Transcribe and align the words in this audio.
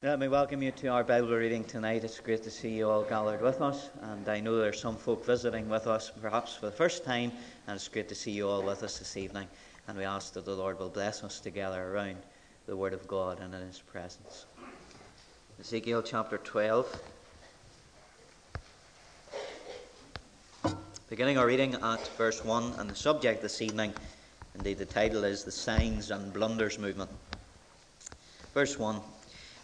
Let 0.00 0.20
me 0.20 0.28
welcome 0.28 0.62
you 0.62 0.70
to 0.70 0.86
our 0.86 1.02
Bible 1.02 1.34
reading 1.34 1.64
tonight. 1.64 2.04
It's 2.04 2.20
great 2.20 2.44
to 2.44 2.52
see 2.52 2.68
you 2.68 2.88
all 2.88 3.02
gathered 3.02 3.42
with 3.42 3.60
us, 3.60 3.90
and 4.00 4.28
I 4.28 4.38
know 4.38 4.56
there's 4.56 4.80
some 4.80 4.94
folk 4.94 5.26
visiting 5.26 5.68
with 5.68 5.88
us 5.88 6.12
perhaps 6.22 6.54
for 6.54 6.66
the 6.66 6.72
first 6.72 7.04
time, 7.04 7.32
and 7.66 7.74
it's 7.74 7.88
great 7.88 8.08
to 8.10 8.14
see 8.14 8.30
you 8.30 8.46
all 8.48 8.62
with 8.62 8.84
us 8.84 9.00
this 9.00 9.16
evening. 9.16 9.48
And 9.88 9.98
we 9.98 10.04
ask 10.04 10.34
that 10.34 10.44
the 10.44 10.54
Lord 10.54 10.78
will 10.78 10.88
bless 10.88 11.24
us 11.24 11.40
together 11.40 11.92
around 11.92 12.18
the 12.66 12.76
Word 12.76 12.92
of 12.92 13.08
God 13.08 13.40
and 13.40 13.52
in 13.52 13.60
His 13.60 13.80
presence. 13.80 14.46
Ezekiel 15.58 16.02
chapter 16.02 16.38
12. 16.38 17.02
Beginning 21.10 21.38
our 21.38 21.46
reading 21.48 21.74
at 21.74 22.06
verse 22.16 22.44
1, 22.44 22.74
and 22.78 22.88
the 22.88 22.94
subject 22.94 23.42
this 23.42 23.60
evening, 23.60 23.92
indeed 24.54 24.78
the 24.78 24.86
title 24.86 25.24
is 25.24 25.42
The 25.42 25.50
Signs 25.50 26.12
and 26.12 26.32
Blunders 26.32 26.78
Movement. 26.78 27.10
Verse 28.54 28.78
1. 28.78 29.00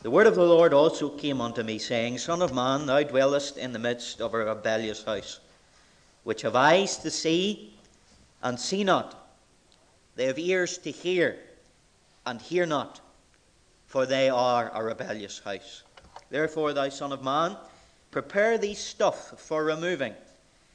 The 0.05 0.11
word 0.11 0.27
of 0.27 0.35
the 0.35 0.45
Lord 0.45 0.75
also 0.75 1.09
came 1.09 1.41
unto 1.41 1.63
me, 1.63 1.79
saying, 1.79 2.19
Son 2.19 2.43
of 2.43 2.53
man, 2.53 2.85
thou 2.85 3.03
dwellest 3.05 3.57
in 3.57 3.73
the 3.73 3.79
midst 3.79 4.21
of 4.21 4.35
a 4.35 4.45
rebellious 4.45 5.03
house, 5.03 5.41
which 6.25 6.43
have 6.43 6.55
eyes 6.55 6.99
to 6.99 7.11
see 7.11 7.79
and 8.43 8.61
see 8.61 8.85
not. 8.85 9.35
They 10.15 10.27
have 10.27 10.39
ears 10.39 10.77
to 10.77 10.91
hear 10.91 11.39
and 12.27 12.39
hear 12.39 12.67
not, 12.67 13.01
for 13.87 14.05
they 14.05 14.29
are 14.29 14.71
a 14.75 14.85
rebellious 14.85 15.39
house. 15.39 15.85
Therefore, 16.29 16.75
thou 16.75 16.91
son 16.91 17.11
of 17.11 17.25
man, 17.25 17.57
prepare 18.11 18.59
thee 18.59 18.75
stuff 18.75 19.41
for 19.41 19.65
removing, 19.65 20.13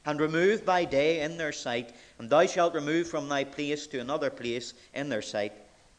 and 0.06 0.18
remove 0.18 0.66
by 0.66 0.84
day 0.84 1.20
in 1.20 1.36
their 1.36 1.52
sight, 1.52 1.94
and 2.18 2.28
thou 2.28 2.46
shalt 2.46 2.74
remove 2.74 3.06
from 3.06 3.28
thy 3.28 3.44
place 3.44 3.86
to 3.86 4.00
another 4.00 4.30
place 4.30 4.74
in 4.92 5.08
their 5.08 5.22
sight 5.22 5.52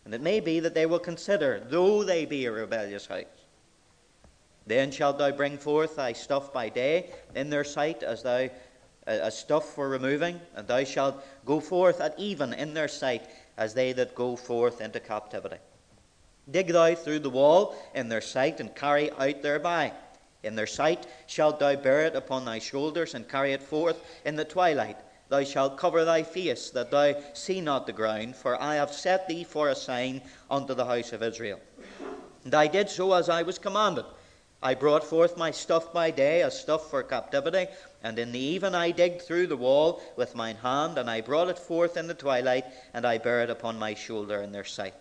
and 0.06 0.14
it 0.14 0.22
may 0.22 0.40
be 0.40 0.60
that 0.60 0.74
they 0.74 0.86
will 0.86 1.00
consider, 1.00 1.62
though 1.70 2.04
they 2.04 2.26
be 2.26 2.46
a 2.46 2.52
rebellious 2.52 3.08
house. 3.08 3.26
Then 4.66 4.92
shalt 4.92 5.18
thou 5.18 5.32
bring 5.32 5.58
forth 5.58 5.96
thy 5.96 6.14
stuff 6.14 6.54
by 6.54 6.70
day 6.70 7.10
in 7.36 7.50
their 7.50 7.64
sight 7.64 8.04
as 8.04 8.24
thou 8.24 8.50
as 9.08 9.38
stuff 9.38 9.74
for 9.74 9.90
removing, 9.90 10.40
and 10.56 10.68
thou 10.68 10.84
shalt 10.84 11.24
go 11.46 11.60
forth 11.60 12.00
at 12.00 12.18
even 12.20 12.54
in 12.54 12.74
their 12.74 12.88
sight 12.88 13.28
as 13.58 13.74
they 13.74 13.94
that 13.94 14.14
go 14.14 14.36
forth 14.36 14.80
into 14.80 15.00
captivity. 15.00 15.58
Dig 16.50 16.68
thou 16.68 16.94
through 16.94 17.20
the 17.20 17.30
wall 17.30 17.76
in 17.96 18.10
their 18.10 18.22
sight, 18.22 18.60
and 18.60 18.76
carry 18.76 19.12
out 19.12 19.42
thereby. 19.42 19.92
In 20.44 20.56
their 20.56 20.68
sight 20.68 21.08
shalt 21.28 21.60
thou 21.60 21.76
bear 21.76 22.06
it 22.06 22.16
upon 22.16 22.46
thy 22.46 22.60
shoulders, 22.60 23.16
and 23.16 23.28
carry 23.28 23.54
it 23.54 23.64
forth 23.64 23.98
in 24.24 24.36
the 24.36 24.46
twilight 24.46 24.98
Thou 25.32 25.46
shalt 25.46 25.78
cover 25.78 26.04
thy 26.04 26.24
face, 26.24 26.72
that 26.72 26.92
thou 26.92 27.16
see 27.32 27.62
not 27.62 27.86
the 27.86 27.94
ground, 27.94 28.36
for 28.36 28.62
I 28.62 28.76
have 28.76 28.92
set 28.92 29.30
thee 29.30 29.46
for 29.46 29.70
a 29.70 29.76
sign 29.76 30.22
unto 30.50 30.74
the 30.74 30.84
house 30.84 31.14
of 31.14 31.24
Israel. 31.24 31.62
And 32.44 32.54
I 32.54 32.68
did 32.68 32.90
so 32.90 33.14
as 33.14 33.30
I 33.30 33.42
was 33.42 33.58
commanded. 33.58 34.04
I 34.62 34.74
brought 34.74 35.06
forth 35.06 35.38
my 35.38 35.52
stuff 35.52 35.94
by 35.94 36.12
day 36.12 36.42
as 36.42 36.60
stuff 36.60 36.90
for 36.90 37.02
captivity, 37.02 37.68
and 38.04 38.20
in 38.20 38.34
the 38.34 38.40
even 38.40 38.76
I 38.76 38.92
digged 38.92 39.22
through 39.22 39.48
the 39.48 39.56
wall 39.56 40.02
with 40.18 40.36
mine 40.36 40.58
hand, 40.58 40.98
and 40.98 41.10
I 41.10 41.22
brought 41.22 41.48
it 41.48 41.58
forth 41.58 41.96
in 41.96 42.08
the 42.08 42.14
twilight, 42.14 42.66
and 42.94 43.06
I 43.08 43.18
bare 43.18 43.44
it 43.44 43.50
upon 43.50 43.80
my 43.80 43.94
shoulder 43.94 44.42
in 44.42 44.52
their 44.52 44.66
sight. 44.66 44.96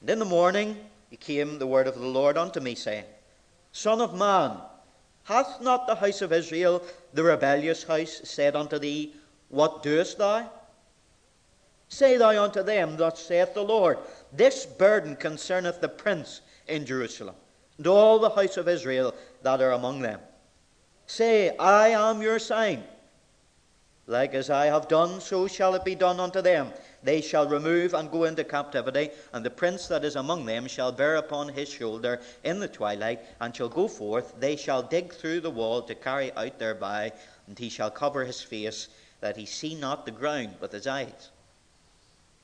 And 0.00 0.10
in 0.10 0.18
the 0.18 0.24
morning 0.24 0.76
came 1.20 1.60
the 1.60 1.66
word 1.68 1.86
of 1.86 1.94
the 1.94 2.08
Lord 2.08 2.36
unto 2.36 2.58
me, 2.58 2.74
saying, 2.74 3.04
Son 3.70 4.00
of 4.00 4.18
man, 4.18 4.56
hath 5.22 5.60
not 5.60 5.86
the 5.86 5.94
house 5.94 6.22
of 6.22 6.32
Israel, 6.32 6.82
the 7.12 7.22
rebellious 7.22 7.84
house, 7.84 8.20
said 8.24 8.56
unto 8.56 8.80
thee, 8.80 9.14
what 9.48 9.82
doest 9.82 10.18
thou? 10.18 10.50
Say 11.88 12.18
thou 12.18 12.42
unto 12.42 12.62
them, 12.62 12.96
Thus 12.96 13.20
saith 13.20 13.54
the 13.54 13.62
Lord, 13.62 13.98
This 14.32 14.66
burden 14.66 15.16
concerneth 15.16 15.80
the 15.80 15.88
prince 15.88 16.42
in 16.66 16.84
Jerusalem, 16.84 17.34
and 17.78 17.86
all 17.86 18.18
the 18.18 18.30
house 18.30 18.58
of 18.58 18.68
Israel 18.68 19.14
that 19.42 19.62
are 19.62 19.72
among 19.72 20.02
them. 20.02 20.20
Say, 21.06 21.56
I 21.56 21.88
am 21.88 22.20
your 22.20 22.38
sign. 22.38 22.84
Like 24.06 24.34
as 24.34 24.50
I 24.50 24.66
have 24.66 24.88
done, 24.88 25.20
so 25.20 25.46
shall 25.46 25.74
it 25.74 25.84
be 25.84 25.94
done 25.94 26.20
unto 26.20 26.42
them. 26.42 26.72
They 27.02 27.20
shall 27.20 27.48
remove 27.48 27.94
and 27.94 28.10
go 28.10 28.24
into 28.24 28.44
captivity, 28.44 29.10
and 29.32 29.44
the 29.44 29.50
prince 29.50 29.86
that 29.88 30.04
is 30.04 30.16
among 30.16 30.44
them 30.44 30.66
shall 30.66 30.92
bear 30.92 31.16
upon 31.16 31.48
his 31.48 31.68
shoulder 31.68 32.20
in 32.44 32.58
the 32.58 32.68
twilight, 32.68 33.20
and 33.40 33.54
shall 33.54 33.68
go 33.68 33.86
forth. 33.86 34.34
They 34.38 34.56
shall 34.56 34.82
dig 34.82 35.12
through 35.12 35.40
the 35.40 35.50
wall 35.50 35.82
to 35.82 35.94
carry 35.94 36.32
out 36.32 36.58
thereby, 36.58 37.12
and 37.46 37.58
he 37.58 37.68
shall 37.68 37.90
cover 37.90 38.24
his 38.24 38.40
face 38.40 38.88
that 39.20 39.36
he 39.36 39.46
see 39.46 39.74
not 39.74 40.04
the 40.04 40.10
ground 40.10 40.56
with 40.60 40.72
his 40.72 40.86
eyes. 40.86 41.30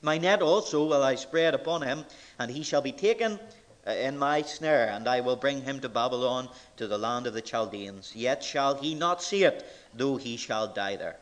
My 0.02 0.18
net 0.18 0.42
also 0.42 0.84
will 0.84 1.02
I 1.02 1.14
spread 1.14 1.54
upon 1.54 1.82
him, 1.82 2.04
and 2.38 2.50
he 2.50 2.62
shall 2.62 2.82
be 2.82 2.92
taken 2.92 3.40
uh, 3.86 3.92
in 3.92 4.18
my 4.18 4.42
snare, 4.42 4.88
and 4.88 5.08
I 5.08 5.20
will 5.20 5.36
bring 5.36 5.62
him 5.62 5.80
to 5.80 5.88
Babylon, 5.88 6.48
to 6.76 6.86
the 6.86 6.98
land 6.98 7.26
of 7.26 7.34
the 7.34 7.40
Chaldeans. 7.40 8.14
Yet 8.14 8.44
shall 8.44 8.74
he 8.74 8.94
not 8.94 9.22
see 9.22 9.44
it, 9.44 9.64
though 9.94 10.16
he 10.16 10.36
shall 10.36 10.68
die 10.68 10.96
there. 10.96 11.16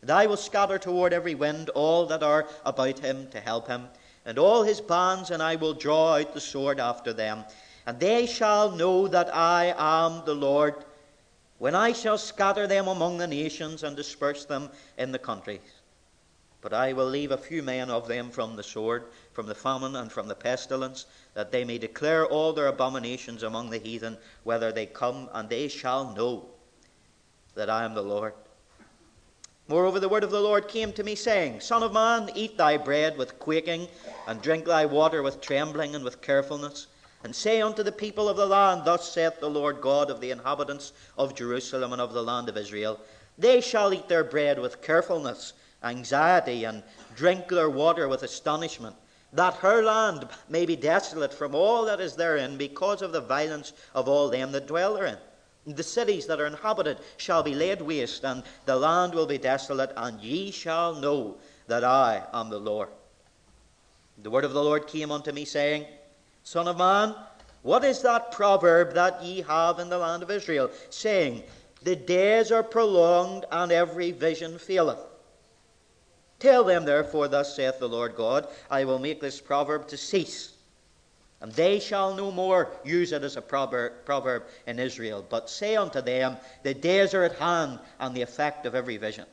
And 0.00 0.10
I 0.10 0.26
will 0.26 0.38
scatter 0.38 0.78
toward 0.78 1.12
every 1.12 1.34
wind 1.34 1.68
all 1.70 2.06
that 2.06 2.22
are 2.22 2.48
about 2.64 3.00
him 3.00 3.28
to 3.30 3.40
help 3.40 3.68
him, 3.68 3.88
and 4.24 4.38
all 4.38 4.62
his 4.62 4.80
bands, 4.80 5.30
and 5.30 5.42
I 5.42 5.56
will 5.56 5.74
draw 5.74 6.16
out 6.16 6.32
the 6.32 6.40
sword 6.40 6.80
after 6.80 7.12
them. 7.12 7.44
And 7.86 7.98
they 8.00 8.26
shall 8.26 8.70
know 8.70 9.08
that 9.08 9.34
I 9.34 9.74
am 9.76 10.24
the 10.24 10.34
Lord 10.34 10.76
when 11.60 11.74
I 11.74 11.92
shall 11.92 12.16
scatter 12.16 12.66
them 12.66 12.88
among 12.88 13.18
the 13.18 13.26
nations 13.26 13.82
and 13.82 13.94
disperse 13.94 14.46
them 14.46 14.70
in 14.96 15.12
the 15.12 15.18
countries. 15.18 15.60
But 16.62 16.72
I 16.72 16.94
will 16.94 17.06
leave 17.06 17.32
a 17.32 17.36
few 17.36 17.62
men 17.62 17.90
of 17.90 18.08
them 18.08 18.30
from 18.30 18.56
the 18.56 18.62
sword, 18.62 19.04
from 19.34 19.46
the 19.46 19.54
famine, 19.54 19.94
and 19.94 20.10
from 20.10 20.26
the 20.26 20.34
pestilence, 20.34 21.04
that 21.34 21.52
they 21.52 21.64
may 21.64 21.76
declare 21.76 22.26
all 22.26 22.54
their 22.54 22.68
abominations 22.68 23.42
among 23.42 23.68
the 23.68 23.76
heathen, 23.76 24.16
whether 24.42 24.72
they 24.72 24.86
come, 24.86 25.28
and 25.34 25.50
they 25.50 25.68
shall 25.68 26.14
know 26.14 26.46
that 27.54 27.68
I 27.68 27.84
am 27.84 27.92
the 27.92 28.00
Lord. 28.00 28.32
Moreover, 29.68 30.00
the 30.00 30.08
word 30.08 30.24
of 30.24 30.30
the 30.30 30.40
Lord 30.40 30.66
came 30.66 30.94
to 30.94 31.04
me, 31.04 31.14
saying, 31.14 31.60
Son 31.60 31.82
of 31.82 31.92
man, 31.92 32.30
eat 32.34 32.56
thy 32.56 32.78
bread 32.78 33.18
with 33.18 33.38
quaking, 33.38 33.86
and 34.26 34.40
drink 34.40 34.64
thy 34.64 34.86
water 34.86 35.22
with 35.22 35.42
trembling 35.42 35.94
and 35.94 36.04
with 36.04 36.22
carefulness 36.22 36.86
and 37.22 37.34
say 37.34 37.60
unto 37.60 37.82
the 37.82 37.92
people 37.92 38.28
of 38.28 38.36
the 38.36 38.46
land, 38.46 38.82
Thus 38.84 39.12
saith 39.12 39.40
the 39.40 39.50
Lord 39.50 39.80
God 39.80 40.10
of 40.10 40.20
the 40.20 40.30
inhabitants 40.30 40.92
of 41.18 41.34
Jerusalem 41.34 41.92
and 41.92 42.00
of 42.00 42.12
the 42.12 42.22
land 42.22 42.48
of 42.48 42.56
Israel 42.56 42.98
They 43.36 43.60
shall 43.60 43.92
eat 43.92 44.08
their 44.08 44.24
bread 44.24 44.58
with 44.58 44.82
carefulness, 44.82 45.52
anxiety, 45.82 46.64
and 46.64 46.82
drink 47.16 47.48
their 47.48 47.70
water 47.70 48.08
with 48.08 48.22
astonishment, 48.22 48.96
that 49.32 49.54
her 49.54 49.82
land 49.82 50.28
may 50.48 50.66
be 50.66 50.76
desolate 50.76 51.32
from 51.32 51.54
all 51.54 51.84
that 51.84 52.00
is 52.00 52.16
therein, 52.16 52.56
because 52.56 53.02
of 53.02 53.12
the 53.12 53.20
violence 53.20 53.72
of 53.94 54.08
all 54.08 54.28
them 54.28 54.52
that 54.52 54.66
dwell 54.66 54.94
therein. 54.94 55.18
The 55.66 55.82
cities 55.82 56.26
that 56.26 56.40
are 56.40 56.46
inhabited 56.46 56.98
shall 57.16 57.42
be 57.42 57.54
laid 57.54 57.82
waste, 57.82 58.24
and 58.24 58.42
the 58.64 58.76
land 58.76 59.14
will 59.14 59.26
be 59.26 59.38
desolate, 59.38 59.92
and 59.96 60.20
ye 60.20 60.50
shall 60.50 60.94
know 60.94 61.36
that 61.66 61.84
I 61.84 62.24
am 62.32 62.48
the 62.48 62.58
Lord. 62.58 62.88
The 64.22 64.30
word 64.30 64.44
of 64.44 64.52
the 64.52 64.64
Lord 64.64 64.86
came 64.86 65.12
unto 65.12 65.32
me, 65.32 65.44
saying, 65.44 65.86
Son 66.50 66.66
of 66.66 66.78
man, 66.78 67.14
what 67.62 67.84
is 67.84 68.02
that 68.02 68.32
proverb 68.32 68.92
that 68.94 69.22
ye 69.22 69.40
have 69.42 69.78
in 69.78 69.88
the 69.88 69.96
land 69.96 70.20
of 70.20 70.32
Israel, 70.32 70.68
saying, 70.88 71.44
The 71.84 71.94
days 71.94 72.50
are 72.50 72.64
prolonged, 72.64 73.44
and 73.52 73.70
every 73.70 74.10
vision 74.10 74.58
faileth? 74.58 74.98
Tell 76.40 76.64
them, 76.64 76.84
therefore, 76.84 77.28
thus 77.28 77.54
saith 77.54 77.78
the 77.78 77.88
Lord 77.88 78.16
God, 78.16 78.48
I 78.68 78.82
will 78.82 78.98
make 78.98 79.20
this 79.20 79.40
proverb 79.40 79.86
to 79.86 79.96
cease, 79.96 80.54
and 81.40 81.52
they 81.52 81.78
shall 81.78 82.16
no 82.16 82.32
more 82.32 82.72
use 82.82 83.12
it 83.12 83.22
as 83.22 83.36
a 83.36 83.42
proverb, 83.42 84.42
in 84.66 84.80
Israel, 84.80 85.24
but 85.30 85.48
say 85.48 85.76
unto 85.76 86.00
them, 86.00 86.36
The 86.64 86.74
days 86.74 87.14
are 87.14 87.22
at 87.22 87.36
hand, 87.36 87.78
and 88.00 88.12
the 88.12 88.22
effect 88.22 88.66
of 88.66 88.74
every 88.74 88.96
vision. 88.96 89.26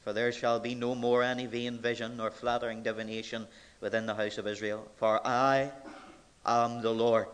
For 0.00 0.12
there 0.12 0.32
shall 0.32 0.58
be 0.58 0.74
no 0.74 0.96
more 0.96 1.22
any 1.22 1.46
vain 1.46 1.78
vision 1.78 2.16
nor 2.16 2.32
flattering 2.32 2.82
divination 2.82 3.46
within 3.80 4.06
the 4.06 4.14
house 4.14 4.38
of 4.38 4.46
Israel. 4.46 4.86
For 4.96 5.26
I 5.26 5.70
am 6.44 6.82
the 6.82 6.90
Lord. 6.90 7.26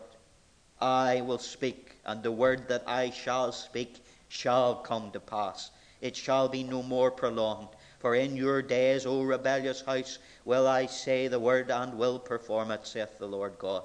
I 0.79 1.21
will 1.21 1.39
speak, 1.39 1.95
and 2.05 2.21
the 2.21 2.31
word 2.31 2.67
that 2.67 2.83
I 2.85 3.09
shall 3.09 3.51
speak 3.51 4.03
shall 4.27 4.75
come 4.75 5.11
to 5.11 5.19
pass. 5.19 5.71
It 6.01 6.15
shall 6.15 6.49
be 6.49 6.63
no 6.63 6.83
more 6.83 7.11
prolonged. 7.11 7.69
For 7.99 8.15
in 8.15 8.35
your 8.35 8.61
days, 8.61 9.05
O 9.05 9.23
rebellious 9.23 9.81
house, 9.81 10.19
will 10.43 10.67
I 10.67 10.85
say 10.85 11.27
the 11.27 11.39
word 11.39 11.71
and 11.71 11.97
will 11.97 12.19
perform 12.19 12.71
it, 12.71 12.85
saith 12.85 13.17
the 13.17 13.27
Lord 13.27 13.57
God. 13.57 13.83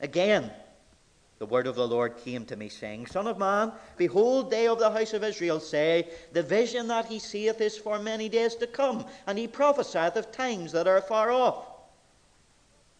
Again, 0.00 0.50
the 1.38 1.46
word 1.46 1.68
of 1.68 1.76
the 1.76 1.86
Lord 1.86 2.16
came 2.16 2.44
to 2.46 2.56
me, 2.56 2.68
saying, 2.68 3.06
Son 3.06 3.28
of 3.28 3.38
man, 3.38 3.72
behold, 3.96 4.50
they 4.50 4.66
of 4.66 4.80
the 4.80 4.90
house 4.90 5.12
of 5.12 5.22
Israel 5.22 5.60
say, 5.60 6.08
The 6.32 6.42
vision 6.42 6.88
that 6.88 7.06
he 7.06 7.20
seeth 7.20 7.60
is 7.60 7.78
for 7.78 7.98
many 8.00 8.28
days 8.28 8.56
to 8.56 8.66
come, 8.66 9.06
and 9.26 9.38
he 9.38 9.46
prophesieth 9.46 10.16
of 10.16 10.32
times 10.32 10.72
that 10.72 10.88
are 10.88 11.00
far 11.00 11.30
off. 11.30 11.64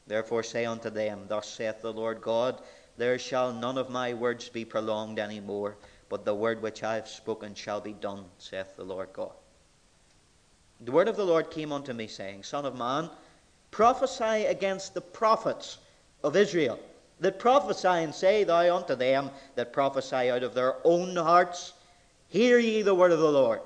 Therefore 0.07 0.45
say 0.45 0.65
unto 0.65 0.89
them, 0.89 1.25
Thus 1.29 1.49
saith 1.49 1.83
the 1.83 1.93
Lord 1.93 2.23
God, 2.23 2.63
There 2.97 3.19
shall 3.19 3.53
none 3.53 3.77
of 3.77 3.91
my 3.91 4.15
words 4.15 4.49
be 4.49 4.65
prolonged 4.65 5.19
any 5.19 5.41
more, 5.41 5.77
but 6.09 6.25
the 6.25 6.35
word 6.35 6.63
which 6.63 6.85
I 6.85 6.95
have 6.95 7.09
spoken 7.09 7.55
shall 7.55 7.81
be 7.81 7.93
done, 7.93 8.25
saith 8.39 8.77
the 8.77 8.85
Lord 8.85 9.13
God. 9.13 9.33
The 10.81 10.93
word 10.93 11.09
of 11.09 11.17
the 11.17 11.27
Lord 11.27 11.51
came 11.51 11.73
unto 11.73 11.93
me, 11.93 12.07
saying, 12.07 12.45
Son 12.45 12.65
of 12.65 12.77
man, 12.77 13.11
prophesy 13.73 14.47
against 14.47 14.95
the 14.95 15.01
prophets 15.01 15.79
of 16.23 16.37
Israel, 16.37 16.79
that 17.21 17.39
prophesy 17.39 17.89
and 17.89 18.15
say 18.15 18.45
thou 18.45 18.77
unto 18.77 18.95
them 18.95 19.31
that 19.55 19.73
prophesy 19.73 20.31
out 20.31 20.43
of 20.43 20.55
their 20.55 20.77
own 20.85 21.17
hearts, 21.17 21.73
Hear 22.29 22.59
ye 22.59 22.83
the 22.83 22.95
word 22.95 23.13
of 23.13 23.21
the 23.21 23.33
Lord. 23.33 23.61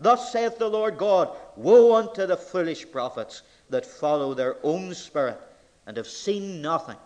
Thus 0.00 0.32
saith 0.32 0.58
the 0.58 0.68
Lord 0.68 0.98
God 0.98 1.30
Woe 1.56 1.94
unto 1.94 2.26
the 2.26 2.36
foolish 2.36 2.90
prophets 2.90 3.42
that 3.70 3.86
follow 3.86 4.34
their 4.34 4.56
own 4.62 4.94
spirit 4.94 5.40
and 5.86 5.96
have 5.96 6.08
seen 6.08 6.60
nothing. 6.60 6.96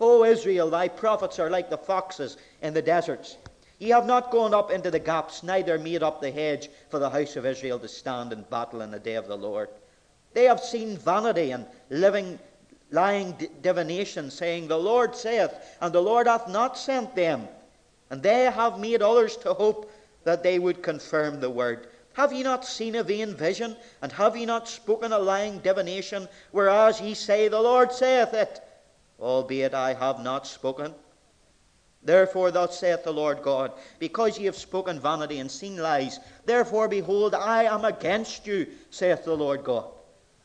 O 0.00 0.24
Israel, 0.24 0.68
thy 0.68 0.88
prophets 0.88 1.38
are 1.38 1.50
like 1.50 1.70
the 1.70 1.78
foxes 1.78 2.36
in 2.60 2.74
the 2.74 2.82
deserts. 2.82 3.36
Ye 3.78 3.90
have 3.90 4.06
not 4.06 4.30
gone 4.30 4.52
up 4.52 4.70
into 4.70 4.90
the 4.90 4.98
gaps, 4.98 5.42
neither 5.42 5.78
made 5.78 6.02
up 6.02 6.20
the 6.20 6.30
hedge 6.30 6.68
for 6.88 6.98
the 6.98 7.10
house 7.10 7.36
of 7.36 7.46
Israel 7.46 7.78
to 7.78 7.88
stand 7.88 8.32
in 8.32 8.42
battle 8.42 8.80
in 8.80 8.90
the 8.90 8.98
day 8.98 9.14
of 9.14 9.28
the 9.28 9.36
Lord. 9.36 9.68
They 10.34 10.44
have 10.44 10.60
seen 10.60 10.96
vanity 10.96 11.50
and 11.52 11.66
living 11.90 12.38
lying 12.92 13.36
divination, 13.62 14.30
saying, 14.30 14.68
The 14.68 14.78
Lord 14.78 15.16
saith, 15.16 15.52
and 15.80 15.92
the 15.92 16.02
Lord 16.02 16.26
hath 16.26 16.48
not 16.48 16.78
sent 16.78 17.16
them. 17.16 17.48
And 18.10 18.22
they 18.22 18.44
have 18.44 18.78
made 18.78 19.02
others 19.02 19.36
to 19.38 19.54
hope 19.54 19.90
that 20.24 20.42
they 20.42 20.58
would 20.58 20.82
confirm 20.82 21.40
the 21.40 21.50
word. 21.50 21.88
Have 22.12 22.32
ye 22.32 22.42
not 22.42 22.64
seen 22.64 22.94
a 22.94 23.02
vain 23.02 23.34
vision? 23.34 23.74
And 24.02 24.12
have 24.12 24.36
ye 24.36 24.44
not 24.44 24.68
spoken 24.68 25.12
a 25.12 25.18
lying 25.18 25.58
divination? 25.60 26.28
Whereas 26.50 27.00
ye 27.00 27.14
say, 27.14 27.48
The 27.48 27.60
Lord 27.60 27.90
saith 27.90 28.34
it, 28.34 28.60
albeit 29.18 29.72
I 29.72 29.94
have 29.94 30.20
not 30.20 30.46
spoken. 30.46 30.94
Therefore, 32.04 32.50
thus 32.50 32.78
saith 32.78 33.04
the 33.04 33.12
Lord 33.12 33.42
God, 33.42 33.72
because 33.98 34.38
ye 34.38 34.46
have 34.46 34.56
spoken 34.56 34.98
vanity 34.98 35.38
and 35.38 35.50
seen 35.50 35.76
lies, 35.76 36.18
therefore, 36.44 36.88
behold, 36.88 37.34
I 37.34 37.64
am 37.64 37.84
against 37.84 38.46
you, 38.46 38.66
saith 38.90 39.24
the 39.24 39.36
Lord 39.36 39.62
God. 39.62 39.86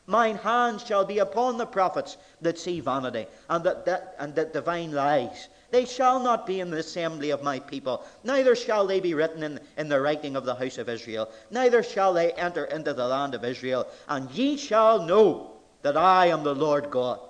Mine 0.08 0.36
hand 0.36 0.80
shall 0.80 1.04
be 1.04 1.18
upon 1.18 1.58
the 1.58 1.66
prophets 1.66 2.16
that 2.40 2.58
see 2.58 2.80
vanity 2.80 3.26
and 3.50 3.62
that, 3.62 3.84
that, 3.84 4.16
and 4.18 4.34
that 4.36 4.54
divine 4.54 4.90
lies. 4.90 5.48
They 5.70 5.84
shall 5.84 6.18
not 6.18 6.46
be 6.46 6.60
in 6.60 6.70
the 6.70 6.78
assembly 6.78 7.28
of 7.28 7.42
my 7.42 7.60
people, 7.60 8.02
neither 8.24 8.56
shall 8.56 8.86
they 8.86 9.00
be 9.00 9.12
written 9.12 9.42
in, 9.42 9.60
in 9.76 9.90
the 9.90 10.00
writing 10.00 10.34
of 10.34 10.46
the 10.46 10.54
house 10.54 10.78
of 10.78 10.88
Israel, 10.88 11.30
neither 11.50 11.82
shall 11.82 12.14
they 12.14 12.32
enter 12.32 12.64
into 12.64 12.94
the 12.94 13.06
land 13.06 13.34
of 13.34 13.44
Israel. 13.44 13.86
And 14.08 14.30
ye 14.30 14.56
shall 14.56 15.02
know 15.02 15.58
that 15.82 15.98
I 15.98 16.28
am 16.28 16.42
the 16.42 16.54
Lord 16.54 16.90
God. 16.90 17.20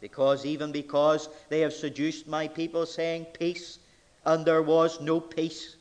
Because 0.00 0.44
even 0.44 0.72
because 0.72 1.28
they 1.48 1.60
have 1.60 1.72
seduced 1.72 2.26
my 2.26 2.48
people, 2.48 2.86
saying 2.86 3.26
peace, 3.26 3.78
and 4.24 4.44
there 4.44 4.62
was 4.62 5.00
no 5.00 5.20
peace. 5.20 5.76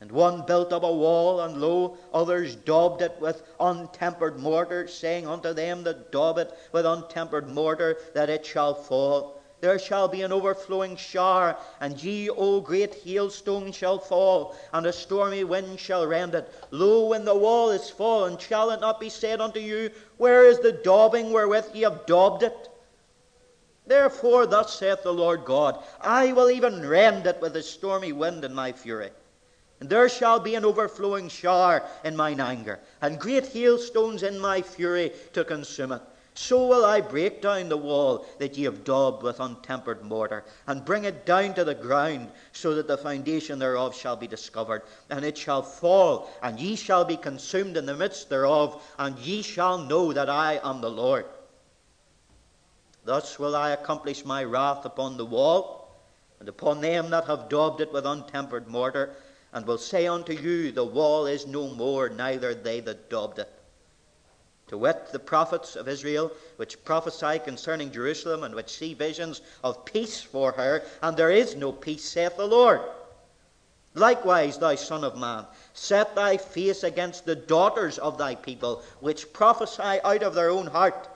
And 0.00 0.10
one 0.10 0.46
built 0.46 0.72
up 0.72 0.82
a 0.82 0.92
wall, 0.92 1.40
and 1.40 1.60
lo, 1.60 1.96
others 2.12 2.56
daubed 2.56 3.02
it 3.02 3.16
with 3.20 3.42
untempered 3.60 4.38
mortar, 4.38 4.88
saying 4.88 5.26
unto 5.26 5.52
them 5.52 5.82
that 5.84 6.10
daub 6.10 6.38
it 6.38 6.52
with 6.72 6.86
untempered 6.86 7.48
mortar, 7.48 7.98
that 8.14 8.30
it 8.30 8.46
shall 8.46 8.74
fall 8.74 9.40
there 9.60 9.78
shall 9.78 10.08
be 10.08 10.22
an 10.22 10.32
overflowing 10.32 10.96
shower, 10.96 11.54
and 11.80 12.02
ye, 12.02 12.30
O 12.30 12.60
great 12.60 12.94
hailstone, 12.94 13.72
shall 13.72 13.98
fall, 13.98 14.56
and 14.72 14.86
a 14.86 14.92
stormy 14.92 15.44
wind 15.44 15.78
shall 15.78 16.06
rend 16.06 16.34
it. 16.34 16.50
Lo, 16.70 17.06
when 17.08 17.26
the 17.26 17.34
wall 17.34 17.70
is 17.70 17.90
fallen, 17.90 18.38
shall 18.38 18.70
it 18.70 18.80
not 18.80 18.98
be 18.98 19.10
said 19.10 19.38
unto 19.40 19.60
you, 19.60 19.90
Where 20.16 20.46
is 20.46 20.60
the 20.60 20.72
daubing 20.72 21.30
wherewith 21.30 21.74
ye 21.74 21.82
have 21.82 22.06
daubed 22.06 22.42
it? 22.42 22.70
Therefore, 23.86 24.46
thus 24.46 24.78
saith 24.78 25.02
the 25.02 25.12
Lord 25.12 25.44
God, 25.44 25.82
I 26.00 26.32
will 26.32 26.50
even 26.50 26.88
rend 26.88 27.26
it 27.26 27.40
with 27.42 27.54
a 27.56 27.62
stormy 27.62 28.12
wind 28.12 28.46
in 28.46 28.54
my 28.54 28.72
fury. 28.72 29.10
And 29.80 29.88
there 29.88 30.08
shall 30.10 30.38
be 30.38 30.54
an 30.54 30.64
overflowing 30.64 31.30
shower 31.30 31.82
in 32.04 32.14
mine 32.14 32.38
anger, 32.38 32.78
and 33.00 33.18
great 33.18 33.46
hailstones 33.46 34.22
in 34.22 34.38
my 34.38 34.60
fury 34.60 35.12
to 35.32 35.42
consume 35.42 35.92
it. 35.92 36.02
So 36.34 36.66
will 36.66 36.84
I 36.84 37.00
break 37.00 37.42
down 37.42 37.68
the 37.68 37.76
wall 37.76 38.24
that 38.38 38.56
ye 38.56 38.64
have 38.64 38.84
daubed 38.84 39.22
with 39.22 39.40
untempered 39.40 40.02
mortar, 40.02 40.44
and 40.66 40.84
bring 40.84 41.04
it 41.04 41.26
down 41.26 41.54
to 41.54 41.64
the 41.64 41.74
ground, 41.74 42.30
so 42.52 42.74
that 42.74 42.88
the 42.88 42.98
foundation 42.98 43.58
thereof 43.58 43.96
shall 43.96 44.16
be 44.16 44.26
discovered. 44.26 44.82
And 45.08 45.24
it 45.24 45.36
shall 45.36 45.62
fall, 45.62 46.30
and 46.42 46.60
ye 46.60 46.76
shall 46.76 47.04
be 47.04 47.16
consumed 47.16 47.76
in 47.76 47.86
the 47.86 47.96
midst 47.96 48.28
thereof, 48.28 48.82
and 48.98 49.18
ye 49.18 49.42
shall 49.42 49.78
know 49.78 50.12
that 50.12 50.30
I 50.30 50.60
am 50.62 50.80
the 50.80 50.90
Lord. 50.90 51.24
Thus 53.04 53.38
will 53.38 53.56
I 53.56 53.70
accomplish 53.70 54.24
my 54.24 54.44
wrath 54.44 54.84
upon 54.84 55.16
the 55.16 55.26
wall, 55.26 55.90
and 56.38 56.48
upon 56.48 56.80
them 56.80 57.10
that 57.10 57.26
have 57.26 57.48
daubed 57.48 57.80
it 57.80 57.92
with 57.92 58.06
untempered 58.06 58.68
mortar, 58.68 59.10
and 59.52 59.66
will 59.66 59.78
say 59.78 60.06
unto 60.06 60.32
you, 60.32 60.72
The 60.72 60.84
wall 60.84 61.26
is 61.26 61.46
no 61.46 61.68
more, 61.68 62.08
neither 62.08 62.54
they 62.54 62.80
that 62.80 63.10
daubed 63.10 63.38
it 63.38 63.50
to 64.70 64.78
wit, 64.78 65.10
the 65.10 65.18
prophets 65.18 65.74
of 65.74 65.88
Israel, 65.88 66.30
which 66.54 66.84
prophesy 66.84 67.40
concerning 67.40 67.90
Jerusalem, 67.90 68.44
and 68.44 68.54
which 68.54 68.70
see 68.70 68.94
visions 68.94 69.40
of 69.64 69.84
peace 69.84 70.22
for 70.22 70.52
her, 70.52 70.84
and 71.02 71.16
there 71.16 71.32
is 71.32 71.56
no 71.56 71.72
peace, 71.72 72.04
saith 72.04 72.36
the 72.36 72.46
Lord. 72.46 72.80
Likewise, 73.94 74.58
thou 74.58 74.76
son 74.76 75.02
of 75.02 75.18
man, 75.18 75.44
set 75.74 76.14
thy 76.14 76.36
face 76.36 76.84
against 76.84 77.26
the 77.26 77.34
daughters 77.34 77.98
of 77.98 78.16
thy 78.16 78.36
people, 78.36 78.80
which 79.00 79.32
prophesy 79.32 79.98
out 80.04 80.22
of 80.22 80.34
their 80.34 80.50
own 80.50 80.68
heart. 80.68 81.08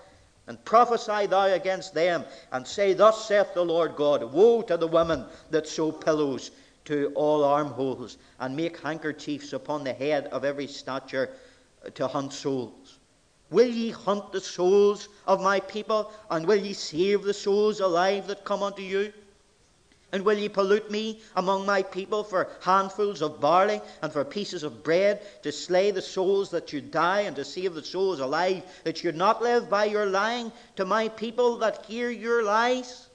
And 0.48 0.62
prophesy 0.64 1.26
thou 1.26 1.44
against 1.44 1.94
them, 1.94 2.25
and 2.50 2.66
say, 2.66 2.92
Thus 2.92 3.25
saith 3.28 3.54
the 3.54 3.64
Lord 3.64 3.94
God 3.94 4.25
Woe 4.25 4.62
to 4.62 4.76
the 4.76 4.88
women 4.88 5.26
that 5.50 5.69
sew 5.69 5.92
pillows 5.92 6.50
to 6.84 7.12
all 7.14 7.44
armholes, 7.44 8.19
and 8.40 8.56
make 8.56 8.81
handkerchiefs 8.81 9.52
upon 9.52 9.84
the 9.84 9.92
head 9.92 10.26
of 10.26 10.44
every 10.44 10.66
stature 10.66 11.31
to 11.94 12.06
hunt 12.06 12.32
souls. 12.32 12.98
Will 13.50 13.69
ye 13.69 13.90
hunt 13.90 14.32
the 14.32 14.40
souls 14.40 15.08
of 15.26 15.40
my 15.40 15.60
people, 15.60 16.12
and 16.31 16.46
will 16.46 16.56
ye 16.56 16.72
save 16.72 17.22
the 17.22 17.34
souls 17.34 17.81
alive 17.81 18.26
that 18.26 18.44
come 18.44 18.62
unto 18.62 18.82
you? 18.82 19.12
And 20.12 20.25
will 20.25 20.38
ye 20.38 20.48
pollute 20.48 20.90
me 20.90 21.20
among 21.34 21.66
my 21.66 21.82
people 21.82 22.22
for 22.22 22.48
handfuls 22.60 23.20
of 23.20 23.40
barley 23.40 23.80
and 24.00 24.12
for 24.12 24.25
pieces 24.25 24.62
of 24.62 24.82
bread, 24.84 25.20
to 25.42 25.50
slay 25.50 25.90
the 25.90 26.02
souls 26.02 26.50
that 26.50 26.69
should 26.69 26.90
die, 26.90 27.22
and 27.22 27.34
to 27.37 27.44
save 27.44 27.75
the 27.75 27.84
souls 27.84 28.20
alive 28.20 28.62
that 28.84 28.98
should 28.98 29.16
not 29.16 29.42
live 29.42 29.69
by 29.69 29.84
your 29.87 30.06
lying 30.06 30.52
to 30.76 30.84
my 30.84 31.08
people 31.08 31.58
that 31.58 31.84
hear 31.87 32.10
your 32.10 32.44
lies? 32.44 33.08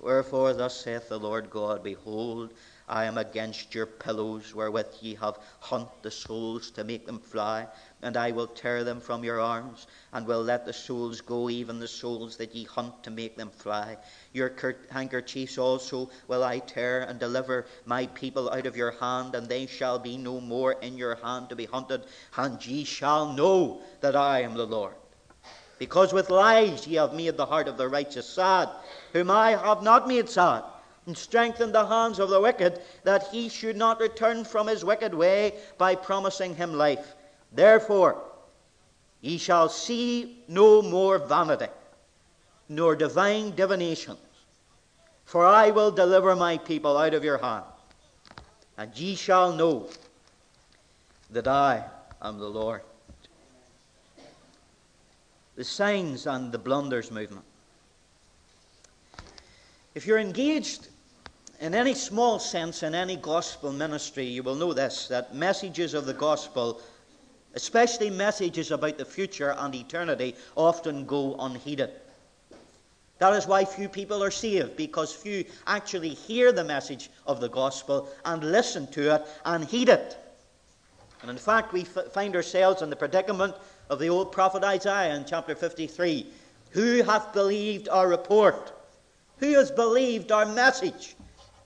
Wherefore, 0.00 0.52
thus 0.52 0.76
saith 0.80 1.08
the 1.08 1.18
Lord 1.18 1.50
God 1.50 1.82
Behold, 1.82 2.54
I 2.86 3.04
am 3.06 3.18
against 3.18 3.74
your 3.74 3.86
pillows 3.86 4.54
wherewith 4.54 4.94
ye 5.00 5.16
have 5.16 5.40
hunt 5.58 5.88
the 6.02 6.10
souls 6.12 6.70
to 6.70 6.84
make 6.84 7.04
them 7.04 7.18
fly, 7.18 7.66
and 8.00 8.16
I 8.16 8.30
will 8.30 8.46
tear 8.46 8.84
them 8.84 9.00
from 9.00 9.24
your 9.24 9.40
arms, 9.40 9.88
and 10.12 10.24
will 10.24 10.40
let 10.44 10.64
the 10.64 10.72
souls 10.72 11.20
go, 11.20 11.50
even 11.50 11.80
the 11.80 11.88
souls 11.88 12.36
that 12.36 12.54
ye 12.54 12.62
hunt 12.62 13.02
to 13.02 13.10
make 13.10 13.36
them 13.36 13.50
fly. 13.50 13.98
Your 14.32 14.54
handkerchiefs 14.88 15.58
also 15.58 16.10
will 16.28 16.44
I 16.44 16.60
tear, 16.60 17.02
and 17.02 17.18
deliver 17.18 17.66
my 17.84 18.06
people 18.06 18.48
out 18.50 18.66
of 18.66 18.76
your 18.76 18.92
hand, 18.92 19.34
and 19.34 19.48
they 19.48 19.66
shall 19.66 19.98
be 19.98 20.16
no 20.16 20.40
more 20.40 20.74
in 20.74 20.96
your 20.96 21.16
hand 21.16 21.48
to 21.48 21.56
be 21.56 21.66
hunted, 21.66 22.04
and 22.36 22.64
ye 22.64 22.84
shall 22.84 23.32
know 23.32 23.82
that 24.00 24.14
I 24.14 24.42
am 24.42 24.54
the 24.54 24.64
Lord. 24.64 24.94
Because 25.78 26.12
with 26.12 26.30
lies 26.30 26.86
ye 26.86 26.96
have 26.96 27.14
made 27.14 27.36
the 27.36 27.46
heart 27.46 27.68
of 27.68 27.76
the 27.76 27.88
righteous 27.88 28.28
sad, 28.28 28.68
whom 29.12 29.30
I 29.30 29.50
have 29.50 29.82
not 29.82 30.08
made 30.08 30.28
sad 30.28 30.64
and 31.06 31.16
strengthened 31.16 31.74
the 31.74 31.86
hands 31.86 32.18
of 32.18 32.28
the 32.28 32.40
wicked, 32.40 32.82
that 33.04 33.28
he 33.28 33.48
should 33.48 33.76
not 33.76 34.00
return 34.00 34.44
from 34.44 34.66
his 34.66 34.84
wicked 34.84 35.14
way 35.14 35.54
by 35.78 35.94
promising 35.94 36.54
him 36.54 36.74
life. 36.74 37.14
Therefore, 37.52 38.22
ye 39.20 39.38
shall 39.38 39.68
see 39.68 40.42
no 40.48 40.82
more 40.82 41.18
vanity, 41.18 41.68
nor 42.68 42.94
divine 42.94 43.54
divinations, 43.56 44.18
for 45.24 45.46
I 45.46 45.70
will 45.70 45.90
deliver 45.90 46.36
my 46.36 46.58
people 46.58 46.98
out 46.98 47.14
of 47.14 47.24
your 47.24 47.38
hand, 47.38 47.64
and 48.76 48.94
ye 48.98 49.14
shall 49.14 49.52
know 49.52 49.88
that 51.30 51.48
I 51.48 51.84
am 52.20 52.38
the 52.38 52.48
Lord. 52.50 52.82
The 55.58 55.64
signs 55.64 56.28
and 56.28 56.52
the 56.52 56.58
blunders 56.58 57.10
movement. 57.10 57.44
If 59.96 60.06
you're 60.06 60.20
engaged 60.20 60.86
in 61.60 61.74
any 61.74 61.94
small 61.94 62.38
sense 62.38 62.84
in 62.84 62.94
any 62.94 63.16
gospel 63.16 63.72
ministry, 63.72 64.24
you 64.24 64.44
will 64.44 64.54
know 64.54 64.72
this 64.72 65.08
that 65.08 65.34
messages 65.34 65.94
of 65.94 66.06
the 66.06 66.14
gospel, 66.14 66.80
especially 67.54 68.08
messages 68.08 68.70
about 68.70 68.98
the 68.98 69.04
future 69.04 69.56
and 69.58 69.74
eternity, 69.74 70.36
often 70.54 71.04
go 71.04 71.34
unheeded. 71.40 71.90
That 73.18 73.32
is 73.32 73.48
why 73.48 73.64
few 73.64 73.88
people 73.88 74.22
are 74.22 74.30
saved, 74.30 74.76
because 74.76 75.12
few 75.12 75.44
actually 75.66 76.10
hear 76.10 76.52
the 76.52 76.62
message 76.62 77.10
of 77.26 77.40
the 77.40 77.48
gospel 77.48 78.08
and 78.24 78.52
listen 78.52 78.86
to 78.92 79.16
it 79.16 79.26
and 79.44 79.64
heed 79.64 79.88
it. 79.88 80.16
And 81.20 81.32
in 81.32 81.36
fact, 81.36 81.72
we 81.72 81.80
f- 81.80 82.12
find 82.12 82.36
ourselves 82.36 82.80
in 82.80 82.90
the 82.90 82.96
predicament 82.96 83.56
of 83.90 83.98
the 83.98 84.08
old 84.08 84.32
prophet 84.32 84.64
Isaiah 84.64 85.14
in 85.14 85.24
chapter 85.24 85.54
53. 85.54 86.26
Who 86.70 87.02
hath 87.02 87.32
believed 87.32 87.88
our 87.88 88.08
report? 88.08 88.72
Who 89.38 89.54
has 89.54 89.70
believed 89.70 90.32
our 90.32 90.46
message? 90.46 91.16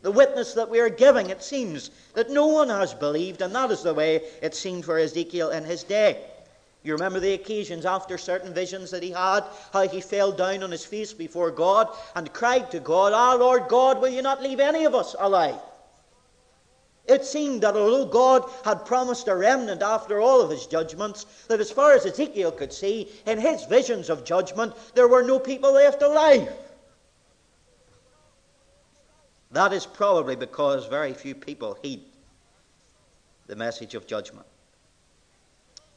the 0.03 0.11
witness 0.11 0.55
that 0.55 0.69
we 0.69 0.81
are 0.81 0.91
giving, 0.91 1.31
it 1.31 1.43
seems 1.43 1.91
that 2.15 2.31
no 2.31 2.49
one 2.49 2.69
has 2.69 2.93
believed, 2.93 3.41
and 3.41 3.55
that 3.55 3.71
is 3.71 3.83
the 3.83 3.95
way 3.95 4.21
it 4.43 4.55
seemed 4.55 4.85
for 4.85 4.99
Ezekiel 4.99 5.51
in 5.51 5.65
his 5.65 5.85
day. 5.85 6.25
You 6.83 6.93
remember 6.95 7.21
the 7.21 7.35
occasions 7.35 7.87
after 7.87 8.19
certain 8.19 8.53
visions 8.53 8.91
that 8.91 9.05
he 9.05 9.13
had, 9.13 9.45
how 9.73 9.87
he 9.87 10.01
fell 10.01 10.33
down 10.33 10.65
on 10.65 10.73
his 10.73 10.85
face 10.85 11.13
before 11.13 11.53
God 11.53 11.89
and 12.17 12.33
cried 12.33 12.73
to 12.73 12.81
God, 12.81 13.13
Ah, 13.15 13.35
Lord 13.35 13.69
God, 13.69 14.01
will 14.01 14.09
you 14.09 14.23
not 14.23 14.43
leave 14.43 14.59
any 14.59 14.85
of 14.85 14.95
us 14.95 15.15
alive? 15.21 15.61
It 17.07 17.25
seemed 17.25 17.63
that 17.63 17.77
although 17.77 18.07
God 18.07 18.49
had 18.65 18.87
promised 18.87 19.27
a 19.27 19.35
remnant 19.35 19.83
after 19.83 20.21
all 20.21 20.41
of 20.41 20.51
his 20.51 20.67
judgments, 20.67 21.27
that 21.49 21.61
as 21.61 21.71
far 21.71 21.93
as 21.95 22.07
Ezekiel 22.07 22.53
could 22.53 22.73
see, 22.73 23.11
in 23.27 23.39
his 23.39 23.65
visions 23.65 24.09
of 24.09 24.25
judgment, 24.25 24.75
there 24.95 25.09
were 25.09 25.23
no 25.23 25.39
people 25.39 25.73
left 25.73 26.03
alive. 26.03 26.49
That 29.51 29.73
is 29.73 29.85
probably 29.85 30.37
because 30.37 30.87
very 30.87 31.13
few 31.13 31.35
people 31.35 31.77
heed 31.83 32.05
the 33.49 33.57
message 33.57 33.95
of 33.95 34.07
judgment. 34.07 34.47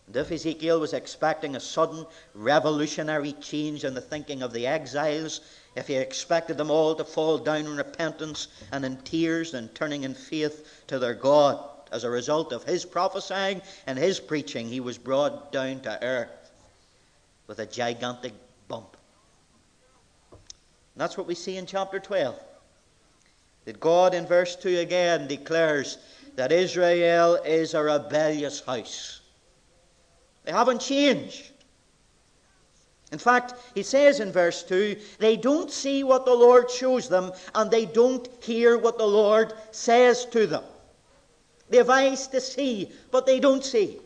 And 0.07 0.15
if 0.15 0.31
Ezekiel 0.31 0.79
was 0.79 0.93
expecting 0.93 1.55
a 1.55 1.59
sudden 1.59 2.05
revolutionary 2.33 3.33
change 3.33 3.83
in 3.85 3.93
the 3.93 4.01
thinking 4.01 4.41
of 4.41 4.53
the 4.53 4.67
exiles, 4.67 5.41
if 5.75 5.87
he 5.87 5.95
expected 5.95 6.57
them 6.57 6.71
all 6.71 6.95
to 6.95 7.03
fall 7.03 7.37
down 7.37 7.65
in 7.65 7.77
repentance 7.77 8.47
and 8.71 8.85
in 8.85 8.97
tears 8.97 9.53
and 9.53 9.73
turning 9.75 10.03
in 10.03 10.13
faith 10.13 10.83
to 10.87 10.99
their 10.99 11.13
God, 11.13 11.59
as 11.91 12.03
a 12.03 12.09
result 12.09 12.51
of 12.51 12.63
his 12.63 12.85
prophesying 12.85 13.61
and 13.87 13.97
his 13.97 14.19
preaching, 14.19 14.67
he 14.67 14.79
was 14.79 14.97
brought 14.97 15.51
down 15.51 15.79
to 15.81 16.03
earth 16.03 16.51
with 17.47 17.59
a 17.59 17.65
gigantic 17.65 18.33
bump. 18.67 18.97
And 20.31 20.39
that's 21.01 21.17
what 21.17 21.27
we 21.27 21.35
see 21.35 21.57
in 21.57 21.65
chapter 21.65 21.99
12. 21.99 22.39
That 23.65 23.79
God, 23.79 24.13
in 24.13 24.25
verse 24.25 24.55
2 24.55 24.79
again, 24.79 25.27
declares 25.27 25.97
that 26.35 26.51
Israel 26.51 27.35
is 27.35 27.73
a 27.73 27.83
rebellious 27.83 28.61
house. 28.61 29.21
They 30.43 30.51
haven't 30.51 30.81
changed. 30.81 31.51
In 33.11 33.19
fact, 33.19 33.53
he 33.73 33.83
says 33.83 34.19
in 34.19 34.31
verse 34.31 34.63
2 34.63 34.97
they 35.19 35.37
don't 35.37 35.71
see 35.71 36.03
what 36.03 36.25
the 36.25 36.33
Lord 36.33 36.69
shows 36.69 37.07
them, 37.07 37.31
and 37.53 37.69
they 37.69 37.85
don't 37.85 38.27
hear 38.41 38.77
what 38.77 38.97
the 38.97 39.07
Lord 39.07 39.53
says 39.71 40.25
to 40.27 40.47
them. 40.47 40.63
They 41.69 41.77
have 41.77 41.89
eyes 41.89 42.27
to 42.27 42.41
see, 42.41 42.91
but 43.11 43.25
they 43.25 43.39
don't 43.39 43.63
see. 43.63 43.99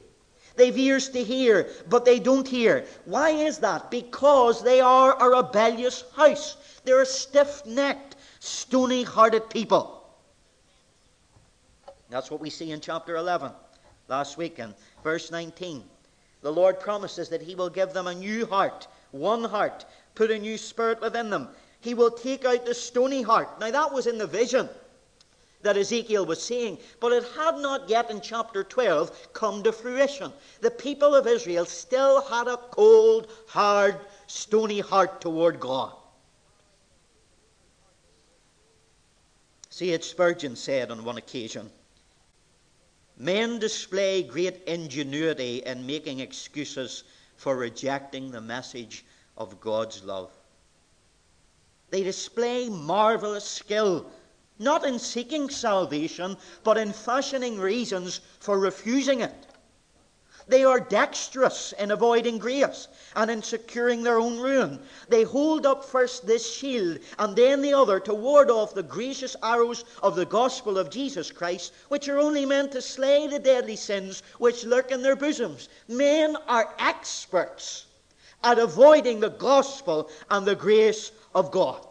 They've 0.55 0.77
ears 0.77 1.09
to 1.09 1.23
hear, 1.23 1.69
but 1.87 2.03
they 2.03 2.19
don't 2.19 2.47
hear. 2.47 2.85
Why 3.05 3.29
is 3.29 3.59
that? 3.59 3.89
Because 3.89 4.61
they 4.61 4.81
are 4.81 5.15
a 5.21 5.37
rebellious 5.37 6.03
house. 6.15 6.57
They're 6.83 7.01
a 7.01 7.05
stiff 7.05 7.65
necked, 7.65 8.17
stony 8.39 9.03
hearted 9.03 9.49
people. 9.49 10.03
That's 12.09 12.29
what 12.29 12.41
we 12.41 12.49
see 12.49 12.71
in 12.71 12.81
chapter 12.81 13.15
11 13.15 13.51
last 14.07 14.37
week 14.37 14.59
in 14.59 14.73
verse 15.03 15.31
19. 15.31 15.83
The 16.41 16.51
Lord 16.51 16.79
promises 16.79 17.29
that 17.29 17.41
He 17.41 17.55
will 17.55 17.69
give 17.69 17.93
them 17.93 18.07
a 18.07 18.15
new 18.15 18.45
heart, 18.45 18.87
one 19.11 19.43
heart, 19.43 19.85
put 20.15 20.31
a 20.31 20.39
new 20.39 20.57
spirit 20.57 21.01
within 21.01 21.29
them. 21.29 21.49
He 21.81 21.93
will 21.93 22.11
take 22.11 22.45
out 22.45 22.65
the 22.65 22.73
stony 22.73 23.21
heart. 23.21 23.59
Now, 23.59 23.71
that 23.71 23.93
was 23.93 24.07
in 24.07 24.17
the 24.17 24.27
vision 24.27 24.69
that 25.61 25.77
Ezekiel 25.77 26.25
was 26.25 26.41
seeing, 26.41 26.77
but 26.99 27.11
it 27.11 27.23
had 27.35 27.57
not 27.57 27.89
yet 27.89 28.09
in 28.09 28.21
chapter 28.21 28.63
12 28.63 29.33
come 29.33 29.61
to 29.63 29.71
fruition. 29.71 30.31
The 30.61 30.71
people 30.71 31.13
of 31.13 31.27
Israel 31.27 31.65
still 31.65 32.21
had 32.21 32.47
a 32.47 32.57
cold, 32.57 33.29
hard, 33.47 33.99
stony 34.27 34.79
heart 34.79 35.19
toward 35.19 35.59
God. 35.59 35.93
See, 39.69 39.87
C.H. 39.87 40.05
Spurgeon 40.05 40.55
said 40.55 40.91
on 40.91 41.03
one 41.03 41.17
occasion, 41.17 41.69
Men 43.19 43.59
display 43.59 44.23
great 44.23 44.63
ingenuity 44.63 45.61
in 45.65 45.85
making 45.85 46.21
excuses 46.21 47.03
for 47.35 47.57
rejecting 47.57 48.31
the 48.31 48.39
message 48.39 49.03
of 49.37 49.59
God's 49.59 50.03
love. 50.05 50.31
They 51.89 52.03
display 52.03 52.69
marvelous 52.69 53.43
skill, 53.43 54.09
not 54.57 54.85
in 54.85 54.99
seeking 54.99 55.49
salvation, 55.49 56.37
but 56.63 56.77
in 56.77 56.93
fashioning 56.93 57.59
reasons 57.59 58.21
for 58.39 58.57
refusing 58.57 59.19
it. 59.19 59.48
They 60.49 60.63
are 60.63 60.79
dexterous 60.79 61.73
in 61.73 61.91
avoiding 61.91 62.39
grace 62.39 62.87
and 63.15 63.29
in 63.29 63.43
securing 63.43 64.01
their 64.01 64.17
own 64.17 64.39
ruin. 64.39 64.81
They 65.07 65.21
hold 65.21 65.67
up 65.67 65.85
first 65.85 66.25
this 66.25 66.51
shield 66.51 66.97
and 67.19 67.35
then 67.35 67.61
the 67.61 67.75
other 67.75 67.99
to 67.99 68.15
ward 68.15 68.49
off 68.49 68.73
the 68.73 68.81
gracious 68.81 69.35
arrows 69.43 69.85
of 70.01 70.15
the 70.15 70.25
gospel 70.25 70.79
of 70.79 70.89
Jesus 70.89 71.31
Christ, 71.31 71.71
which 71.89 72.09
are 72.09 72.17
only 72.17 72.47
meant 72.47 72.71
to 72.71 72.81
slay 72.81 73.27
the 73.27 73.37
deadly 73.37 73.75
sins 73.75 74.23
which 74.39 74.63
lurk 74.63 74.89
in 74.91 75.03
their 75.03 75.15
bosoms. 75.15 75.69
Men 75.87 76.35
are 76.47 76.73
experts 76.79 77.85
at 78.43 78.57
avoiding 78.57 79.19
the 79.19 79.29
gospel 79.29 80.09
and 80.31 80.47
the 80.47 80.55
grace 80.55 81.11
of 81.35 81.51
God. 81.51 81.85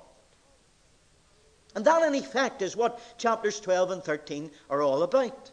And 1.76 1.84
that, 1.84 2.02
in 2.02 2.16
effect, 2.16 2.60
is 2.60 2.76
what 2.76 3.00
chapters 3.18 3.60
12 3.60 3.92
and 3.92 4.02
13 4.02 4.50
are 4.68 4.82
all 4.82 5.04
about 5.04 5.52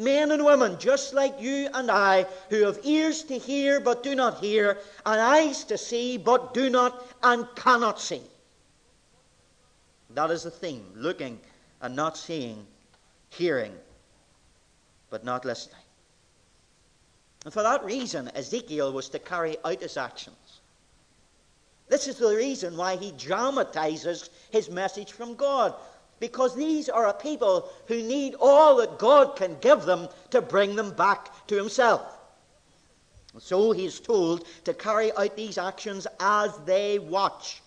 men 0.00 0.32
and 0.32 0.44
women 0.44 0.78
just 0.78 1.14
like 1.14 1.40
you 1.40 1.68
and 1.74 1.90
I, 1.90 2.26
who 2.48 2.64
have 2.64 2.80
ears 2.82 3.22
to 3.24 3.38
hear 3.38 3.78
but 3.78 4.02
do 4.02 4.14
not 4.14 4.38
hear, 4.38 4.78
and 5.04 5.20
eyes 5.20 5.62
to 5.64 5.78
see 5.78 6.16
but 6.16 6.54
do 6.54 6.70
not 6.70 7.06
and 7.22 7.46
cannot 7.54 8.00
see. 8.00 8.22
That 10.14 10.30
is 10.30 10.42
the 10.42 10.50
theme 10.50 10.86
looking 10.96 11.38
and 11.82 11.94
not 11.94 12.16
seeing, 12.16 12.66
hearing 13.28 13.74
but 15.10 15.24
not 15.24 15.44
listening. 15.44 15.76
And 17.44 17.52
for 17.52 17.62
that 17.62 17.84
reason, 17.84 18.30
Ezekiel 18.34 18.92
was 18.92 19.08
to 19.10 19.18
carry 19.18 19.56
out 19.64 19.80
his 19.80 19.96
actions. 19.96 20.60
This 21.88 22.06
is 22.06 22.16
the 22.16 22.34
reason 22.34 22.76
why 22.76 22.96
he 22.96 23.12
dramatizes 23.12 24.30
his 24.50 24.70
message 24.70 25.12
from 25.12 25.34
God 25.34 25.74
because 26.20 26.54
these 26.54 26.88
are 26.88 27.08
a 27.08 27.14
people 27.14 27.68
who 27.88 28.02
need 28.02 28.36
all 28.38 28.76
that 28.76 28.98
God 28.98 29.36
can 29.36 29.56
give 29.60 29.82
them 29.82 30.08
to 30.30 30.40
bring 30.40 30.76
them 30.76 30.92
back 30.92 31.46
to 31.48 31.56
Himself. 31.56 32.18
So 33.38 33.72
he's 33.72 34.00
told 34.00 34.44
to 34.64 34.74
carry 34.74 35.12
out 35.12 35.36
these 35.36 35.56
actions 35.56 36.06
as 36.18 36.56
they 36.66 36.98
watch. 36.98 37.62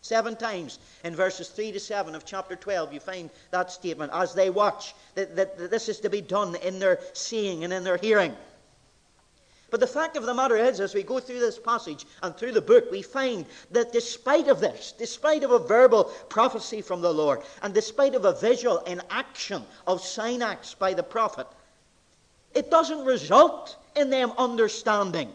Seven 0.00 0.34
times 0.34 0.78
in 1.04 1.14
verses 1.14 1.48
3 1.48 1.72
to 1.72 1.80
7 1.80 2.14
of 2.14 2.24
chapter 2.24 2.56
12, 2.56 2.92
you 2.92 3.00
find 3.00 3.30
that 3.50 3.70
statement 3.70 4.10
as 4.12 4.34
they 4.34 4.50
watch. 4.50 4.94
That, 5.14 5.36
that, 5.36 5.58
that 5.58 5.70
this 5.70 5.88
is 5.88 6.00
to 6.00 6.10
be 6.10 6.20
done 6.20 6.56
in 6.56 6.78
their 6.78 6.98
seeing 7.12 7.62
and 7.62 7.72
in 7.72 7.84
their 7.84 7.98
hearing. 7.98 8.34
But 9.72 9.80
the 9.80 9.86
fact 9.86 10.18
of 10.18 10.26
the 10.26 10.34
matter 10.34 10.58
is, 10.58 10.80
as 10.80 10.94
we 10.94 11.02
go 11.02 11.18
through 11.18 11.40
this 11.40 11.58
passage 11.58 12.04
and 12.22 12.36
through 12.36 12.52
the 12.52 12.60
book, 12.60 12.90
we 12.90 13.00
find 13.00 13.46
that 13.70 13.90
despite 13.90 14.48
of 14.48 14.60
this, 14.60 14.92
despite 14.98 15.42
of 15.44 15.50
a 15.50 15.58
verbal 15.58 16.04
prophecy 16.28 16.82
from 16.82 17.00
the 17.00 17.12
Lord, 17.12 17.40
and 17.62 17.72
despite 17.72 18.14
of 18.14 18.26
a 18.26 18.34
visual 18.34 18.80
in 18.80 19.00
action 19.08 19.64
of 19.86 20.02
sign 20.02 20.42
acts 20.42 20.74
by 20.74 20.92
the 20.92 21.02
prophet, 21.02 21.46
it 22.54 22.70
doesn't 22.70 23.06
result 23.06 23.78
in 23.96 24.10
them 24.10 24.34
understanding. 24.36 25.32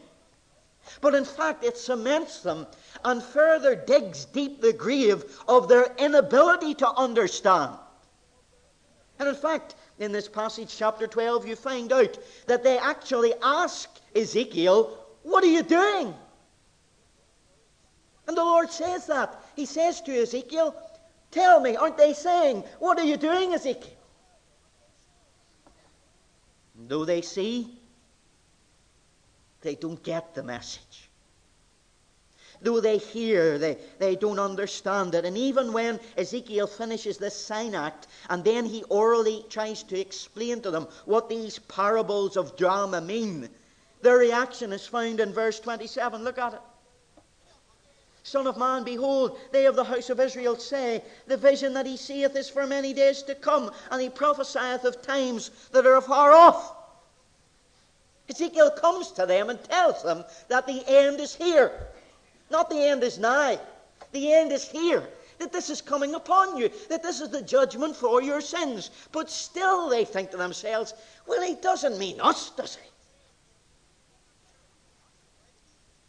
But 1.01 1.15
in 1.15 1.25
fact, 1.25 1.63
it 1.63 1.75
cements 1.75 2.44
them 2.44 2.67
and 3.03 3.24
further 3.24 3.74
digs 3.74 4.25
deep 4.25 4.62
the 4.62 4.72
grave 4.72 5.25
of 5.48 5.67
their 5.67 5.96
inability 5.98 6.75
to 6.75 6.89
understand. 6.91 7.74
And 9.17 9.29
in 9.29 9.36
fact, 9.36 9.74
in 10.00 10.12
this 10.12 10.27
passage, 10.27 10.75
chapter 10.77 11.08
12, 11.08 11.48
you 11.48 11.56
find 11.56 11.92
out 11.92 12.18
that 12.46 12.63
they 12.63 12.77
actually 12.77 13.34
ask 13.42 13.89
Ezekiel, 14.16 14.98
What 15.24 15.44
are 15.44 15.48
you 15.48 15.63
doing? 15.63 16.13
And 18.27 18.38
the 18.38 18.44
Lord 18.44 18.70
says 18.70 19.08
that. 19.08 19.42
He 19.56 19.66
says 19.66 20.01
to 20.01 20.22
Ezekiel, 20.22 20.75
Tell 21.32 21.60
me, 21.60 21.75
aren't 21.75 21.98
they 21.98 22.13
saying, 22.13 22.63
What 22.80 23.00
are 23.00 23.06
you 23.06 23.18
doing, 23.18 23.54
Ezekiel? 23.54 23.94
though 26.88 27.06
they 27.06 27.22
see, 27.22 27.68
they 29.62 29.75
don't 29.75 30.01
get 30.04 30.36
the 30.36 30.44
message. 30.44 31.06
Though 32.61 32.79
they 32.79 32.97
hear, 32.97 33.57
they, 33.57 33.77
they 33.99 34.15
don't 34.15 34.39
understand 34.39 35.13
it. 35.13 35.25
And 35.25 35.37
even 35.37 35.73
when 35.73 35.99
Ezekiel 36.17 36.67
finishes 36.67 37.17
this 37.17 37.35
sign 37.35 37.75
act, 37.75 38.07
and 38.29 38.43
then 38.43 38.65
he 38.65 38.83
orally 38.83 39.45
tries 39.49 39.83
to 39.83 39.99
explain 39.99 40.61
to 40.61 40.71
them 40.71 40.87
what 41.05 41.29
these 41.29 41.59
parables 41.59 42.35
of 42.35 42.57
drama 42.57 43.01
mean, 43.01 43.49
their 44.01 44.17
reaction 44.17 44.73
is 44.73 44.87
found 44.87 45.19
in 45.19 45.33
verse 45.33 45.59
27. 45.59 46.23
Look 46.23 46.37
at 46.37 46.53
it. 46.53 46.61
Son 48.23 48.45
of 48.45 48.57
man, 48.57 48.83
behold, 48.83 49.39
they 49.51 49.65
of 49.65 49.75
the 49.75 49.83
house 49.85 50.09
of 50.09 50.19
Israel 50.19 50.57
say, 50.57 51.01
The 51.27 51.37
vision 51.37 51.73
that 51.73 51.85
he 51.85 51.95
seeth 51.95 52.35
is 52.35 52.49
for 52.49 52.67
many 52.67 52.93
days 52.93 53.23
to 53.23 53.35
come, 53.35 53.71
and 53.89 54.01
he 54.01 54.09
prophesieth 54.09 54.83
of 54.83 55.01
times 55.01 55.49
that 55.71 55.85
are 55.85 56.01
far 56.01 56.33
off. 56.33 56.75
Ezekiel 58.29 58.71
comes 58.71 59.11
to 59.13 59.25
them 59.25 59.49
and 59.49 59.63
tells 59.63 60.03
them 60.03 60.25
that 60.49 60.67
the 60.67 60.83
end 60.87 61.21
is 61.21 61.35
here. 61.35 61.87
Not 62.50 62.70
the 62.70 62.82
end 62.82 63.04
is 63.04 63.20
nigh. 63.20 63.60
The 64.12 64.34
end 64.34 64.51
is 64.51 64.68
here. 64.68 65.04
That 65.39 65.51
this 65.51 65.70
is 65.70 65.82
coming 65.82 66.16
upon 66.16 66.58
you. 66.58 66.70
That 66.89 67.04
this 67.04 67.22
is 67.22 67.30
the 67.30 67.42
judgment 67.42 67.96
for 67.96 68.22
your 68.22 68.42
sins. 68.42 68.89
But 69.12 69.30
still 69.30 69.89
they 69.89 70.06
think 70.06 70.32
to 70.32 70.38
themselves, 70.38 70.94
well, 71.27 71.42
he 71.42 71.56
doesn't 71.56 72.00
mean 72.00 72.20
us, 72.22 72.51
does 72.51 72.75
he? 72.75 72.89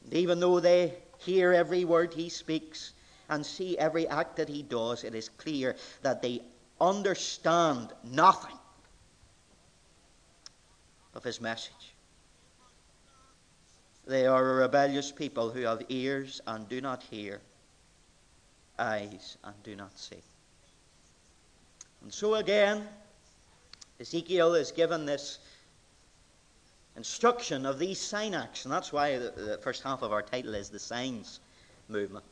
And 0.05 0.15
even 0.15 0.41
though 0.41 0.61
they 0.61 0.95
hear 1.19 1.53
every 1.53 1.85
word 1.85 2.15
he 2.15 2.31
speaks 2.31 2.93
and 3.29 3.45
see 3.45 3.77
every 3.77 4.09
act 4.09 4.37
that 4.37 4.49
he 4.49 4.63
does, 4.63 5.05
it 5.05 5.15
is 5.15 5.29
clear 5.29 5.77
that 6.03 6.23
they 6.23 6.41
understand 6.81 7.93
nothing 8.05 8.57
of 11.15 11.25
his 11.25 11.41
message. 11.41 11.88
They 14.09 14.27
are 14.27 14.53
a 14.53 14.55
rebellious 14.55 15.13
people 15.13 15.51
who 15.51 15.61
have 15.61 15.83
ears 15.91 16.41
and 16.47 16.67
do 16.67 16.81
not 16.81 17.03
hear, 17.03 17.43
eyes 18.79 19.37
and 19.45 19.55
do 19.63 19.77
not 19.77 19.99
see. 19.99 20.23
And 22.01 22.13
so 22.13 22.37
again, 22.37 22.89
Ezekiel 24.01 24.55
is 24.55 24.73
given 24.73 25.05
this 25.05 25.41
instruction 26.97 27.67
of 27.67 27.79
these 27.79 28.01
sign 28.01 28.35
acts, 28.35 28.65
and 28.65 28.73
that's 28.73 28.95
why 28.95 29.19
the, 29.19 29.31
the 29.31 29.59
first 29.59 29.83
half 29.83 30.01
of 30.01 30.11
our 30.11 30.23
title 30.23 30.55
is 30.55 30.71
the 30.71 30.79
signs 30.79 31.41
movement. 31.89 32.25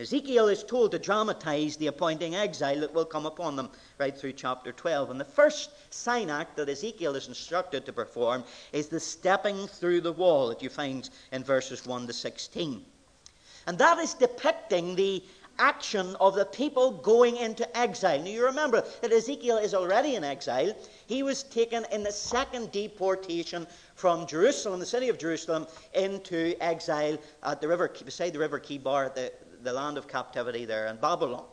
Ezekiel 0.00 0.48
is 0.48 0.64
told 0.64 0.92
to 0.92 0.98
dramatize 0.98 1.76
the 1.76 1.88
appointing 1.88 2.34
exile 2.34 2.80
that 2.80 2.94
will 2.94 3.04
come 3.04 3.26
upon 3.26 3.54
them 3.54 3.68
right 3.98 4.16
through 4.16 4.32
chapter 4.32 4.72
12. 4.72 5.10
And 5.10 5.20
the 5.20 5.26
first 5.26 5.72
sign 5.92 6.30
act 6.30 6.56
that 6.56 6.70
Ezekiel 6.70 7.16
is 7.16 7.28
instructed 7.28 7.84
to 7.84 7.92
perform 7.92 8.42
is 8.72 8.88
the 8.88 8.98
stepping 8.98 9.66
through 9.66 10.00
the 10.00 10.12
wall 10.12 10.48
that 10.48 10.62
you 10.62 10.70
find 10.70 11.10
in 11.32 11.44
verses 11.44 11.84
1 11.84 12.06
to 12.06 12.14
16. 12.14 12.82
And 13.66 13.76
that 13.76 13.98
is 13.98 14.14
depicting 14.14 14.94
the 14.94 15.22
action 15.58 16.16
of 16.18 16.34
the 16.34 16.46
people 16.46 16.92
going 16.92 17.36
into 17.36 17.76
exile. 17.76 18.18
Now 18.18 18.30
you 18.30 18.46
remember 18.46 18.82
that 19.02 19.12
Ezekiel 19.12 19.58
is 19.58 19.74
already 19.74 20.14
in 20.14 20.24
exile. 20.24 20.74
He 21.08 21.22
was 21.22 21.42
taken 21.42 21.84
in 21.92 22.02
the 22.02 22.12
second 22.12 22.72
deportation 22.72 23.66
from 23.96 24.26
Jerusalem, 24.26 24.80
the 24.80 24.86
city 24.86 25.10
of 25.10 25.18
Jerusalem, 25.18 25.66
into 25.92 26.54
exile 26.62 27.18
at 27.42 27.60
the 27.60 27.68
river, 27.68 27.92
beside 28.02 28.32
the 28.32 28.38
river 28.38 28.58
Chebar, 28.58 29.04
at 29.04 29.14
the, 29.14 29.30
the 29.62 29.72
land 29.72 29.98
of 29.98 30.08
captivity 30.08 30.64
there 30.64 30.86
in 30.86 30.96
Babylon. 30.96 31.44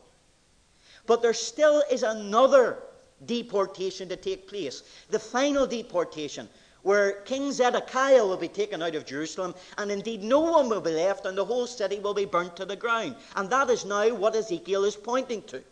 But 1.06 1.22
there 1.22 1.34
still 1.34 1.82
is 1.90 2.02
another 2.02 2.82
deportation 3.26 4.08
to 4.08 4.16
take 4.16 4.48
place, 4.48 4.82
the 5.10 5.18
final 5.18 5.66
deportation, 5.66 6.48
where 6.82 7.20
King 7.22 7.50
Zedekiah 7.52 8.24
will 8.24 8.36
be 8.36 8.48
taken 8.48 8.82
out 8.82 8.94
of 8.94 9.04
Jerusalem, 9.04 9.54
and 9.76 9.90
indeed 9.90 10.22
no 10.22 10.40
one 10.40 10.68
will 10.68 10.80
be 10.80 10.92
left, 10.92 11.26
and 11.26 11.36
the 11.36 11.44
whole 11.44 11.66
city 11.66 11.98
will 11.98 12.14
be 12.14 12.24
burnt 12.24 12.56
to 12.56 12.64
the 12.64 12.76
ground. 12.76 13.16
And 13.36 13.50
that 13.50 13.68
is 13.70 13.84
now 13.84 14.14
what 14.14 14.36
Ezekiel 14.36 14.84
is 14.84 14.96
pointing 14.96 15.42
to. 15.42 15.62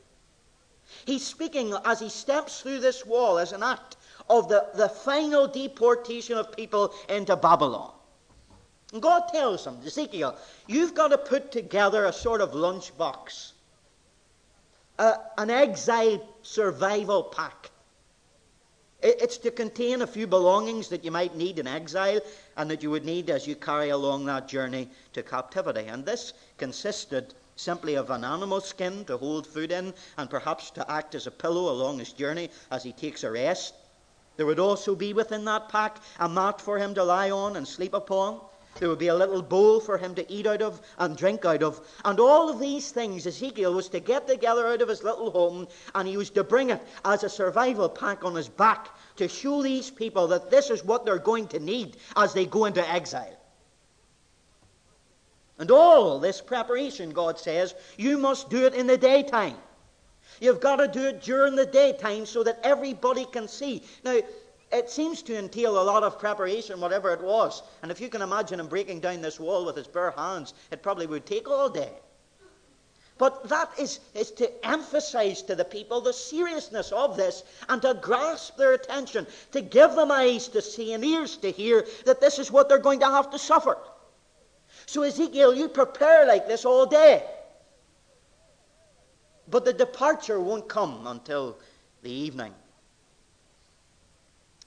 He's 1.04 1.26
speaking 1.26 1.74
as 1.84 2.00
he 2.00 2.08
steps 2.08 2.60
through 2.60 2.80
this 2.80 3.04
wall 3.04 3.38
as 3.38 3.52
an 3.52 3.62
act 3.62 3.96
of 4.28 4.48
the, 4.48 4.66
the 4.74 4.88
final 4.88 5.46
deportation 5.46 6.36
of 6.36 6.56
people 6.56 6.94
into 7.08 7.36
Babylon. 7.36 7.92
And 8.96 9.02
God 9.02 9.28
tells 9.28 9.66
him, 9.66 9.76
Ezekiel, 9.84 10.38
you've 10.66 10.94
got 10.94 11.08
to 11.08 11.18
put 11.18 11.52
together 11.52 12.06
a 12.06 12.12
sort 12.14 12.40
of 12.40 12.52
lunchbox, 12.52 13.52
an 14.98 15.50
exile 15.50 16.26
survival 16.40 17.24
pack. 17.24 17.70
It's 19.02 19.36
to 19.36 19.50
contain 19.50 20.00
a 20.00 20.06
few 20.06 20.26
belongings 20.26 20.88
that 20.88 21.04
you 21.04 21.10
might 21.10 21.36
need 21.36 21.58
in 21.58 21.66
exile 21.66 22.20
and 22.56 22.70
that 22.70 22.82
you 22.82 22.90
would 22.90 23.04
need 23.04 23.28
as 23.28 23.46
you 23.46 23.54
carry 23.54 23.90
along 23.90 24.24
that 24.24 24.48
journey 24.48 24.88
to 25.12 25.22
captivity. 25.22 25.88
And 25.88 26.06
this 26.06 26.32
consisted 26.56 27.34
simply 27.54 27.96
of 27.96 28.08
an 28.08 28.24
animal 28.24 28.62
skin 28.62 29.04
to 29.04 29.18
hold 29.18 29.46
food 29.46 29.72
in 29.72 29.92
and 30.16 30.30
perhaps 30.30 30.70
to 30.70 30.90
act 30.90 31.14
as 31.14 31.26
a 31.26 31.30
pillow 31.30 31.70
along 31.70 31.98
his 31.98 32.14
journey 32.14 32.48
as 32.70 32.82
he 32.82 32.92
takes 32.92 33.24
a 33.24 33.30
rest. 33.30 33.74
There 34.38 34.46
would 34.46 34.58
also 34.58 34.94
be 34.94 35.12
within 35.12 35.44
that 35.44 35.68
pack 35.68 35.98
a 36.18 36.30
mat 36.30 36.62
for 36.62 36.78
him 36.78 36.94
to 36.94 37.04
lie 37.04 37.30
on 37.30 37.56
and 37.56 37.68
sleep 37.68 37.92
upon. 37.92 38.40
There 38.78 38.88
would 38.88 38.98
be 38.98 39.08
a 39.08 39.14
little 39.14 39.42
bowl 39.42 39.80
for 39.80 39.96
him 39.98 40.14
to 40.14 40.32
eat 40.32 40.46
out 40.46 40.62
of 40.62 40.80
and 40.98 41.16
drink 41.16 41.44
out 41.44 41.62
of. 41.62 41.80
And 42.04 42.20
all 42.20 42.48
of 42.48 42.60
these 42.60 42.90
things 42.90 43.26
Ezekiel 43.26 43.74
was 43.74 43.88
to 43.88 44.00
get 44.00 44.26
together 44.26 44.66
out 44.66 44.82
of 44.82 44.88
his 44.88 45.02
little 45.02 45.30
home 45.30 45.68
and 45.94 46.06
he 46.06 46.16
was 46.16 46.30
to 46.30 46.44
bring 46.44 46.70
it 46.70 46.82
as 47.04 47.24
a 47.24 47.28
survival 47.28 47.88
pack 47.88 48.24
on 48.24 48.34
his 48.34 48.48
back 48.48 48.90
to 49.16 49.28
show 49.28 49.62
these 49.62 49.90
people 49.90 50.26
that 50.28 50.50
this 50.50 50.70
is 50.70 50.84
what 50.84 51.04
they're 51.04 51.18
going 51.18 51.48
to 51.48 51.58
need 51.58 51.96
as 52.16 52.32
they 52.32 52.46
go 52.46 52.66
into 52.66 52.86
exile. 52.90 53.36
And 55.58 55.70
all 55.70 56.18
this 56.18 56.42
preparation, 56.42 57.10
God 57.10 57.38
says, 57.38 57.74
you 57.96 58.18
must 58.18 58.50
do 58.50 58.66
it 58.66 58.74
in 58.74 58.86
the 58.86 58.98
daytime. 58.98 59.56
You've 60.40 60.60
got 60.60 60.76
to 60.76 60.88
do 60.88 61.06
it 61.06 61.22
during 61.22 61.56
the 61.56 61.64
daytime 61.64 62.26
so 62.26 62.42
that 62.42 62.60
everybody 62.62 63.24
can 63.24 63.48
see. 63.48 63.82
Now, 64.04 64.20
it 64.72 64.90
seems 64.90 65.22
to 65.22 65.38
entail 65.38 65.80
a 65.80 65.84
lot 65.84 66.02
of 66.02 66.18
preparation, 66.18 66.80
whatever 66.80 67.12
it 67.12 67.20
was. 67.20 67.62
And 67.82 67.90
if 67.90 68.00
you 68.00 68.08
can 68.08 68.22
imagine 68.22 68.58
him 68.58 68.66
breaking 68.66 69.00
down 69.00 69.22
this 69.22 69.38
wall 69.38 69.64
with 69.64 69.76
his 69.76 69.86
bare 69.86 70.10
hands, 70.10 70.54
it 70.70 70.82
probably 70.82 71.06
would 71.06 71.24
take 71.24 71.48
all 71.48 71.68
day. 71.68 71.92
But 73.18 73.48
that 73.48 73.70
is, 73.78 74.00
is 74.14 74.30
to 74.32 74.66
emphasize 74.66 75.40
to 75.42 75.54
the 75.54 75.64
people 75.64 76.00
the 76.00 76.12
seriousness 76.12 76.92
of 76.92 77.16
this 77.16 77.44
and 77.68 77.80
to 77.82 77.94
grasp 77.94 78.56
their 78.56 78.72
attention, 78.72 79.26
to 79.52 79.62
give 79.62 79.94
them 79.94 80.10
eyes 80.10 80.48
to 80.48 80.60
see 80.60 80.92
and 80.92 81.04
ears 81.04 81.36
to 81.38 81.50
hear 81.50 81.86
that 82.04 82.20
this 82.20 82.38
is 82.38 82.50
what 82.50 82.68
they're 82.68 82.78
going 82.78 83.00
to 83.00 83.06
have 83.06 83.30
to 83.30 83.38
suffer. 83.38 83.78
So, 84.84 85.02
Ezekiel, 85.02 85.54
you 85.54 85.68
prepare 85.68 86.26
like 86.26 86.46
this 86.46 86.64
all 86.64 86.84
day. 86.84 87.24
But 89.48 89.64
the 89.64 89.72
departure 89.72 90.40
won't 90.40 90.68
come 90.68 91.06
until 91.06 91.56
the 92.02 92.10
evening. 92.10 92.52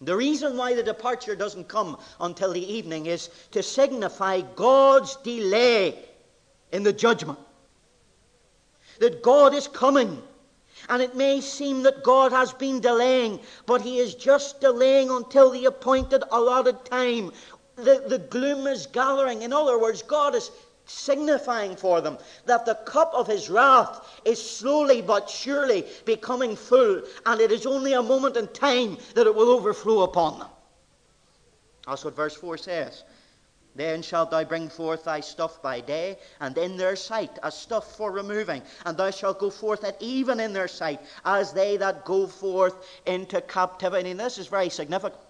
The 0.02 0.16
reason 0.16 0.56
why 0.56 0.74
the 0.74 0.84
departure 0.84 1.36
doesn't 1.36 1.68
come 1.68 1.98
until 2.22 2.54
the 2.54 2.74
evening 2.74 3.08
is 3.08 3.30
to 3.52 3.62
signify 3.62 4.42
God's 4.56 5.18
delay 5.18 6.00
in 6.72 6.84
the 6.84 6.94
judgment. 6.94 7.40
That 9.00 9.22
God 9.22 9.54
is 9.54 9.68
coming. 9.68 10.22
And 10.88 11.02
it 11.02 11.16
may 11.16 11.42
seem 11.42 11.84
that 11.84 12.04
God 12.04 12.32
has 12.32 12.54
been 12.54 12.80
delaying, 12.80 13.40
but 13.66 13.82
He 13.82 14.00
is 14.00 14.16
just 14.16 14.62
delaying 14.62 15.10
until 15.10 15.50
the 15.50 15.66
appointed 15.66 16.24
allotted 16.32 16.86
time. 16.86 17.34
The, 17.76 18.06
the 18.08 18.20
gloom 18.20 18.68
is 18.68 18.88
gathering. 18.88 19.42
In 19.42 19.52
other 19.52 19.78
words, 19.78 20.02
God 20.02 20.36
is 20.36 20.50
signifying 20.90 21.76
for 21.76 22.02
them 22.02 22.18
that 22.46 22.66
the 22.66 22.76
cup 22.76 23.12
of 23.14 23.28
his 23.28 23.50
wrath 23.50 24.22
is 24.26 24.42
slowly 24.42 25.02
but 25.02 25.30
surely 25.30 25.86
becoming 26.06 26.56
full, 26.56 27.02
and 27.26 27.42
it 27.42 27.52
is 27.52 27.66
only 27.66 27.94
a 27.94 28.04
moment 28.04 28.36
in 28.38 28.48
time 28.48 28.98
that 29.14 29.28
it 29.28 29.36
will 29.36 29.50
overflow 29.50 30.02
upon 30.02 30.40
them. 30.40 30.48
That's 31.88 32.04
what 32.06 32.16
verse 32.16 32.36
4 32.36 32.58
says. 32.58 33.04
Then 33.76 34.02
shalt 34.02 34.32
thou 34.32 34.44
bring 34.44 34.68
forth 34.68 35.06
thy 35.06 35.20
stuff 35.20 35.62
by 35.62 35.80
day, 35.80 36.18
and 36.40 36.58
in 36.58 36.76
their 36.76 36.96
sight 36.96 37.38
a 37.44 37.52
stuff 37.52 37.96
for 37.96 38.12
removing, 38.12 38.62
and 38.86 38.98
thou 38.98 39.12
shalt 39.12 39.40
go 39.40 39.50
forth 39.50 39.84
at 39.84 39.96
even 40.02 40.40
in 40.40 40.54
their 40.54 40.68
sight, 40.68 41.00
as 41.24 41.54
they 41.54 41.78
that 41.78 42.04
go 42.04 42.28
forth 42.28 42.76
into 43.06 43.40
captivity. 43.42 44.12
And 44.12 44.20
this 44.20 44.38
is 44.38 44.48
very 44.48 44.70
significant. 44.70 45.22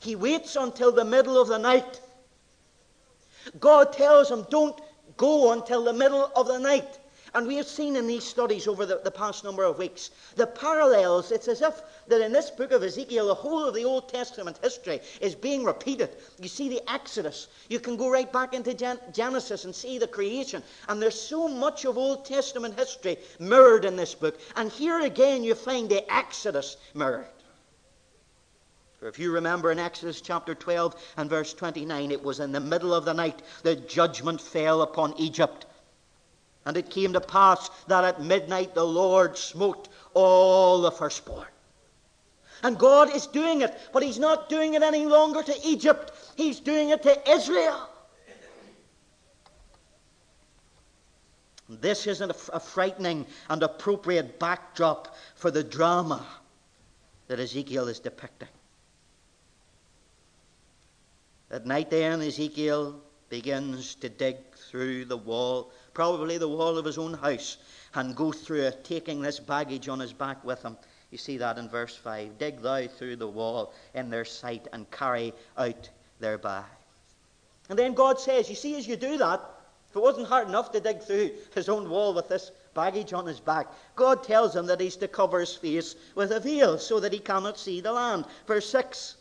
He 0.00 0.14
waits 0.14 0.56
until 0.56 0.92
the 0.92 1.04
middle 1.04 1.40
of 1.40 1.48
the 1.48 1.58
night 1.58 2.00
God 3.60 3.92
tells 3.92 4.30
him, 4.30 4.46
don't 4.50 4.80
go 5.16 5.52
until 5.52 5.84
the 5.84 5.92
middle 5.92 6.30
of 6.36 6.46
the 6.46 6.58
night. 6.58 6.98
And 7.34 7.46
we 7.46 7.56
have 7.56 7.66
seen 7.66 7.96
in 7.96 8.06
these 8.06 8.24
studies 8.24 8.66
over 8.66 8.86
the, 8.86 9.00
the, 9.04 9.10
past 9.10 9.44
number 9.44 9.62
of 9.62 9.78
weeks 9.78 10.10
the 10.36 10.46
parallels. 10.46 11.30
It's 11.30 11.48
as 11.48 11.60
if 11.60 11.82
that 12.06 12.22
in 12.22 12.32
this 12.32 12.50
book 12.50 12.72
of 12.72 12.82
Ezekiel, 12.82 13.26
the 13.26 13.34
whole 13.34 13.64
of 13.64 13.74
the 13.74 13.84
Old 13.84 14.08
Testament 14.08 14.58
history 14.62 15.00
is 15.20 15.34
being 15.34 15.62
repeated. 15.62 16.10
You 16.38 16.48
see 16.48 16.68
the 16.68 16.82
Exodus. 16.90 17.48
You 17.68 17.80
can 17.80 17.96
go 17.96 18.08
right 18.08 18.32
back 18.32 18.54
into 18.54 18.72
Gen- 18.72 19.00
Genesis 19.12 19.64
and 19.64 19.74
see 19.74 19.98
the 19.98 20.06
creation. 20.06 20.62
And 20.88 21.02
there's 21.02 21.20
so 21.20 21.48
much 21.48 21.84
of 21.84 21.98
Old 21.98 22.24
Testament 22.24 22.78
history 22.78 23.18
mirrored 23.38 23.84
in 23.84 23.96
this 23.96 24.14
book. 24.14 24.40
And 24.56 24.70
here 24.72 25.00
again, 25.00 25.44
you 25.44 25.54
find 25.54 25.88
the 25.88 26.10
Exodus 26.12 26.78
mirrored. 26.94 27.26
For 28.98 29.06
if 29.06 29.18
you 29.18 29.30
remember 29.30 29.70
in 29.70 29.78
Exodus 29.78 30.20
chapter 30.20 30.56
12 30.56 31.14
and 31.16 31.30
verse 31.30 31.54
29, 31.54 32.10
it 32.10 32.22
was 32.22 32.40
in 32.40 32.50
the 32.50 32.58
middle 32.58 32.92
of 32.92 33.04
the 33.04 33.14
night 33.14 33.42
that 33.62 33.88
judgment 33.88 34.40
fell 34.40 34.82
upon 34.82 35.14
Egypt. 35.18 35.66
And 36.66 36.76
it 36.76 36.90
came 36.90 37.12
to 37.12 37.20
pass 37.20 37.70
that 37.86 38.04
at 38.04 38.20
midnight 38.20 38.74
the 38.74 38.84
Lord 38.84 39.38
smote 39.38 39.88
all 40.14 40.80
the 40.80 40.90
firstborn. 40.90 41.46
And 42.64 42.76
God 42.76 43.14
is 43.14 43.28
doing 43.28 43.62
it, 43.62 43.78
but 43.92 44.02
He's 44.02 44.18
not 44.18 44.48
doing 44.48 44.74
it 44.74 44.82
any 44.82 45.06
longer 45.06 45.44
to 45.44 45.54
Egypt, 45.64 46.12
He's 46.36 46.58
doing 46.58 46.88
it 46.88 47.04
to 47.04 47.30
Israel. 47.30 47.88
This 51.68 52.06
isn't 52.06 52.32
a 52.52 52.58
frightening 52.58 53.26
and 53.48 53.62
appropriate 53.62 54.40
backdrop 54.40 55.14
for 55.36 55.50
the 55.52 55.62
drama 55.62 56.26
that 57.28 57.38
Ezekiel 57.38 57.86
is 57.88 58.00
depicting. 58.00 58.48
At 61.50 61.66
night, 61.66 61.90
then, 61.90 62.20
Ezekiel 62.20 63.00
begins 63.30 63.94
to 63.96 64.08
dig 64.08 64.36
through 64.54 65.06
the 65.06 65.16
wall, 65.16 65.72
probably 65.94 66.38
the 66.38 66.48
wall 66.48 66.76
of 66.76 66.84
his 66.84 66.98
own 66.98 67.14
house, 67.14 67.56
and 67.94 68.16
go 68.16 68.32
through 68.32 68.62
it, 68.62 68.84
taking 68.84 69.22
this 69.22 69.40
baggage 69.40 69.88
on 69.88 70.00
his 70.00 70.12
back 70.12 70.44
with 70.44 70.62
him. 70.62 70.76
You 71.10 71.18
see 71.18 71.38
that 71.38 71.56
in 71.56 71.68
verse 71.68 71.96
5. 71.96 72.38
Dig 72.38 72.60
thou 72.60 72.86
through 72.86 73.16
the 73.16 73.28
wall 73.28 73.72
in 73.94 74.10
their 74.10 74.24
sight 74.24 74.68
and 74.72 74.90
carry 74.90 75.32
out 75.56 75.88
their 76.20 76.36
bag. 76.36 76.64
And 77.70 77.78
then 77.78 77.94
God 77.94 78.20
says, 78.20 78.48
You 78.48 78.56
see, 78.56 78.76
as 78.76 78.86
you 78.86 78.96
do 78.96 79.16
that, 79.18 79.40
if 79.88 79.96
it 79.96 80.02
wasn't 80.02 80.28
hard 80.28 80.48
enough 80.48 80.70
to 80.72 80.80
dig 80.80 81.02
through 81.02 81.30
his 81.54 81.68
own 81.68 81.88
wall 81.88 82.12
with 82.12 82.28
this 82.28 82.50
baggage 82.74 83.14
on 83.14 83.26
his 83.26 83.40
back, 83.40 83.68
God 83.96 84.22
tells 84.22 84.54
him 84.54 84.66
that 84.66 84.80
he's 84.80 84.96
to 84.96 85.08
cover 85.08 85.40
his 85.40 85.54
face 85.54 85.96
with 86.14 86.30
a 86.30 86.40
veil 86.40 86.78
so 86.78 87.00
that 87.00 87.12
he 87.12 87.18
cannot 87.18 87.58
see 87.58 87.80
the 87.80 87.92
land. 87.92 88.26
Verse 88.46 88.68
6. 88.68 89.16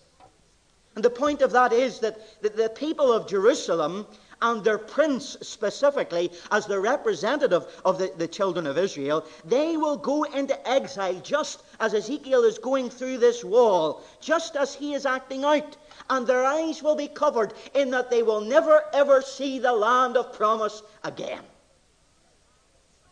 And 0.98 1.06
the 1.06 1.12
point 1.12 1.44
of 1.44 1.52
that 1.52 1.74
is 1.74 2.00
that 2.00 2.18
the 2.42 2.70
people 2.70 3.14
of 3.14 3.28
Jerusalem 3.28 4.08
and 4.42 4.64
their 4.64 4.80
prince 4.80 5.38
specifically, 5.44 6.32
as 6.50 6.66
the 6.66 6.80
representative 6.80 7.68
of 7.86 8.00
the, 8.00 8.12
the 8.18 8.28
children 8.28 8.66
of 8.66 8.80
Israel, 8.80 9.24
they 9.46 9.78
will 9.78 9.96
go 9.96 10.24
into 10.24 10.58
exile 10.68 11.20
just 11.20 11.62
as 11.80 11.94
Ezekiel 11.94 12.44
is 12.44 12.58
going 12.58 12.90
through 12.90 13.20
this 13.20 13.44
wall, 13.44 14.02
just 14.22 14.56
as 14.56 14.74
he 14.74 14.96
is 14.96 15.06
acting 15.06 15.44
out. 15.44 15.78
And 16.10 16.26
their 16.26 16.44
eyes 16.44 16.82
will 16.82 16.96
be 16.96 17.10
covered 17.10 17.54
in 17.76 17.92
that 17.92 18.10
they 18.10 18.24
will 18.24 18.42
never 18.42 18.84
ever 18.92 19.22
see 19.22 19.60
the 19.60 19.74
land 19.74 20.18
of 20.18 20.34
promise 20.34 20.82
again. 21.04 21.44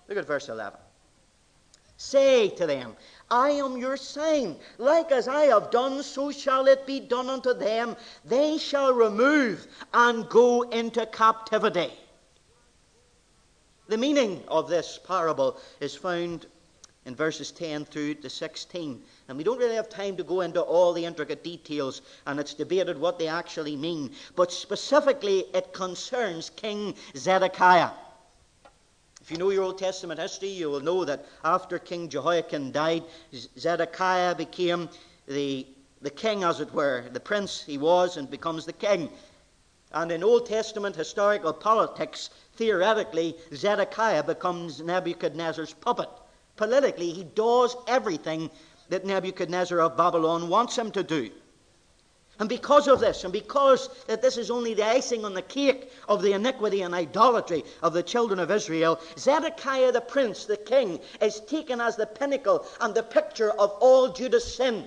Look 0.08 0.17
at 0.17 0.26
verse 0.26 0.50
11. 0.50 0.80
Say 1.98 2.50
to 2.50 2.65
them, 2.65 2.95
I 3.29 3.51
am 3.51 3.77
your 3.77 3.97
sign. 3.97 4.55
Like 4.77 5.11
as 5.11 5.27
I 5.27 5.45
have 5.45 5.71
done, 5.71 6.03
so 6.03 6.31
shall 6.31 6.67
it 6.67 6.85
be 6.85 6.99
done 6.99 7.29
unto 7.29 7.53
them. 7.53 7.95
They 8.23 8.57
shall 8.57 8.93
remove 8.93 9.67
and 9.93 10.29
go 10.29 10.61
into 10.63 11.05
captivity. 11.07 11.91
The 13.88 13.97
meaning 13.97 14.43
of 14.47 14.67
this 14.67 14.99
parable 15.05 15.57
is 15.79 15.95
found 15.95 16.47
in 17.05 17.15
verses 17.15 17.51
10 17.51 17.85
through 17.85 18.15
to 18.15 18.29
16. 18.29 19.01
And 19.27 19.38
we 19.38 19.43
don't 19.43 19.59
really 19.59 19.75
have 19.75 19.89
time 19.89 20.17
to 20.17 20.23
go 20.23 20.41
into 20.41 20.61
all 20.61 20.91
the 20.91 21.05
intricate 21.05 21.43
details, 21.43 22.01
and 22.25 22.39
it's 22.39 22.53
debated 22.53 22.99
what 22.99 23.19
they 23.19 23.27
actually 23.27 23.75
mean. 23.75 24.11
But 24.35 24.51
specifically, 24.51 25.45
it 25.53 25.71
concerns 25.71 26.49
King 26.49 26.95
Zedekiah. 27.15 27.91
If 29.25 29.31
you 29.31 29.38
know 29.38 29.49
your 29.49 29.63
Old 29.63 29.79
Testament 29.79 30.19
history, 30.19 30.49
you 30.49 30.69
will 30.69 30.81
know 30.81 31.03
that 31.03 31.25
after 31.43 31.79
King 31.79 32.09
Jehoiakim 32.09 32.71
died, 32.71 33.01
Zedekiah 33.57 34.35
became 34.35 34.88
the, 35.27 35.65
the 35.99 36.11
king, 36.11 36.43
as 36.43 36.59
it 36.59 36.71
were. 36.71 37.05
The 37.11 37.19
prince 37.19 37.63
he 37.63 37.79
was 37.79 38.17
and 38.17 38.29
becomes 38.29 38.67
the 38.67 38.73
king. 38.73 39.09
And 39.91 40.11
in 40.11 40.23
Old 40.23 40.45
Testament 40.45 40.95
historical 40.95 41.53
politics, 41.53 42.29
theoretically, 42.53 43.35
Zedekiah 43.51 44.21
becomes 44.21 44.79
Nebuchadnezzar's 44.79 45.73
puppet. 45.73 46.09
Politically, 46.55 47.11
he 47.11 47.23
does 47.23 47.75
everything 47.88 48.51
that 48.89 49.05
Nebuchadnezzar 49.05 49.81
of 49.81 49.97
Babylon 49.97 50.49
wants 50.49 50.77
him 50.77 50.91
to 50.91 51.01
do. 51.01 51.31
And 52.39 52.50
because 52.50 52.88
of 52.88 53.00
this, 53.00 53.24
and 53.24 53.32
because 53.32 53.89
that 54.08 54.21
this 54.21 54.38
is 54.38 54.52
only 54.52 54.74
the 54.74 54.86
icing 54.86 55.24
on 55.24 55.34
the 55.34 55.41
cake 55.41 55.91
of 56.10 56.21
the 56.21 56.34
iniquity 56.34 56.82
and 56.82 56.93
idolatry 56.93 57.63
of 57.82 57.93
the 57.93 58.04
children 58.04 58.39
of 58.39 58.52
Israel, 58.52 59.00
Zedekiah 59.17 59.93
the 59.93 60.02
prince, 60.02 60.45
the 60.45 60.58
king, 60.58 61.00
is 61.21 61.39
taken 61.41 61.80
as 61.80 61.95
the 61.95 62.06
pinnacle 62.06 62.65
and 62.82 62.93
the 62.93 63.04
picture 63.04 63.52
of 63.52 63.71
all 63.80 64.10
Judah's 64.10 64.56
sin. 64.56 64.86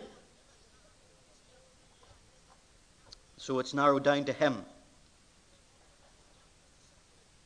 So 3.39 3.61
it's 3.61 3.73
narrowed 3.73 4.05
down 4.05 4.25
to 4.25 4.33
him. 4.33 4.65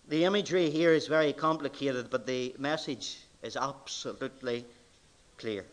The 0.09 0.25
imagery 0.25 0.69
here 0.69 0.93
is 0.93 1.07
very 1.07 1.33
complicated, 1.33 2.11
but 2.11 2.27
the 2.27 2.57
message 2.59 3.19
is 3.43 3.57
absolutely 3.57 4.65
clear. 5.39 5.65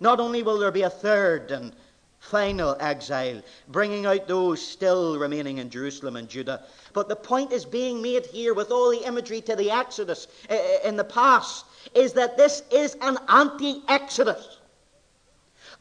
Not 0.00 0.18
only 0.18 0.42
will 0.42 0.58
there 0.58 0.72
be 0.72 0.82
a 0.82 0.90
third 0.90 1.52
and 1.52 1.72
final 2.20 2.76
exile, 2.80 3.42
bringing 3.68 4.06
out 4.06 4.28
those 4.28 4.64
still 4.64 5.18
remaining 5.18 5.58
in 5.58 5.70
Jerusalem 5.70 6.16
and 6.16 6.28
Judah. 6.28 6.62
But 6.92 7.08
the 7.08 7.16
point 7.16 7.50
is 7.50 7.64
being 7.64 8.00
made 8.00 8.26
here 8.26 8.54
with 8.54 8.70
all 8.70 8.90
the 8.90 9.04
imagery 9.06 9.40
to 9.42 9.56
the 9.56 9.70
Exodus 9.70 10.28
eh, 10.48 10.54
eh, 10.56 10.88
in 10.88 10.96
the 10.96 11.04
past 11.04 11.64
is 11.94 12.12
that 12.12 12.36
this 12.36 12.62
is 12.70 12.96
an 13.00 13.18
anti 13.28 13.82
Exodus. 13.88 14.58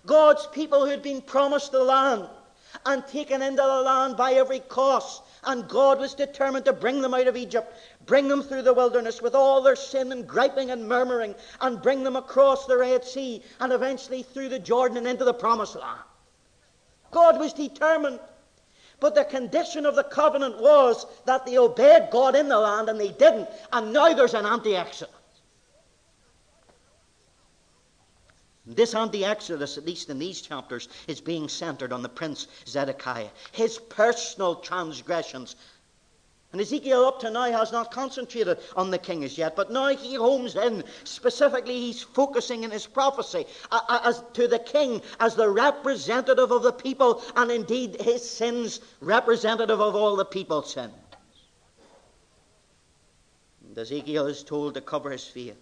God's 0.06 0.48
people 0.48 0.84
who 0.84 0.90
had 0.90 1.04
been 1.04 1.22
promised 1.22 1.72
the 1.72 1.84
land 1.84 2.28
and 2.86 3.06
taken 3.06 3.42
into 3.42 3.62
the 3.62 3.82
land 3.82 4.16
by 4.16 4.34
every 4.34 4.60
cost. 4.60 5.24
And 5.44 5.68
God 5.68 6.00
was 6.00 6.14
determined 6.14 6.66
to 6.66 6.74
bring 6.74 7.02
them 7.02 7.14
out 7.14 7.28
of 7.28 7.38
Egypt, 7.38 7.74
bring 8.06 8.28
them 8.28 8.44
through 8.44 8.64
the 8.64 8.74
wilderness 8.74 9.22
with 9.22 9.36
all 9.36 9.62
their 9.62 9.76
sin 9.76 10.12
and 10.12 10.28
griping 10.28 10.72
and 10.72 10.88
murmuring, 10.88 11.36
and 11.62 11.82
bring 11.82 12.04
them 12.04 12.16
across 12.16 12.66
the 12.66 12.78
Red 12.78 13.06
Sea 13.06 13.44
and 13.60 13.72
eventually 13.72 14.24
through 14.24 14.50
the 14.50 14.60
Jordan 14.60 14.98
and 14.98 15.08
into 15.08 15.26
the 15.26 15.34
promised 15.34 15.76
land. 15.76 16.02
God 17.12 17.40
was 17.40 17.54
determined. 17.54 18.20
But 19.00 19.16
the 19.16 19.24
condition 19.24 19.86
of 19.86 19.96
the 19.96 20.04
covenant 20.04 20.60
was 20.60 21.06
that 21.26 21.46
they 21.46 21.58
obeyed 21.58 22.10
God 22.12 22.36
in 22.36 22.50
the 22.50 22.60
land 22.60 22.90
and 22.90 23.00
they 23.00 23.12
didn't. 23.12 23.50
And 23.72 23.94
now 23.94 24.14
there's 24.14 24.34
an 24.34 24.46
anti 24.46 24.76
exodus. 24.76 25.14
This 28.66 28.94
anti 28.94 29.26
exodus, 29.26 29.78
at 29.78 29.86
least 29.86 30.10
in 30.10 30.20
these 30.20 30.42
chapters, 30.42 30.90
is 31.08 31.22
being 31.22 31.50
centered 31.50 31.92
on 31.92 32.04
the 32.04 32.10
prince 32.10 32.48
Zedekiah. 32.68 33.30
His 33.52 33.80
personal 33.80 34.56
transgressions 34.56 35.56
and 36.52 36.60
Ezekiel 36.60 37.06
up 37.06 37.20
to 37.20 37.30
now 37.30 37.44
has 37.52 37.72
not 37.72 37.92
concentrated 37.92 38.58
on 38.76 38.90
the 38.90 38.98
king 38.98 39.24
as 39.24 39.38
yet, 39.38 39.56
but 39.56 39.72
now 39.72 39.90
he 39.90 40.16
homes 40.16 40.56
in. 40.56 40.84
Specifically, 41.04 41.80
he's 41.80 42.02
focusing 42.02 42.64
in 42.64 42.72
his 42.72 42.88
prophecy 42.88 43.46
as 43.72 44.24
to 44.34 44.48
the 44.48 44.58
king 44.58 45.02
as 45.20 45.36
the 45.36 45.48
representative 45.48 46.52
of 46.52 46.64
the 46.64 46.72
people, 46.72 47.22
and 47.36 47.52
indeed 47.52 48.02
his 48.02 48.28
sins 48.28 48.80
representative 49.00 49.80
of 49.80 49.96
all 49.96 50.16
the 50.16 50.26
people's 50.26 50.74
sins. 50.74 50.94
And 53.68 53.78
Ezekiel 53.78 54.26
is 54.26 54.44
told 54.44 54.74
to 54.74 54.82
cover 54.82 55.12
his 55.12 55.26
face. 55.26 55.54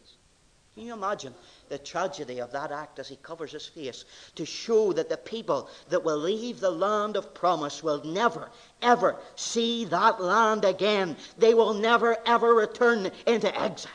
Can 0.74 0.86
you 0.86 0.94
imagine 0.94 1.34
the 1.70 1.78
tragedy 1.78 2.40
of 2.40 2.52
that 2.52 2.72
act 2.72 3.00
as 3.00 3.08
he 3.08 3.16
covers 3.18 3.52
his 3.52 3.66
face 3.66 4.06
to 4.36 4.46
show 4.46 4.94
that 4.94 5.10
the 5.10 5.18
people 5.18 5.70
that 5.90 6.04
will 6.04 6.18
leave 6.18 6.60
the 6.60 6.72
land 6.72 7.16
of 7.16 7.34
promise 7.34 7.84
will 7.84 8.04
never, 8.04 8.50
ever 8.82 9.16
see 9.36 9.86
that 9.86 10.22
land 10.22 10.66
again. 10.66 11.16
They 11.38 11.54
will 11.54 11.74
never, 11.74 12.18
ever 12.26 12.54
return 12.54 13.12
into 13.26 13.60
exile, 13.60 13.92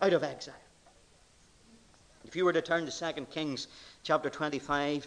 out 0.00 0.12
of 0.12 0.22
exile. 0.22 0.54
If 2.24 2.34
you 2.34 2.44
were 2.44 2.52
to 2.52 2.62
turn 2.62 2.86
to 2.86 3.12
2 3.14 3.26
Kings 3.26 3.68
chapter 4.02 4.28
25, 4.28 5.06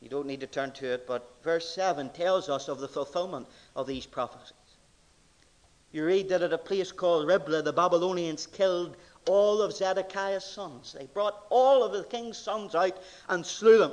you 0.00 0.08
don't 0.08 0.26
need 0.26 0.40
to 0.40 0.46
turn 0.46 0.72
to 0.72 0.94
it, 0.94 1.06
but 1.06 1.34
verse 1.42 1.68
7 1.74 2.10
tells 2.10 2.48
us 2.48 2.68
of 2.68 2.80
the 2.80 2.88
fulfillment 2.88 3.46
of 3.74 3.86
these 3.86 4.06
prophecies. 4.06 4.52
You 5.92 6.04
read 6.04 6.28
that 6.28 6.42
at 6.42 6.52
a 6.52 6.58
place 6.58 6.92
called 6.92 7.26
Riblah, 7.26 7.62
the 7.62 7.72
Babylonians 7.72 8.46
killed 8.46 8.96
all 9.28 9.60
of 9.60 9.72
Zedekiah's 9.72 10.44
sons. 10.44 10.94
They 10.98 11.06
brought 11.06 11.44
all 11.50 11.82
of 11.82 11.92
the 11.92 12.04
king's 12.04 12.38
sons 12.38 12.74
out 12.74 12.96
and 13.28 13.44
slew 13.44 13.78
them. 13.78 13.92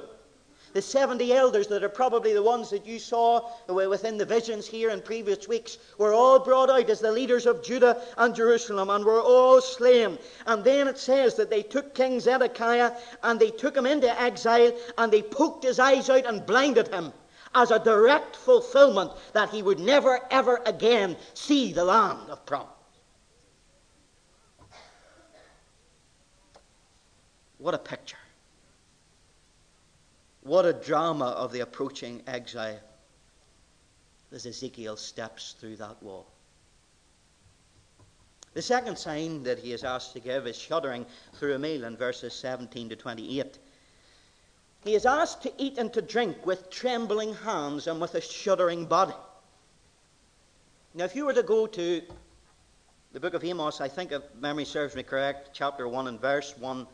The 0.74 0.82
70 0.82 1.32
elders 1.32 1.68
that 1.68 1.84
are 1.84 1.90
probably 1.90 2.34
the 2.34 2.42
ones 2.42 2.72
that 2.72 2.88
you 2.88 2.98
saw 2.98 3.52
within 3.68 4.18
the 4.18 4.26
visions 4.26 4.66
here 4.66 4.90
in 4.90 5.02
previous 5.02 5.48
weeks 5.48 5.78
were 6.00 6.14
all 6.14 6.40
brought 6.40 6.72
out 6.72 6.90
as 6.90 7.00
the 7.00 7.12
leaders 7.12 7.46
of 7.46 7.64
Judah 7.64 8.02
and 8.18 8.34
Jerusalem 8.34 8.90
and 8.90 9.06
were 9.06 9.22
all 9.22 9.62
slain. 9.62 10.18
And 10.48 10.64
then 10.64 10.88
it 10.88 10.98
says 10.98 11.36
that 11.36 11.52
they 11.52 11.62
took 11.62 11.94
King 11.94 12.20
Zedekiah 12.20 12.94
and 13.22 13.40
they 13.40 13.52
took 13.52 13.78
him 13.78 13.86
into 13.86 14.20
exile 14.20 14.72
and 14.98 15.12
they 15.12 15.22
poked 15.22 15.64
his 15.64 15.78
eyes 15.78 16.10
out 16.10 16.26
and 16.26 16.44
blinded 16.44 16.88
him 16.88 17.14
as 17.54 17.70
a 17.70 17.78
direct 17.78 18.36
fulfillment 18.36 19.12
that 19.34 19.50
he 19.50 19.62
would 19.62 19.80
never 19.80 20.22
ever 20.32 20.60
again 20.66 21.16
see 21.36 21.72
the 21.72 21.84
land 21.84 22.32
of 22.32 22.44
promise. 22.48 22.83
What 27.64 27.74
a 27.74 27.78
picture. 27.78 28.18
What 30.42 30.66
a 30.66 30.74
drama 30.74 31.28
of 31.28 31.54
the 31.54 31.62
approaching 31.62 32.22
exile 32.28 32.78
as 34.34 34.46
Ezekiel 34.46 34.98
steps 34.98 35.56
through 35.62 35.78
that 35.78 36.04
wall. 36.04 36.28
The 38.54 38.62
second 38.62 38.98
sign 38.98 39.44
that 39.44 39.60
he 39.60 39.72
is 39.72 39.86
asked 39.86 40.12
to 40.12 40.20
give 40.20 40.46
is 40.46 40.58
shuddering 40.58 41.06
through 41.36 41.56
a 41.56 41.58
meal 41.58 41.86
in 41.86 41.96
verses 41.96 42.34
17 42.34 42.90
to 42.90 42.98
28. 42.98 43.60
He 44.84 44.96
is 44.96 45.06
asked 45.06 45.42
to 45.44 45.54
eat 45.58 45.78
and 45.78 45.94
to 45.94 46.02
drink 46.02 46.46
with 46.46 46.70
trembling 46.70 47.34
hands 47.34 47.88
and 47.88 48.02
with 48.02 48.16
a 48.16 48.20
shuddering 48.22 48.88
body. 48.88 49.16
Now, 50.94 51.06
if 51.06 51.16
you 51.16 51.26
were 51.26 51.34
to 51.34 51.44
go 51.44 51.66
to 51.68 52.02
the 53.14 53.22
book 53.22 53.34
of 53.34 53.46
Amos, 53.46 53.80
I 53.80 53.88
think 53.88 54.12
if 54.12 54.22
memory 54.36 54.66
serves 54.66 54.98
me 54.98 55.04
correct, 55.04 55.52
chapter 55.54 55.88
1 55.88 56.10
and 56.10 56.20
verse 56.20 56.58
1, 56.58 56.86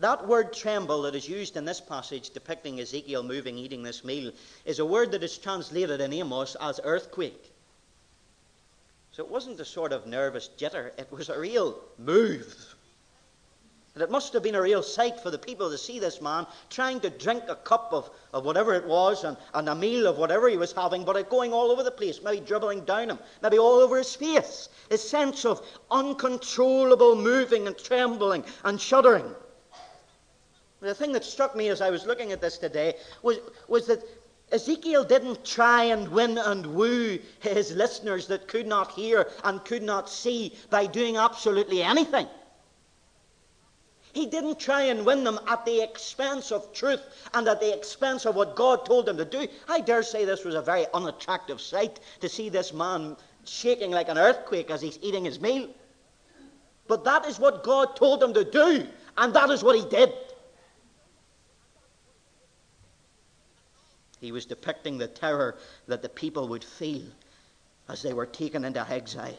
that 0.00 0.26
word 0.26 0.52
tremble 0.52 1.02
that 1.02 1.14
is 1.14 1.28
used 1.28 1.56
in 1.56 1.64
this 1.64 1.80
passage 1.80 2.30
depicting 2.30 2.80
Ezekiel 2.80 3.22
moving, 3.22 3.58
eating 3.58 3.82
this 3.82 4.04
meal, 4.04 4.32
is 4.64 4.78
a 4.78 4.84
word 4.84 5.12
that 5.12 5.22
is 5.22 5.38
translated 5.38 6.00
in 6.00 6.12
Amos 6.12 6.56
as 6.60 6.80
earthquake. 6.84 7.52
So 9.12 9.24
it 9.24 9.30
wasn't 9.30 9.60
a 9.60 9.64
sort 9.64 9.92
of 9.92 10.06
nervous 10.06 10.48
jitter, 10.56 10.92
it 10.98 11.10
was 11.10 11.28
a 11.28 11.38
real 11.38 11.78
move. 11.98 12.74
And 13.94 14.02
it 14.04 14.10
must 14.10 14.32
have 14.32 14.44
been 14.44 14.54
a 14.54 14.62
real 14.62 14.84
sight 14.84 15.20
for 15.20 15.30
the 15.30 15.38
people 15.38 15.68
to 15.68 15.76
see 15.76 15.98
this 15.98 16.22
man 16.22 16.46
trying 16.70 17.00
to 17.00 17.10
drink 17.10 17.42
a 17.48 17.56
cup 17.56 17.92
of, 17.92 18.08
of 18.32 18.44
whatever 18.44 18.72
it 18.74 18.86
was 18.86 19.24
and, 19.24 19.36
and 19.52 19.68
a 19.68 19.74
meal 19.74 20.06
of 20.06 20.16
whatever 20.16 20.48
he 20.48 20.56
was 20.56 20.72
having, 20.72 21.04
but 21.04 21.16
it 21.16 21.28
going 21.28 21.52
all 21.52 21.72
over 21.72 21.82
the 21.82 21.90
place, 21.90 22.22
maybe 22.22 22.40
dribbling 22.40 22.84
down 22.84 23.10
him, 23.10 23.18
maybe 23.42 23.58
all 23.58 23.80
over 23.80 23.98
his 23.98 24.14
face. 24.14 24.68
His 24.88 25.06
sense 25.06 25.44
of 25.44 25.60
uncontrollable 25.90 27.16
moving 27.16 27.66
and 27.66 27.76
trembling 27.76 28.44
and 28.64 28.80
shuddering. 28.80 29.34
The 30.80 30.94
thing 30.94 31.12
that 31.12 31.24
struck 31.24 31.54
me 31.54 31.68
as 31.68 31.80
I 31.80 31.90
was 31.90 32.06
looking 32.06 32.32
at 32.32 32.40
this 32.40 32.56
today 32.56 32.94
was, 33.22 33.38
was 33.68 33.86
that 33.86 34.02
Ezekiel 34.50 35.04
didn't 35.04 35.44
try 35.44 35.84
and 35.84 36.08
win 36.08 36.38
and 36.38 36.66
woo 36.66 37.18
his 37.40 37.72
listeners 37.72 38.26
that 38.28 38.48
could 38.48 38.66
not 38.66 38.92
hear 38.92 39.28
and 39.44 39.64
could 39.64 39.82
not 39.82 40.08
see 40.08 40.56
by 40.70 40.86
doing 40.86 41.16
absolutely 41.16 41.82
anything. 41.82 42.26
He 44.12 44.26
didn't 44.26 44.58
try 44.58 44.82
and 44.82 45.06
win 45.06 45.22
them 45.22 45.38
at 45.46 45.64
the 45.64 45.80
expense 45.82 46.50
of 46.50 46.72
truth 46.72 47.00
and 47.32 47.46
at 47.46 47.60
the 47.60 47.72
expense 47.72 48.26
of 48.26 48.34
what 48.34 48.56
God 48.56 48.84
told 48.84 49.08
him 49.08 49.16
to 49.18 49.24
do. 49.24 49.46
I 49.68 49.80
dare 49.80 50.02
say 50.02 50.24
this 50.24 50.44
was 50.44 50.56
a 50.56 50.62
very 50.62 50.86
unattractive 50.92 51.60
sight 51.60 52.00
to 52.20 52.28
see 52.28 52.48
this 52.48 52.72
man 52.72 53.16
shaking 53.44 53.92
like 53.92 54.08
an 54.08 54.18
earthquake 54.18 54.70
as 54.70 54.80
he's 54.80 54.98
eating 55.00 55.24
his 55.24 55.40
meal. 55.40 55.68
But 56.88 57.04
that 57.04 57.24
is 57.26 57.38
what 57.38 57.62
God 57.62 57.94
told 57.94 58.20
him 58.20 58.34
to 58.34 58.42
do, 58.42 58.84
and 59.16 59.32
that 59.34 59.48
is 59.50 59.62
what 59.62 59.76
he 59.76 59.84
did. 59.88 60.12
He 64.20 64.32
was 64.32 64.44
depicting 64.46 64.98
the 64.98 65.08
terror 65.08 65.56
that 65.86 66.02
the 66.02 66.08
people 66.08 66.48
would 66.48 66.64
feel 66.64 67.02
as 67.88 68.02
they 68.02 68.12
were 68.12 68.26
taken 68.26 68.64
into 68.64 68.88
exile. 68.88 69.38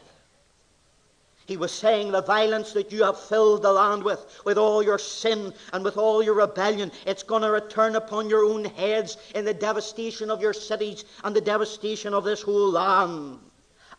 He 1.46 1.56
was 1.56 1.72
saying 1.72 2.12
the 2.12 2.22
violence 2.22 2.72
that 2.72 2.92
you 2.92 3.02
have 3.02 3.18
filled 3.18 3.62
the 3.62 3.72
land 3.72 4.04
with, 4.04 4.24
with 4.44 4.58
all 4.58 4.82
your 4.82 4.98
sin 4.98 5.52
and 5.72 5.84
with 5.84 5.96
all 5.96 6.22
your 6.22 6.34
rebellion, 6.34 6.92
it's 7.04 7.22
going 7.22 7.42
to 7.42 7.50
return 7.50 7.96
upon 7.96 8.30
your 8.30 8.44
own 8.44 8.64
heads 8.64 9.16
in 9.34 9.44
the 9.44 9.54
devastation 9.54 10.30
of 10.30 10.40
your 10.40 10.52
cities 10.52 11.04
and 11.24 11.34
the 11.34 11.40
devastation 11.40 12.14
of 12.14 12.24
this 12.24 12.42
whole 12.42 12.70
land. 12.70 13.38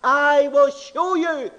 I 0.03 0.47
will 0.49 0.71
show 0.71 1.15
you. 1.15 1.51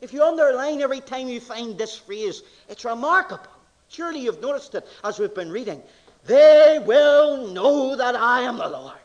If 0.00 0.12
you 0.12 0.22
underline 0.22 0.80
every 0.80 1.00
time 1.00 1.28
you 1.28 1.40
find 1.40 1.76
this 1.76 1.96
phrase, 1.96 2.42
it's 2.68 2.84
remarkable. 2.84 3.50
Surely 3.88 4.20
you've 4.20 4.40
noticed 4.40 4.74
it 4.74 4.86
as 5.02 5.18
we've 5.18 5.34
been 5.34 5.50
reading. 5.50 5.82
They 6.28 6.78
will 6.84 7.48
know 7.48 7.96
that 7.96 8.14
I 8.14 8.42
am 8.42 8.58
the 8.58 8.68
Lord. 8.68 8.98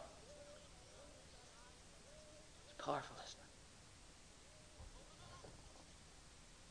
It's 2.66 2.86
powerful, 2.86 3.16
isn't 3.26 3.40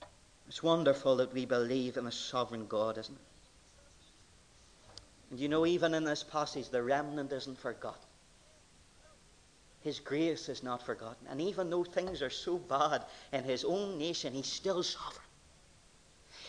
it? 0.03 0.07
It's 0.49 0.63
wonderful 0.63 1.17
that 1.17 1.33
we 1.33 1.47
believe 1.47 1.97
in 1.97 2.07
a 2.07 2.13
sovereign 2.13 2.67
God, 2.67 2.99
isn't 2.99 3.15
it? 3.15 3.21
And 5.31 5.41
you 5.41 5.49
know, 5.49 5.65
even 5.65 5.95
in 5.95 6.05
this 6.05 6.23
passage, 6.23 6.69
the 6.69 6.83
remnant 6.83 7.33
isn't 7.33 7.59
forgotten. 7.59 7.99
His 9.81 10.01
grace 10.01 10.51
is 10.51 10.63
not 10.63 10.85
forgotten. 10.85 11.27
And 11.31 11.41
even 11.41 11.71
though 11.71 11.85
things 11.85 12.21
are 12.21 12.29
so 12.29 12.59
bad 12.59 13.07
in 13.33 13.43
his 13.43 13.65
own 13.65 13.97
nation, 13.97 14.35
he's 14.35 14.53
still 14.53 14.83
sovereign. 14.83 15.32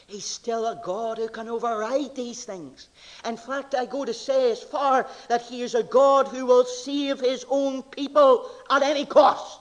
He's 0.07 0.25
still 0.25 0.67
a 0.67 0.81
God 0.83 1.17
who 1.17 1.27
can 1.27 1.47
override 1.47 2.15
these 2.15 2.43
things. 2.43 2.89
In 3.25 3.37
fact, 3.37 3.73
I 3.73 3.85
go 3.85 4.05
to 4.05 4.13
say 4.13 4.51
as 4.51 4.61
far 4.61 5.07
that 5.29 5.41
He 5.41 5.61
is 5.61 5.75
a 5.75 5.83
God 5.83 6.27
who 6.27 6.45
will 6.45 6.65
save 6.65 7.19
His 7.19 7.45
own 7.49 7.83
people 7.83 8.49
at 8.69 8.83
any 8.83 9.05
cost. 9.05 9.59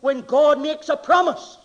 When 0.00 0.22
God 0.22 0.60
makes 0.60 0.88
a 0.88 0.96
promise, 0.96 1.58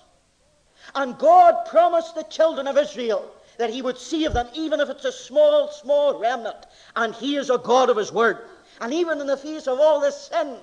and 0.94 1.18
God 1.18 1.66
promised 1.66 2.16
the 2.16 2.24
children 2.24 2.68
of 2.68 2.78
Israel 2.78 3.32
that 3.58 3.70
He 3.70 3.82
would 3.82 3.98
save 3.98 4.34
them, 4.34 4.48
even 4.54 4.80
if 4.80 4.90
it's 4.90 5.06
a 5.06 5.12
small, 5.12 5.70
small 5.70 6.20
remnant, 6.20 6.66
and 6.96 7.16
He 7.16 7.38
is 7.38 7.50
a 7.50 7.58
God 7.58 7.90
of 7.90 7.98
His 7.98 8.12
word. 8.12 8.40
And 8.82 8.94
even 8.94 9.22
in 9.22 9.28
the 9.28 9.38
face 9.38 9.68
of 9.68 9.80
all 9.80 10.02
this 10.02 10.28
sin, 10.28 10.58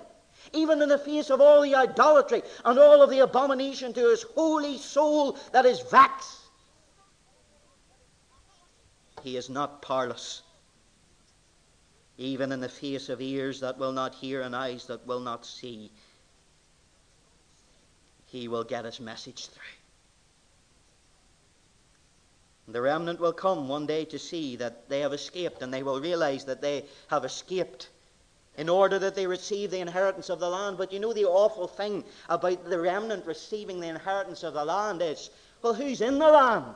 even 0.52 0.82
in 0.82 0.88
the 0.88 0.98
face 0.98 1.30
of 1.30 1.40
all 1.40 1.62
the 1.62 1.74
idolatry 1.74 2.42
and 2.64 2.78
all 2.78 3.02
of 3.02 3.10
the 3.10 3.20
abomination 3.20 3.92
to 3.94 4.10
his 4.10 4.24
holy 4.34 4.76
soul 4.76 5.38
that 5.52 5.64
is 5.64 5.80
vexed, 5.80 6.41
he 9.22 9.36
is 9.36 9.48
not 9.48 9.82
powerless. 9.82 10.42
Even 12.18 12.52
in 12.52 12.60
the 12.60 12.68
face 12.68 13.08
of 13.08 13.20
ears 13.20 13.60
that 13.60 13.78
will 13.78 13.92
not 13.92 14.14
hear 14.14 14.42
and 14.42 14.54
eyes 14.54 14.86
that 14.86 15.06
will 15.06 15.20
not 15.20 15.46
see, 15.46 15.90
he 18.26 18.48
will 18.48 18.64
get 18.64 18.84
his 18.84 19.00
message 19.00 19.46
through. 19.46 19.62
The 22.68 22.80
remnant 22.80 23.20
will 23.20 23.32
come 23.32 23.68
one 23.68 23.86
day 23.86 24.04
to 24.06 24.18
see 24.18 24.56
that 24.56 24.88
they 24.88 25.00
have 25.00 25.12
escaped, 25.12 25.62
and 25.62 25.74
they 25.74 25.82
will 25.82 26.00
realize 26.00 26.44
that 26.44 26.62
they 26.62 26.84
have 27.08 27.24
escaped 27.24 27.88
in 28.56 28.68
order 28.68 28.98
that 28.98 29.14
they 29.14 29.26
receive 29.26 29.70
the 29.70 29.80
inheritance 29.80 30.28
of 30.28 30.38
the 30.38 30.48
land. 30.48 30.78
But 30.78 30.92
you 30.92 31.00
know 31.00 31.12
the 31.12 31.24
awful 31.24 31.66
thing 31.66 32.04
about 32.28 32.68
the 32.68 32.78
remnant 32.78 33.26
receiving 33.26 33.80
the 33.80 33.88
inheritance 33.88 34.42
of 34.42 34.54
the 34.54 34.64
land 34.64 35.02
is 35.02 35.30
well, 35.62 35.74
who's 35.74 36.00
in 36.00 36.18
the 36.18 36.28
land? 36.28 36.74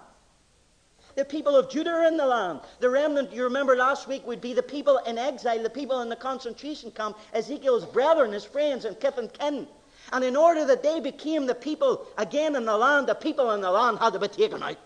The 1.17 1.25
people 1.25 1.57
of 1.57 1.71
Judah 1.71 1.91
are 1.91 2.05
in 2.05 2.19
the 2.19 2.27
land. 2.27 2.61
The 2.79 2.91
remnant, 2.91 3.33
you 3.33 3.43
remember 3.43 3.75
last 3.75 4.07
week, 4.07 4.27
would 4.27 4.43
be 4.43 4.53
the 4.53 4.63
people 4.63 4.99
in 4.99 5.17
exile, 5.17 5.63
the 5.63 5.71
people 5.71 6.03
in 6.03 6.11
the 6.11 6.17
concentration 6.17 6.91
camp, 6.91 7.17
Ezekiel's 7.33 7.87
brethren, 7.87 8.33
his 8.33 8.45
friends, 8.45 8.85
and 8.85 9.01
kith 9.01 9.17
and 9.17 9.33
kin. 9.33 9.67
And 10.13 10.23
in 10.23 10.37
order 10.37 10.67
that 10.67 10.83
they 10.83 11.01
became 11.01 11.47
the 11.47 11.55
people 11.55 12.07
again 12.19 12.55
in 12.55 12.67
the 12.67 12.77
land, 12.77 13.09
the 13.09 13.15
people 13.15 13.51
in 13.53 13.63
the 13.63 13.71
land 13.71 13.99
had 13.99 14.13
to 14.13 14.19
be 14.19 14.29
taken 14.29 14.63
out. 14.63 14.77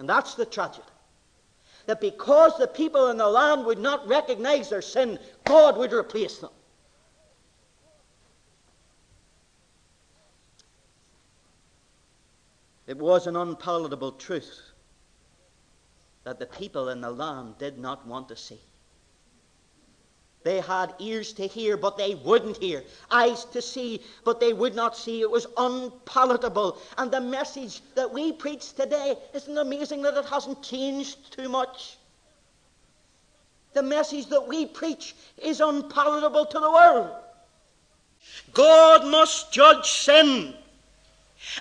And 0.00 0.08
that's 0.08 0.34
the 0.34 0.44
tragedy. 0.44 0.82
That 1.86 2.00
because 2.00 2.58
the 2.58 2.66
people 2.66 3.10
in 3.10 3.16
the 3.16 3.28
land 3.28 3.64
would 3.64 3.78
not 3.78 4.06
recognize 4.06 4.68
their 4.68 4.82
sin, 4.82 5.18
God 5.44 5.76
would 5.76 5.92
replace 5.92 6.38
them. 6.38 6.50
It 12.88 12.96
was 12.96 13.26
an 13.26 13.36
unpalatable 13.36 14.12
truth 14.12 14.62
that 16.24 16.38
the 16.38 16.46
people 16.46 16.88
in 16.88 17.02
the 17.02 17.10
land 17.10 17.58
did 17.58 17.78
not 17.78 18.06
want 18.06 18.28
to 18.30 18.36
see. 18.36 18.58
They 20.42 20.60
had 20.60 20.94
ears 20.98 21.34
to 21.34 21.46
hear, 21.46 21.76
but 21.76 21.98
they 21.98 22.14
wouldn't 22.14 22.56
hear. 22.56 22.82
Eyes 23.10 23.44
to 23.46 23.60
see, 23.60 24.02
but 24.24 24.40
they 24.40 24.54
would 24.54 24.74
not 24.74 24.96
see. 24.96 25.20
It 25.20 25.30
was 25.30 25.46
unpalatable. 25.58 26.78
And 26.96 27.10
the 27.10 27.20
message 27.20 27.82
that 27.94 28.10
we 28.10 28.32
preach 28.32 28.72
today, 28.72 29.16
isn't 29.34 29.58
amazing 29.58 30.00
that 30.02 30.16
it 30.16 30.24
hasn't 30.24 30.62
changed 30.62 31.30
too 31.30 31.50
much? 31.50 31.98
The 33.74 33.82
message 33.82 34.26
that 34.28 34.48
we 34.48 34.64
preach 34.64 35.14
is 35.36 35.60
unpalatable 35.60 36.46
to 36.46 36.58
the 36.58 36.70
world. 36.70 37.10
God 38.54 39.06
must 39.06 39.52
judge 39.52 39.90
sin. 39.90 40.54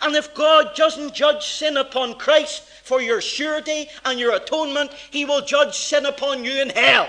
And 0.01 0.15
if 0.15 0.33
God 0.33 0.75
doesn't 0.75 1.13
judge 1.13 1.45
sin 1.45 1.77
upon 1.77 2.15
Christ 2.15 2.63
for 2.83 3.01
your 3.01 3.21
surety 3.21 3.87
and 4.05 4.19
your 4.19 4.35
atonement, 4.35 4.91
he 5.11 5.25
will 5.25 5.41
judge 5.41 5.75
sin 5.75 6.05
upon 6.05 6.43
you 6.43 6.53
in 6.61 6.69
hell. 6.69 7.07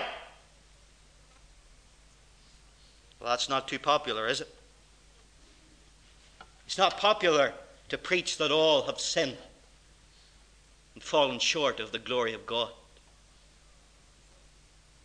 Well, 3.19 3.29
that's 3.29 3.49
not 3.49 3.67
too 3.67 3.79
popular, 3.79 4.27
is 4.27 4.41
it? 4.41 4.53
It's 6.65 6.77
not 6.77 6.97
popular 6.97 7.53
to 7.89 7.97
preach 7.97 8.37
that 8.37 8.51
all 8.51 8.83
have 8.83 8.99
sinned 8.99 9.37
and 10.93 11.03
fallen 11.03 11.39
short 11.39 11.79
of 11.79 11.91
the 11.91 11.99
glory 11.99 12.33
of 12.33 12.45
God. 12.45 12.69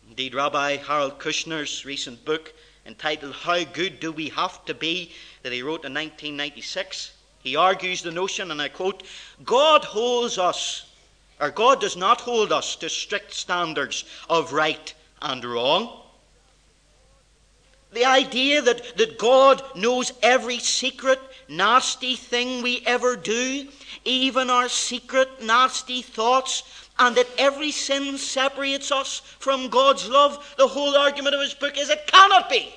Indeed, 0.07 0.35
Rabbi 0.35 0.77
Harold 0.77 1.19
Kushner's 1.19 1.83
recent 1.83 2.23
book 2.23 2.53
entitled 2.85 3.33
How 3.33 3.63
Good 3.63 3.99
Do 3.99 4.11
We 4.11 4.29
Have 4.29 4.63
to 4.65 4.73
Be, 4.73 5.11
that 5.41 5.51
he 5.51 5.63
wrote 5.63 5.83
in 5.85 5.93
1996, 5.93 7.11
he 7.45 7.55
argues 7.55 8.01
the 8.01 8.09
notion, 8.09 8.49
and 8.49 8.59
I 8.59 8.69
quote 8.69 9.03
God 9.43 9.83
holds 9.83 10.39
us, 10.39 10.89
or 11.39 11.51
God 11.51 11.79
does 11.79 11.95
not 11.95 12.19
hold 12.19 12.51
us 12.51 12.75
to 12.77 12.89
strict 12.89 13.35
standards 13.35 14.03
of 14.27 14.51
right 14.51 14.91
and 15.21 15.45
wrong. 15.45 16.01
The 17.93 18.03
idea 18.03 18.63
that, 18.63 18.97
that 18.97 19.19
God 19.19 19.61
knows 19.75 20.11
every 20.23 20.57
secret, 20.57 21.19
nasty 21.47 22.15
thing 22.15 22.63
we 22.63 22.81
ever 22.83 23.15
do, 23.15 23.67
even 24.05 24.49
our 24.49 24.67
secret, 24.67 25.43
nasty 25.43 26.01
thoughts, 26.01 26.63
and 26.97 27.15
that 27.15 27.29
every 27.37 27.69
sin 27.69 28.17
separates 28.17 28.91
us 28.91 29.19
from 29.37 29.69
God's 29.69 30.09
love, 30.09 30.55
the 30.57 30.67
whole 30.67 30.97
argument 30.97 31.35
of 31.35 31.41
his 31.41 31.53
book 31.53 31.77
is 31.77 31.91
it 31.91 32.07
cannot 32.07 32.49
be. 32.49 32.73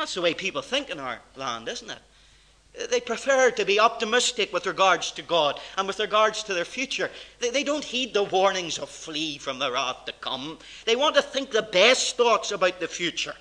That's 0.00 0.14
the 0.14 0.22
way 0.22 0.32
people 0.32 0.62
think 0.62 0.88
in 0.88 0.98
our 0.98 1.20
land, 1.36 1.68
isn't 1.68 1.90
it? 1.90 2.88
They 2.90 3.02
prefer 3.02 3.50
to 3.50 3.66
be 3.66 3.78
optimistic 3.78 4.50
with 4.50 4.64
regards 4.64 5.10
to 5.12 5.20
God 5.20 5.60
and 5.76 5.86
with 5.86 5.98
regards 5.98 6.42
to 6.44 6.54
their 6.54 6.64
future. 6.64 7.10
They, 7.38 7.50
they, 7.50 7.64
don't 7.64 7.84
heed 7.84 8.14
the 8.14 8.22
warnings 8.22 8.78
of 8.78 8.88
flee 8.88 9.36
from 9.36 9.58
the 9.58 9.70
wrath 9.70 10.06
to 10.06 10.12
come. 10.12 10.58
They 10.86 10.96
want 10.96 11.16
to 11.16 11.22
think 11.22 11.50
the 11.50 11.68
best 11.70 12.16
thoughts 12.16 12.50
about 12.50 12.80
the 12.80 12.88
future. 12.88 13.34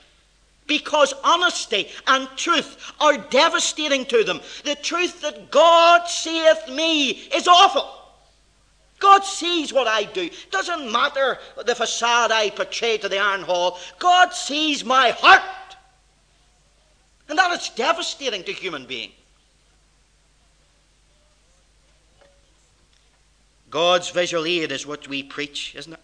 because 0.67 1.13
honesty 1.23 1.87
and 2.07 2.27
truth 2.35 2.91
are 2.99 3.17
devastating 3.17 4.03
to 4.07 4.25
them. 4.25 4.41
The 4.65 4.75
truth 4.75 5.21
that 5.21 5.51
God 5.51 6.09
seeth 6.09 6.67
me 6.67 7.11
is 7.11 7.47
awful. 7.47 7.89
God 8.99 9.23
sees 9.23 9.71
what 9.71 9.87
I 9.87 10.03
do. 10.03 10.29
Doesn't 10.51 10.91
matter 10.91 11.39
the 11.65 11.73
facade 11.73 12.33
I 12.33 12.49
portray 12.49 12.97
to 12.97 13.07
the 13.07 13.19
iron 13.19 13.43
hall. 13.43 13.79
God 13.97 14.33
sees 14.33 14.83
my 14.83 15.11
heart. 15.11 15.41
And 17.29 17.37
that 17.37 17.51
is 17.59 17.69
devastating 17.69 18.43
to 18.43 18.51
human 18.51 18.85
beings. 18.85 19.13
God's 23.69 24.09
visual 24.09 24.45
aid 24.45 24.71
is 24.71 24.87
what 24.87 25.07
we 25.07 25.21
preach, 25.21 25.75
isn't 25.75 25.93
it? 25.93 25.99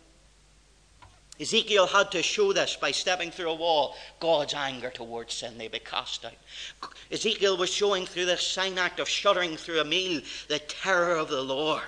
Ezekiel 1.39 1.87
had 1.87 2.11
to 2.11 2.23
show 2.23 2.53
this 2.53 2.77
by 2.77 2.91
stepping 2.91 3.31
through 3.31 3.49
a 3.49 3.55
wall. 3.55 3.95
God's 4.19 4.53
anger 4.53 4.89
towards 4.89 5.33
sin, 5.33 5.57
they 5.57 5.67
be 5.67 5.79
cast 5.79 6.23
out. 6.23 6.33
Ezekiel 7.11 7.57
was 7.57 7.73
showing 7.73 8.05
through 8.05 8.27
this 8.27 8.47
sign 8.47 8.77
act 8.77 8.99
of 8.99 9.09
shuddering 9.09 9.57
through 9.57 9.81
a 9.81 9.83
meal 9.83 10.21
the 10.47 10.59
terror 10.59 11.17
of 11.17 11.29
the 11.29 11.41
Lord. 11.41 11.81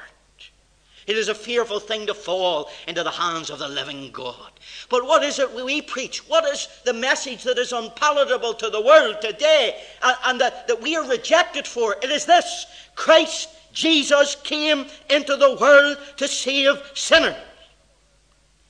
It 1.07 1.17
is 1.17 1.29
a 1.29 1.35
fearful 1.35 1.79
thing 1.79 2.05
to 2.07 2.13
fall 2.13 2.69
into 2.85 3.01
the 3.01 3.11
hands 3.11 3.49
of 3.49 3.59
the 3.59 3.67
living 3.67 4.11
God. 4.11 4.51
But 4.89 5.05
what 5.05 5.23
is 5.23 5.39
it 5.39 5.53
we 5.53 5.81
preach? 5.81 6.27
What 6.27 6.43
is 6.45 6.67
the 6.83 6.93
message 6.93 7.43
that 7.43 7.57
is 7.57 7.71
unpalatable 7.71 8.53
to 8.55 8.69
the 8.69 8.81
world 8.81 9.21
today 9.21 9.81
and 10.25 10.39
that, 10.41 10.67
that 10.67 10.81
we 10.81 10.97
are 10.97 11.07
rejected 11.07 11.65
for? 11.65 11.95
It 12.03 12.11
is 12.11 12.25
this 12.25 12.65
Christ 12.95 13.49
Jesus 13.71 14.35
came 14.43 14.85
into 15.09 15.37
the 15.37 15.55
world 15.55 15.97
to 16.17 16.27
save 16.27 16.75
sinners. 16.93 17.35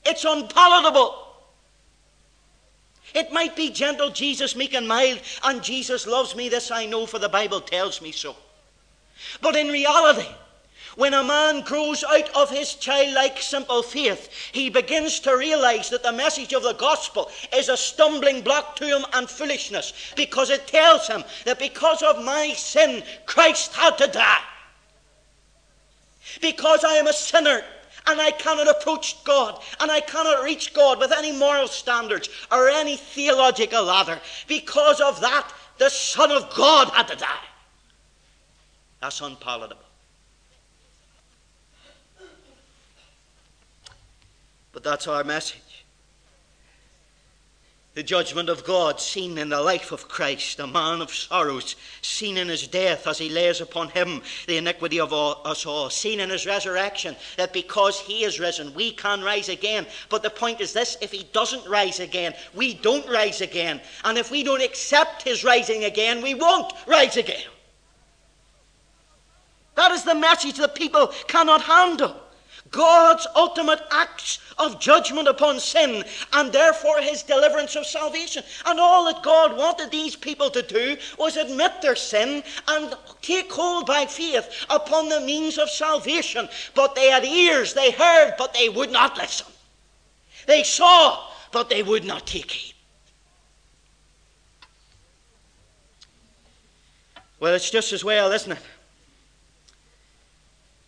It's 0.06 0.23
unpalatable. 0.23 1.23
It 3.15 3.32
might 3.32 3.56
be 3.56 3.71
gentle, 3.71 4.12
Jesus, 4.12 4.56
meek 4.56 4.76
and 4.76 4.88
mild, 4.88 5.21
and 5.43 5.63
Jesus 5.63 6.06
loves 6.06 6.36
me. 6.36 6.50
This 6.50 6.69
I 6.69 6.86
know, 6.86 7.08
for 7.08 7.19
the 7.19 7.30
Bible 7.30 7.62
tells 7.62 8.02
me 8.02 8.12
so. 8.12 8.36
But 9.41 9.56
in 9.56 9.69
reality, 9.69 10.28
when 10.97 11.13
a 11.13 11.23
man 11.23 11.62
grows 11.62 12.03
out 12.03 12.27
of 12.36 12.49
his 12.49 12.73
childlike 12.73 13.39
simple 13.39 13.83
faith, 13.83 14.29
he 14.51 14.67
begins 14.67 15.19
to 15.19 15.38
realize 15.38 15.91
that 15.91 16.01
the 16.01 16.12
message 16.12 16.53
of 16.53 16.63
the 16.63 16.73
gospel 16.73 17.29
is 17.55 17.69
a 17.69 17.77
stumbling 17.77 18.41
block 18.41 18.75
to 18.75 18.86
him 18.86 19.05
and 19.13 19.29
foolishness 19.29 19.93
because 20.15 20.49
it 20.49 20.65
tells 20.65 21.07
him 21.07 21.23
that 21.45 21.60
because 21.60 22.01
of 22.01 22.25
my 22.25 22.51
sin, 22.53 23.03
Christ 23.27 23.75
had 23.75 23.95
to 23.99 24.07
die. 24.07 24.41
Because 26.41 26.83
I 26.83 26.95
am 26.95 27.05
a 27.05 27.13
sinner 27.13 27.62
and 28.07 28.19
I 28.19 28.31
cannot 28.31 28.67
approach 28.67 29.23
God 29.23 29.62
and 29.79 29.91
I 29.91 29.99
cannot 29.99 30.43
reach 30.43 30.73
God 30.73 30.97
with 30.97 31.12
any 31.12 31.31
moral 31.31 31.67
standards 31.67 32.27
or 32.51 32.69
any 32.69 32.97
theological 32.97 33.83
ladder. 33.83 34.19
Because 34.47 34.99
of 34.99 35.21
that, 35.21 35.47
the 35.77 35.89
Son 35.89 36.31
of 36.31 36.51
God 36.55 36.89
had 36.89 37.07
to 37.10 37.15
die. 37.15 37.45
That's 38.99 39.21
unpalatable. 39.21 39.87
But 44.78 44.84
that's 44.84 45.08
our 45.08 45.24
message. 45.24 45.86
The 47.96 48.04
judgment 48.04 48.48
of 48.48 48.63
God 48.63 49.02
seen 49.02 49.40
in 49.40 49.50
the 49.50 49.60
life 49.60 49.92
of 49.92 50.08
Christ, 50.08 50.60
a 50.60 50.68
man 50.68 51.02
of 51.02 51.12
sorrows, 51.12 51.76
seen 52.04 52.38
in 52.38 52.48
his 52.48 52.68
death 52.68 53.08
as 53.08 53.18
he 53.18 53.28
lays 53.28 53.60
upon 53.60 53.90
him 53.90 54.22
the 54.46 54.58
iniquity 54.58 55.00
of 55.00 55.12
all, 55.12 55.42
us 55.46 55.66
all, 55.66 55.90
seen 55.90 56.20
in 56.20 56.30
his 56.30 56.46
resurrection, 56.46 57.16
that 57.38 57.54
because 57.54 58.00
he 58.00 58.24
is 58.24 58.40
risen, 58.40 58.72
we 58.76 58.92
can 58.92 59.24
rise 59.24 59.50
again. 59.50 59.88
But 60.10 60.22
the 60.22 60.30
point 60.30 60.62
is 60.62 60.74
this 60.74 60.96
if 61.02 61.12
he 61.12 61.28
doesn't 61.34 61.68
rise 61.68 62.00
again, 62.00 62.36
we 62.54 62.76
don't 62.76 63.10
rise 63.10 63.42
again. 63.42 63.82
And 64.06 64.16
if 64.16 64.30
we 64.30 64.44
don't 64.44 64.62
accept 64.62 65.24
his 65.24 65.44
rising 65.44 65.86
again, 65.86 66.22
we 66.22 66.36
won't 66.36 66.72
rise 66.86 67.18
again. 67.18 67.48
That 69.74 69.92
is 69.92 70.04
the 70.04 70.13
message 70.13 70.58
that 70.58 70.76
people 70.76 71.08
cannot 71.26 71.63
handle. 71.63 72.27
God's 72.71 73.27
ultimate 73.36 73.82
acts 73.91 74.39
of 74.58 74.80
judgment 74.80 75.27
upon 75.27 75.60
sin 75.60 76.03
and 76.34 76.51
therefore 76.51 76.99
his 76.99 77.23
deliverance 77.23 77.75
of 77.75 77.86
salvation. 77.86 78.43
And 78.65 78.80
all 78.80 79.06
that 79.06 79.23
God 79.23 79.56
wanted 79.58 79.91
these 79.91 80.15
people 80.15 80.49
to 80.51 80.62
do 80.62 80.97
was 81.17 81.38
admit 81.38 81.82
their 81.82 81.95
sin 81.95 82.43
and 82.67 82.95
take 83.21 83.51
hold 83.51 83.86
by 83.86 84.06
faith 84.06 84.65
upon 84.69 85.10
the 85.10 85.21
means 85.21 85.58
of 85.58 85.69
salvation. 85.69 86.49
But 86.73 86.95
they 86.95 87.10
had 87.10 87.25
ears, 87.25 87.73
they 87.73 87.91
heard, 87.91 88.34
but 88.38 88.53
they 88.53 88.69
would 88.69 88.91
not 88.91 89.17
listen. 89.17 89.47
They 90.47 90.63
saw, 90.63 91.30
but 91.51 91.69
they 91.69 91.84
would 91.84 92.06
not 92.06 92.25
take 92.25 92.51
heed. 92.51 92.73
Well, 97.39 97.53
it's 97.53 97.69
just 97.69 97.93
as 97.93 98.03
well, 98.03 98.32
isn't 98.32 98.53
it? 98.53 98.60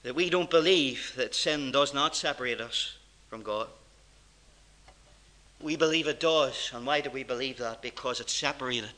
That 0.03 0.15
we 0.15 0.29
don't 0.29 0.49
believe 0.49 1.13
that 1.17 1.35
sin 1.35 1.71
does 1.71 1.93
not 1.93 2.15
separate 2.15 2.61
us 2.61 2.97
from 3.29 3.41
God. 3.41 3.67
We 5.61 5.75
believe 5.75 6.07
it 6.07 6.19
does. 6.19 6.71
And 6.73 6.85
why 6.85 7.01
do 7.01 7.09
we 7.09 7.23
believe 7.23 7.57
that? 7.57 7.81
Because 7.81 8.19
it 8.19 8.29
separated 8.29 8.91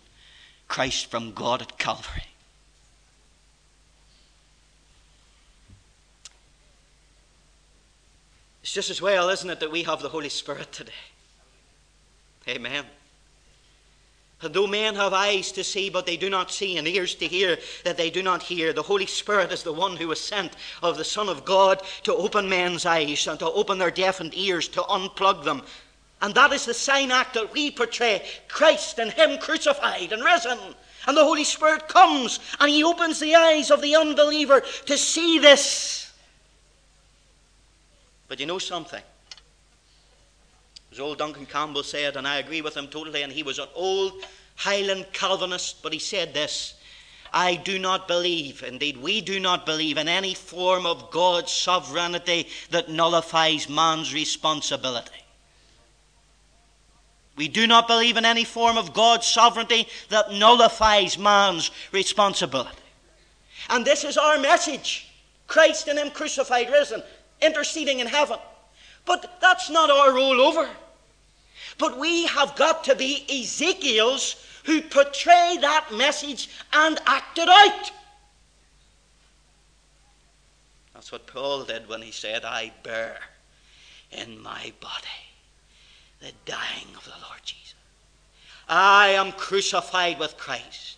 Christ 0.68 1.10
from 1.10 1.34
God 1.34 1.62
at 1.62 1.78
Calvary. 1.78 2.26
It's 8.62 8.74
just 8.74 8.92
as 8.92 9.02
well, 9.02 9.30
isn't 9.30 9.50
it, 9.50 9.60
that 9.60 9.72
we 9.72 9.84
have 9.84 10.02
the 10.02 10.10
Holy 10.10 10.30
Spirit 10.30 10.72
today? 10.72 10.92
Amen. 12.48 12.86
Though 14.42 14.68
men 14.68 14.96
have 14.96 15.14
eyes 15.14 15.52
to 15.54 15.64
see, 15.64 15.90
but 15.90 16.06
they 16.06 16.18
do 16.18 16.30
not 16.30 16.52
see, 16.52 16.78
and 16.78 16.88
ears 16.88 17.14
to 17.16 17.28
hear, 17.28 17.60
that 17.84 17.98
they 17.98 18.10
do 18.10 18.24
not 18.24 18.42
hear, 18.42 18.74
the 18.74 18.82
Holy 18.82 19.06
Spirit 19.06 19.52
is 19.52 19.62
the 19.62 19.74
one 19.74 19.96
who 19.96 20.08
was 20.08 20.20
sent 20.20 20.54
of 20.82 20.98
the 20.98 21.04
Son 21.04 21.30
of 21.30 21.46
God 21.46 21.84
to 22.04 22.16
open 22.16 22.50
men's 22.50 22.86
eyes 22.86 23.28
and 23.28 23.38
to 23.40 23.52
open 23.52 23.78
their 23.78 23.92
deafened 23.92 24.34
ears, 24.36 24.68
to 24.70 24.82
unplug 24.82 25.44
them. 25.44 25.62
And 26.22 26.34
that 26.36 26.54
is 26.54 26.66
the 26.66 26.74
sign 26.74 27.12
act 27.12 27.36
that 27.36 27.54
we 27.54 27.72
portray 27.72 28.24
Christ 28.48 29.00
and 29.00 29.12
Him 29.12 29.38
crucified 29.40 30.12
and 30.12 30.24
risen. 30.24 30.58
And 31.08 31.18
the 31.18 31.24
Holy 31.24 31.44
Spirit 31.44 31.88
comes 31.88 32.40
and 32.60 32.70
He 32.70 32.84
opens 32.84 33.20
the 33.20 33.36
eyes 33.36 33.70
of 33.70 33.82
the 33.82 33.96
unbeliever 33.96 34.62
to 34.86 34.98
see 34.98 35.40
this. 35.40 36.12
But 38.28 38.40
you 38.40 38.46
know 38.46 38.60
something? 38.60 39.02
As 40.92 41.00
old 41.00 41.20
Duncan 41.20 41.46
Campbell 41.46 41.84
said, 41.84 42.18
and 42.18 42.28
I 42.28 42.38
agree 42.38 42.62
with 42.62 42.76
him 42.76 42.88
totally, 42.88 43.22
and 43.22 43.32
he 43.32 43.44
was 43.44 43.60
an 43.60 43.70
old 43.76 44.26
Highland 44.56 45.08
Calvinist, 45.14 45.82
but 45.82 45.94
he 45.94 46.00
said 46.00 46.34
this 46.34 46.74
I 47.34 47.56
do 47.56 47.80
not 47.80 48.10
believe, 48.10 48.62
indeed, 48.62 48.98
we 48.98 49.22
do 49.22 49.40
not 49.40 49.66
believe 49.66 49.98
in 49.98 50.10
any 50.10 50.34
form 50.34 50.86
of 50.86 51.10
God's 51.10 51.52
sovereignty 51.52 52.48
that 52.72 52.90
nullifies 52.90 53.70
man's 53.70 54.14
responsibility. 54.14 55.12
We 57.38 57.48
do 57.48 57.66
not 57.68 57.88
believe 57.88 58.18
in 58.18 58.26
any 58.26 58.44
form 58.44 58.78
of 58.78 58.94
God's 58.94 59.28
sovereignty 59.28 59.88
that 60.10 60.34
nullifies 60.34 61.18
man's 61.18 61.72
responsibility. 61.94 62.78
And 63.70 63.86
this 63.86 64.04
is 64.04 64.18
our 64.18 64.38
message 64.38 65.08
Christ 65.48 65.88
in 65.88 65.98
Him 65.98 66.12
crucified, 66.12 66.70
risen, 66.70 67.02
interceding 67.42 68.00
in 68.00 68.08
heaven. 68.08 68.38
But 69.06 69.40
that's 69.42 69.70
not 69.70 69.90
our 69.90 70.14
role 70.14 70.42
over. 70.42 70.70
But 71.78 71.98
we 71.98 72.26
have 72.28 72.56
got 72.56 72.84
to 72.86 72.96
be 72.96 73.26
Ezekiel's 73.30 74.36
who 74.66 74.82
portray 74.82 75.58
that 75.62 75.88
message 75.94 76.50
and 76.74 77.00
act 77.06 77.38
it 77.38 77.50
out. 77.50 77.92
That's 80.94 81.12
what 81.12 81.26
Paul 81.26 81.64
did 81.64 81.90
when 81.90 82.02
he 82.02 82.12
said, 82.12 82.46
I 82.46 82.72
bear 82.84 83.18
in 84.12 84.42
my 84.42 84.72
body 84.80 85.08
the 86.20 86.32
dying 86.46 86.88
of 86.96 87.04
the 87.06 87.20
Lord 87.28 87.40
Jesus. 87.44 87.74
I 88.70 89.10
am 89.10 89.32
crucified 89.32 90.20
with 90.20 90.38
Christ. 90.38 90.98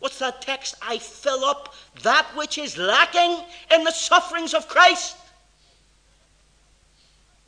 What's 0.00 0.18
that 0.18 0.42
text? 0.42 0.74
I 0.82 0.98
fill 0.98 1.44
up 1.44 1.74
that 2.02 2.26
which 2.34 2.58
is 2.58 2.76
lacking 2.76 3.38
in 3.72 3.84
the 3.84 3.90
sufferings 3.90 4.54
of 4.54 4.68
Christ. 4.68 5.16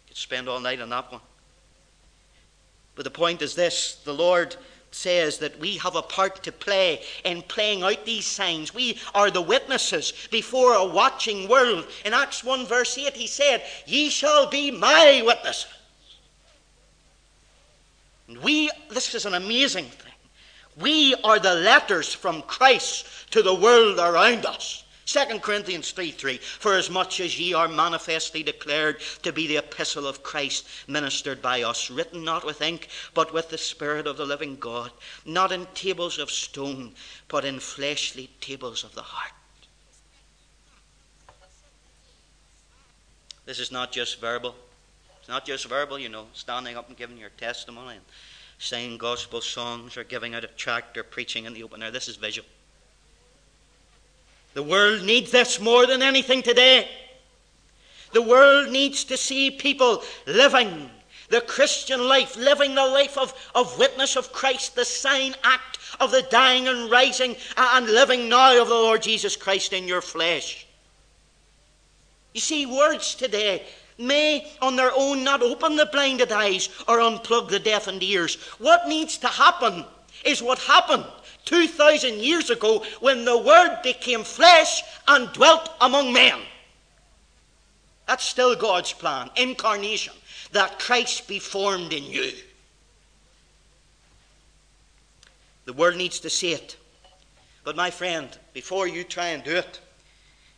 You 0.05 0.09
could 0.09 0.17
spend 0.17 0.49
all 0.49 0.61
night 0.61 0.81
on 0.81 0.91
that 0.91 1.13
one. 1.13 1.21
But 2.95 3.05
the 3.05 3.11
point 3.11 3.43
is 3.43 3.55
this 3.55 3.97
the 4.05 4.15
Lord 4.15 4.57
says 4.95 5.39
that 5.39 5.59
we 5.59 5.79
have 5.79 5.97
a 5.97 6.03
part 6.03 6.43
to 6.43 6.53
play 6.53 7.03
in 7.25 7.43
playing 7.43 7.83
out 7.83 8.05
these 8.05 8.27
signs. 8.27 8.75
We 8.75 8.99
are 9.15 9.31
the 9.31 9.41
witnesses 9.41 10.13
before 10.31 10.75
a 10.75 10.85
watching 10.85 11.49
world. 11.49 11.87
In 12.05 12.13
Acts 12.13 12.45
1, 12.45 12.67
verse 12.67 12.97
8, 12.99 13.15
he 13.15 13.27
said, 13.27 13.63
Ye 13.87 14.11
shall 14.11 14.49
be 14.49 14.71
my 14.71 15.23
witnesses. 15.25 15.67
And 18.29 18.39
we, 18.39 18.71
this 18.91 19.15
is 19.15 19.27
an 19.27 19.35
amazing 19.35 19.87
thing. 19.87 20.13
We 20.79 21.15
are 21.25 21.39
the 21.39 21.55
letters 21.55 22.15
from 22.15 22.43
Christ 22.43 23.07
to 23.33 23.43
the 23.43 23.55
world 23.55 23.99
around 23.99 24.47
us. 24.47 24.82
2 25.05 25.41
Corinthians 25.41 25.91
3 25.91 26.13
3 26.13 26.37
For 26.37 26.75
as 26.75 26.89
much 26.89 27.21
as 27.21 27.39
ye 27.39 27.55
are 27.55 27.69
manifestly 27.69 28.43
declared 28.43 29.01
to 29.23 29.33
be 29.33 29.47
the 29.47 29.57
epistle 29.57 30.07
of 30.07 30.23
Christ 30.23 30.67
ministered 30.87 31.43
by 31.43 31.63
us, 31.63 31.91
written 31.91 32.25
not 32.25 32.45
with 32.45 32.63
ink, 32.63 32.89
but 33.15 33.33
with 33.33 33.51
the 33.51 33.59
Spirit 33.59 34.07
of 34.07 34.17
the 34.17 34.27
living 34.27 34.57
God, 34.57 34.93
not 35.25 35.53
in 35.53 35.67
tables 35.75 36.19
of 36.19 36.31
stone, 36.31 36.93
but 37.29 37.45
in 37.45 37.59
fleshly 37.59 38.31
tables 38.41 38.85
of 38.85 38.95
the 38.95 39.03
heart. 39.03 39.33
This 43.45 43.59
is 43.59 43.73
not 43.73 43.91
just 43.91 44.21
verbal. 44.21 44.55
It's 45.19 45.29
not 45.29 45.45
just 45.45 45.67
verbal, 45.67 45.99
you 45.99 46.09
know, 46.09 46.27
standing 46.33 46.77
up 46.77 46.89
and 46.89 46.97
giving 46.97 47.19
your 47.19 47.31
testimony 47.31 47.97
and 47.97 48.05
singing 48.59 48.99
gospel 48.99 49.41
songs 49.41 49.97
or 49.97 50.05
giving 50.05 50.35
out 50.35 50.45
a 50.45 50.49
tract 50.49 50.97
or 50.97 51.03
preaching 51.03 51.45
in 51.45 51.55
the 51.55 51.65
open 51.65 51.83
air. 51.83 51.91
This 51.91 52.09
is 52.09 52.17
visual. 52.17 52.47
The 54.55 54.63
world 54.63 55.03
needs 55.03 55.31
this 55.31 55.61
more 55.61 55.87
than 55.87 56.03
anything 56.03 56.43
today. 56.43 56.89
The 58.13 58.23
world 58.23 58.71
needs 58.71 59.05
to 59.05 59.17
see 59.17 59.51
people 59.51 60.03
living 60.27 60.91
the 61.31 61.41
Christian 61.41 62.07
life, 62.07 62.37
living 62.37 62.75
the 62.75 62.87
life 62.87 63.17
of, 63.17 63.35
of 63.55 63.79
witness 63.79 64.17
of 64.17 64.33
Christ, 64.33 64.75
the 64.75 64.85
sign 64.85 65.35
act 65.43 65.79
of 65.99 66.11
the 66.11 66.23
dying 66.23 66.69
and 66.69 66.91
rising 66.91 67.37
and 67.57 67.87
living 67.87 68.29
now 68.29 68.61
of 68.61 68.69
the 68.69 68.75
Lord 68.75 69.03
Jesus 69.03 69.35
Christ 69.35 69.73
in 69.73 69.89
your 69.89 70.03
flesh. 70.03 70.67
You 72.35 72.41
see, 72.41 72.67
words 72.67 73.15
today 73.15 73.65
may 73.99 74.51
on 74.61 74.77
their 74.77 74.93
own 74.95 75.25
not 75.25 75.43
open 75.43 75.77
the 75.77 75.87
blinded 75.87 76.33
eyes 76.33 76.69
or 76.89 76.99
unplug 76.99 77.49
the 77.49 77.59
deafened 77.59 78.03
ears. 78.03 78.37
What 78.59 78.89
needs 78.89 79.19
to 79.19 79.29
happen 79.29 79.85
is 80.25 80.43
what 80.43 80.59
happened 80.59 81.05
2,000 81.45 82.19
years 82.19 82.51
ago 82.51 82.85
when 83.01 83.25
the 83.25 83.39
Word 83.39 83.79
became 83.83 84.25
flesh 84.25 84.83
and 85.09 85.33
dwelt 85.33 85.71
among 85.81 86.13
men. 86.13 86.39
That's 88.07 88.25
still 88.25 88.55
God's 88.57 88.93
plan, 88.93 89.31
incarnation, 89.37 90.15
that 90.53 90.79
Christ 90.79 91.29
be 91.29 91.39
formed 91.39 91.93
in 91.93 92.05
you. 92.05 92.33
The 95.65 95.73
world 95.73 95.97
needs 95.97 96.21
to 96.21 96.31
see 96.31 96.53
it. 96.53 96.77
But, 97.65 97.77
my 97.77 97.91
friend, 97.91 98.29
before 98.53 98.89
you 98.89 99.05
try 99.05 99.29
and 99.29 99.45
do 99.45 99.57
it, 99.57 99.81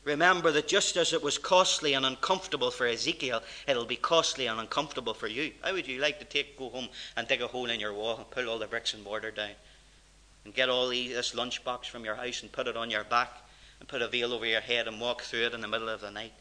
remember 0.04 0.50
that 0.52 0.66
just 0.66 0.96
as 0.96 1.12
it 1.12 1.22
was 1.22 1.36
costly 1.36 1.92
and 1.92 2.06
uncomfortable 2.06 2.70
for 2.70 2.86
Ezekiel, 2.86 3.42
it'll 3.68 3.84
be 3.84 3.96
costly 3.96 4.46
and 4.46 4.58
uncomfortable 4.58 5.12
for 5.12 5.28
you. 5.28 5.52
How 5.62 5.74
would 5.74 5.86
you 5.86 6.00
like 6.00 6.18
to 6.20 6.24
take, 6.24 6.58
go 6.58 6.70
home 6.70 6.88
and 7.16 7.28
dig 7.28 7.42
a 7.42 7.46
hole 7.46 7.68
in 7.68 7.80
your 7.80 7.92
wall 7.92 8.16
and 8.16 8.30
pull 8.30 8.48
all 8.48 8.58
the 8.58 8.66
bricks 8.66 8.94
and 8.94 9.04
mortar 9.04 9.30
down? 9.30 9.50
And 10.44 10.54
get 10.54 10.68
all 10.68 10.88
this 10.88 11.34
lunchbox 11.34 11.86
from 11.86 12.04
your 12.04 12.14
house 12.14 12.42
and 12.42 12.52
put 12.52 12.66
it 12.66 12.76
on 12.76 12.90
your 12.90 13.04
back 13.04 13.30
and 13.80 13.88
put 13.88 14.02
a 14.02 14.08
veil 14.08 14.32
over 14.32 14.46
your 14.46 14.60
head 14.60 14.86
and 14.86 15.00
walk 15.00 15.22
through 15.22 15.46
it 15.46 15.54
in 15.54 15.60
the 15.60 15.68
middle 15.68 15.88
of 15.88 16.00
the 16.00 16.10
night. 16.10 16.32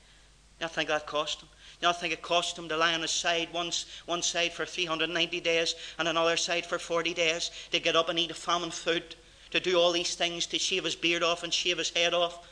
You 0.61 0.67
think 0.67 0.89
that 0.89 1.07
cost 1.07 1.41
him? 1.41 1.49
You 1.81 1.91
think 1.93 2.13
it 2.13 2.21
cost 2.21 2.57
him 2.57 2.69
to 2.69 2.77
lie 2.77 2.93
on 2.93 3.01
his 3.01 3.11
side 3.11 3.49
once, 3.53 3.85
one 4.05 4.21
side 4.21 4.53
for 4.53 4.65
390 4.65 5.39
days 5.41 5.75
and 5.99 6.07
another 6.07 6.37
side 6.37 6.65
for 6.65 6.79
40 6.79 7.13
days 7.13 7.51
to 7.71 7.79
get 7.79 7.95
up 7.95 8.09
and 8.09 8.19
eat 8.19 8.31
a 8.31 8.35
famine 8.35 8.71
food, 8.71 9.15
to 9.51 9.59
do 9.59 9.77
all 9.77 9.91
these 9.91 10.15
things, 10.15 10.45
to 10.47 10.59
shave 10.59 10.85
his 10.85 10.95
beard 10.95 11.23
off 11.23 11.43
and 11.43 11.53
shave 11.53 11.77
his 11.77 11.89
head 11.89 12.13
off? 12.13 12.47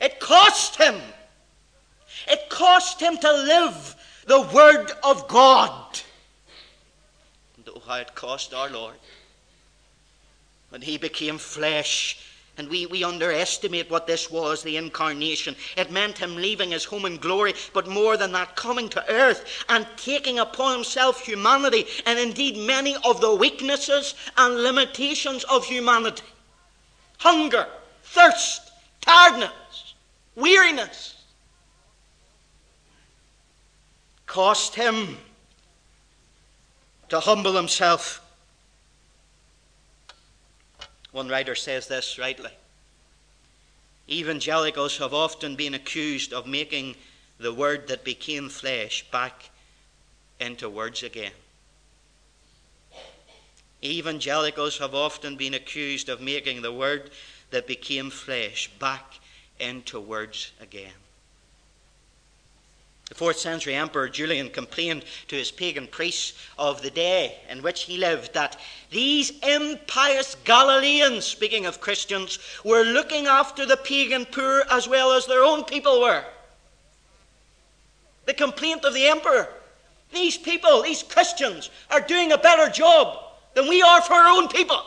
It 0.00 0.20
cost 0.20 0.76
him. 0.76 0.96
It 2.28 2.50
cost 2.50 3.00
him 3.00 3.16
to 3.16 3.32
live 3.32 3.96
the 4.26 4.42
Word 4.54 4.92
of 5.02 5.26
God. 5.28 6.00
And 7.56 7.68
oh, 7.74 7.80
how 7.86 7.96
it 7.96 8.14
cost 8.14 8.52
our 8.52 8.68
Lord 8.68 8.96
when 10.72 10.80
he 10.80 10.96
became 10.96 11.36
flesh. 11.36 12.18
And 12.58 12.68
we, 12.68 12.86
we 12.86 13.04
underestimate 13.04 13.90
what 13.90 14.06
this 14.06 14.30
was, 14.30 14.62
the 14.62 14.76
incarnation. 14.76 15.54
It 15.76 15.90
meant 15.90 16.18
him 16.18 16.36
leaving 16.36 16.70
his 16.70 16.84
home 16.84 17.04
in 17.04 17.18
glory, 17.18 17.54
but 17.72 17.86
more 17.86 18.16
than 18.16 18.32
that, 18.32 18.56
coming 18.56 18.88
to 18.90 19.10
earth 19.10 19.64
and 19.68 19.86
taking 19.96 20.38
upon 20.38 20.74
himself 20.74 21.20
humanity, 21.20 21.86
and 22.04 22.18
indeed 22.18 22.56
many 22.56 22.96
of 23.04 23.20
the 23.20 23.34
weaknesses 23.34 24.14
and 24.36 24.62
limitations 24.62 25.44
of 25.44 25.64
humanity 25.64 26.24
hunger, 27.22 27.68
thirst, 28.02 28.72
tiredness, 29.00 29.94
weariness. 30.34 31.14
Cost 34.26 34.74
him 34.74 35.18
to 37.08 37.20
humble 37.20 37.54
himself 37.54 38.21
one 41.12 41.28
writer 41.28 41.54
says 41.54 41.86
this 41.86 42.18
rightly. 42.18 42.50
Evangelicals 44.08 44.98
have 44.98 45.14
often 45.14 45.54
been 45.54 45.74
accused 45.74 46.32
of 46.32 46.46
making 46.46 46.96
the 47.38 47.52
word 47.52 47.88
that 47.88 48.04
became 48.04 48.48
flesh 48.48 49.04
back 49.10 49.50
into 50.40 50.68
words 50.68 51.02
again. 51.02 51.32
Evangelicals 53.84 54.78
have 54.78 54.94
often 54.94 55.36
been 55.36 55.54
accused 55.54 56.08
of 56.08 56.20
making 56.20 56.62
the 56.62 56.72
word 56.72 57.10
that 57.50 57.66
became 57.66 58.10
flesh 58.10 58.70
back 58.78 59.18
into 59.58 60.00
words 60.00 60.52
again. 60.60 61.01
The 63.12 63.18
fourth 63.18 63.38
century 63.38 63.74
emperor 63.74 64.08
Julian 64.08 64.48
complained 64.48 65.04
to 65.28 65.36
his 65.36 65.50
pagan 65.50 65.86
priests 65.86 66.32
of 66.58 66.80
the 66.80 66.90
day 66.90 67.36
in 67.50 67.60
which 67.60 67.82
he 67.82 67.98
lived 67.98 68.32
that 68.32 68.58
these 68.88 69.38
impious 69.42 70.34
Galileans, 70.44 71.22
speaking 71.22 71.66
of 71.66 71.78
Christians, 71.78 72.38
were 72.64 72.84
looking 72.84 73.26
after 73.26 73.66
the 73.66 73.76
pagan 73.76 74.24
poor 74.24 74.64
as 74.70 74.88
well 74.88 75.12
as 75.12 75.26
their 75.26 75.44
own 75.44 75.64
people 75.64 76.00
were. 76.00 76.24
The 78.24 78.32
complaint 78.32 78.86
of 78.86 78.94
the 78.94 79.06
emperor 79.06 79.46
these 80.10 80.38
people, 80.38 80.80
these 80.80 81.02
Christians, 81.02 81.68
are 81.90 82.00
doing 82.00 82.32
a 82.32 82.38
better 82.38 82.70
job 82.72 83.18
than 83.52 83.68
we 83.68 83.82
are 83.82 84.00
for 84.00 84.14
our 84.14 84.38
own 84.38 84.48
people. 84.48 84.82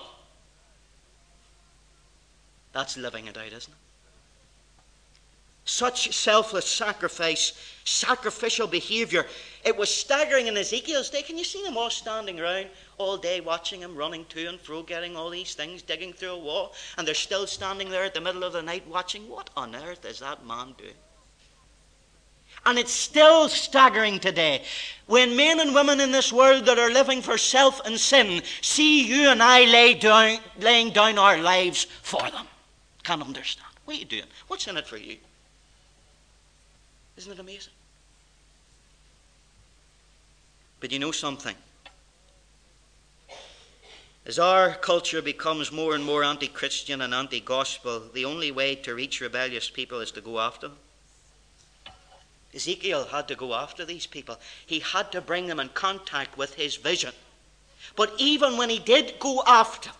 That's 2.74 2.98
living 2.98 3.28
it 3.28 3.38
out, 3.38 3.54
isn't 3.54 3.72
it? 3.72 3.85
Such 5.66 6.16
selfless 6.16 6.68
sacrifice, 6.68 7.54
sacrificial 7.86 8.68
behavior. 8.68 9.26
It 9.64 9.76
was 9.76 9.94
staggering 9.94 10.46
in 10.46 10.56
Ezekiel's 10.56 11.10
day. 11.10 11.24
Can 11.24 11.40
you 11.40 11.44
see 11.44 11.64
them 11.64 11.76
all 11.76 11.90
standing 11.90 12.40
around 12.40 12.68
all 13.00 13.18
day 13.18 13.42
watching 13.42 13.82
him, 13.82 13.96
running 13.96 14.26
to 14.26 14.48
and 14.48 14.60
fro, 14.60 14.84
getting 14.84 15.18
all 15.18 15.32
these 15.32 15.56
things, 15.56 15.82
digging 15.82 16.14
through 16.14 16.30
a 16.30 16.40
wall, 16.40 16.74
and 16.98 17.08
they're 17.08 17.16
still 17.16 17.48
standing 17.48 17.90
there 17.90 18.04
at 18.04 18.14
the 18.14 18.22
middle 18.22 18.44
of 18.44 18.54
the 18.54 18.62
night 18.62 18.88
watching? 18.88 19.28
What 19.28 19.50
on 19.58 19.76
earth 19.76 20.06
is 20.06 20.20
that 20.20 20.46
man 20.46 20.76
doing? 20.78 20.94
And 22.68 22.80
it's 22.80 22.92
still 22.92 23.50
staggering 23.50 24.20
today 24.20 24.64
when 25.08 25.36
men 25.36 25.60
and 25.60 25.74
women 25.74 26.00
in 26.00 26.12
this 26.12 26.32
world 26.32 26.66
that 26.66 26.80
are 26.80 26.92
living 26.92 27.22
for 27.22 27.38
self 27.38 27.84
and 27.86 28.00
sin 28.00 28.42
see 28.62 29.06
you 29.06 29.30
and 29.30 29.42
I 29.42 29.66
lay 29.66 29.94
down, 29.96 30.40
laying 30.60 30.92
down 30.92 31.18
our 31.18 31.38
lives 31.38 31.86
for 32.02 32.22
them. 32.22 32.48
Can't 33.04 33.22
understand. 33.22 33.70
What 33.86 33.98
are 33.98 34.00
you 34.00 34.06
doing? 34.06 34.24
What's 34.48 34.68
in 34.68 34.78
it 34.78 34.88
for 34.88 34.98
you? 34.98 35.18
Isn't 37.18 37.32
it 37.32 37.40
amazing? 37.40 37.74
But 40.80 40.92
you 40.92 41.00
know 41.00 41.12
something? 41.12 41.56
As 44.26 44.40
our 44.40 44.74
culture 44.74 45.22
becomes 45.22 45.72
more 45.72 45.94
and 45.94 46.04
more 46.04 46.24
anti 46.24 46.48
Christian 46.48 47.02
and 47.02 47.14
anti 47.14 47.40
gospel, 47.40 48.02
the 48.14 48.26
only 48.26 48.52
way 48.52 48.76
to 48.76 48.96
reach 48.96 49.22
rebellious 49.22 49.70
people 49.70 50.00
is 50.00 50.12
to 50.12 50.22
go 50.22 50.40
after 50.40 50.68
them. 50.68 50.78
Ezekiel 52.54 53.06
had 53.06 53.28
to 53.28 53.36
go 53.36 53.54
after 53.54 53.86
these 53.86 54.08
people, 54.08 54.40
he 54.66 54.80
had 54.80 55.12
to 55.12 55.22
bring 55.22 55.48
them 55.48 55.60
in 55.60 55.70
contact 55.70 56.38
with 56.38 56.56
his 56.56 56.76
vision. 56.78 57.14
But 57.96 58.14
even 58.18 58.58
when 58.58 58.70
he 58.70 58.80
did 58.80 59.20
go 59.20 59.44
after 59.46 59.90
them, 59.90 59.98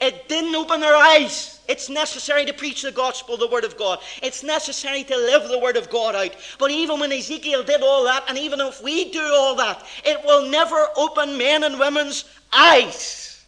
it 0.00 0.28
didn't 0.28 0.54
open 0.54 0.80
their 0.80 0.96
eyes. 0.96 1.60
It's 1.68 1.88
necessary 1.88 2.46
to 2.46 2.52
preach 2.52 2.82
the 2.82 2.90
gospel, 2.90 3.36
the 3.36 3.46
word 3.46 3.64
of 3.64 3.76
God. 3.76 4.00
It's 4.22 4.42
necessary 4.42 5.04
to 5.04 5.16
live 5.16 5.48
the 5.48 5.58
word 5.58 5.76
of 5.76 5.90
God 5.90 6.14
out. 6.14 6.34
But 6.58 6.70
even 6.70 6.98
when 6.98 7.12
Ezekiel 7.12 7.62
did 7.62 7.82
all 7.82 8.04
that, 8.04 8.24
and 8.28 8.38
even 8.38 8.60
if 8.60 8.82
we 8.82 9.12
do 9.12 9.22
all 9.22 9.54
that, 9.56 9.84
it 10.04 10.24
will 10.24 10.48
never 10.50 10.88
open 10.96 11.36
men 11.36 11.64
and 11.64 11.78
women's 11.78 12.24
eyes. 12.52 13.44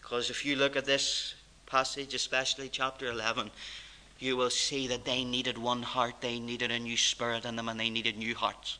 Because 0.00 0.28
if 0.28 0.44
you 0.44 0.56
look 0.56 0.76
at 0.76 0.84
this 0.84 1.34
passage, 1.66 2.12
especially 2.12 2.68
chapter 2.68 3.06
11, 3.06 3.50
you 4.18 4.36
will 4.36 4.50
see 4.50 4.86
that 4.88 5.04
they 5.04 5.24
needed 5.24 5.56
one 5.56 5.82
heart, 5.82 6.16
they 6.20 6.38
needed 6.38 6.70
a 6.70 6.78
new 6.78 6.96
spirit 6.96 7.44
in 7.44 7.56
them, 7.56 7.68
and 7.68 7.80
they 7.80 7.90
needed 7.90 8.18
new 8.18 8.34
hearts. 8.34 8.78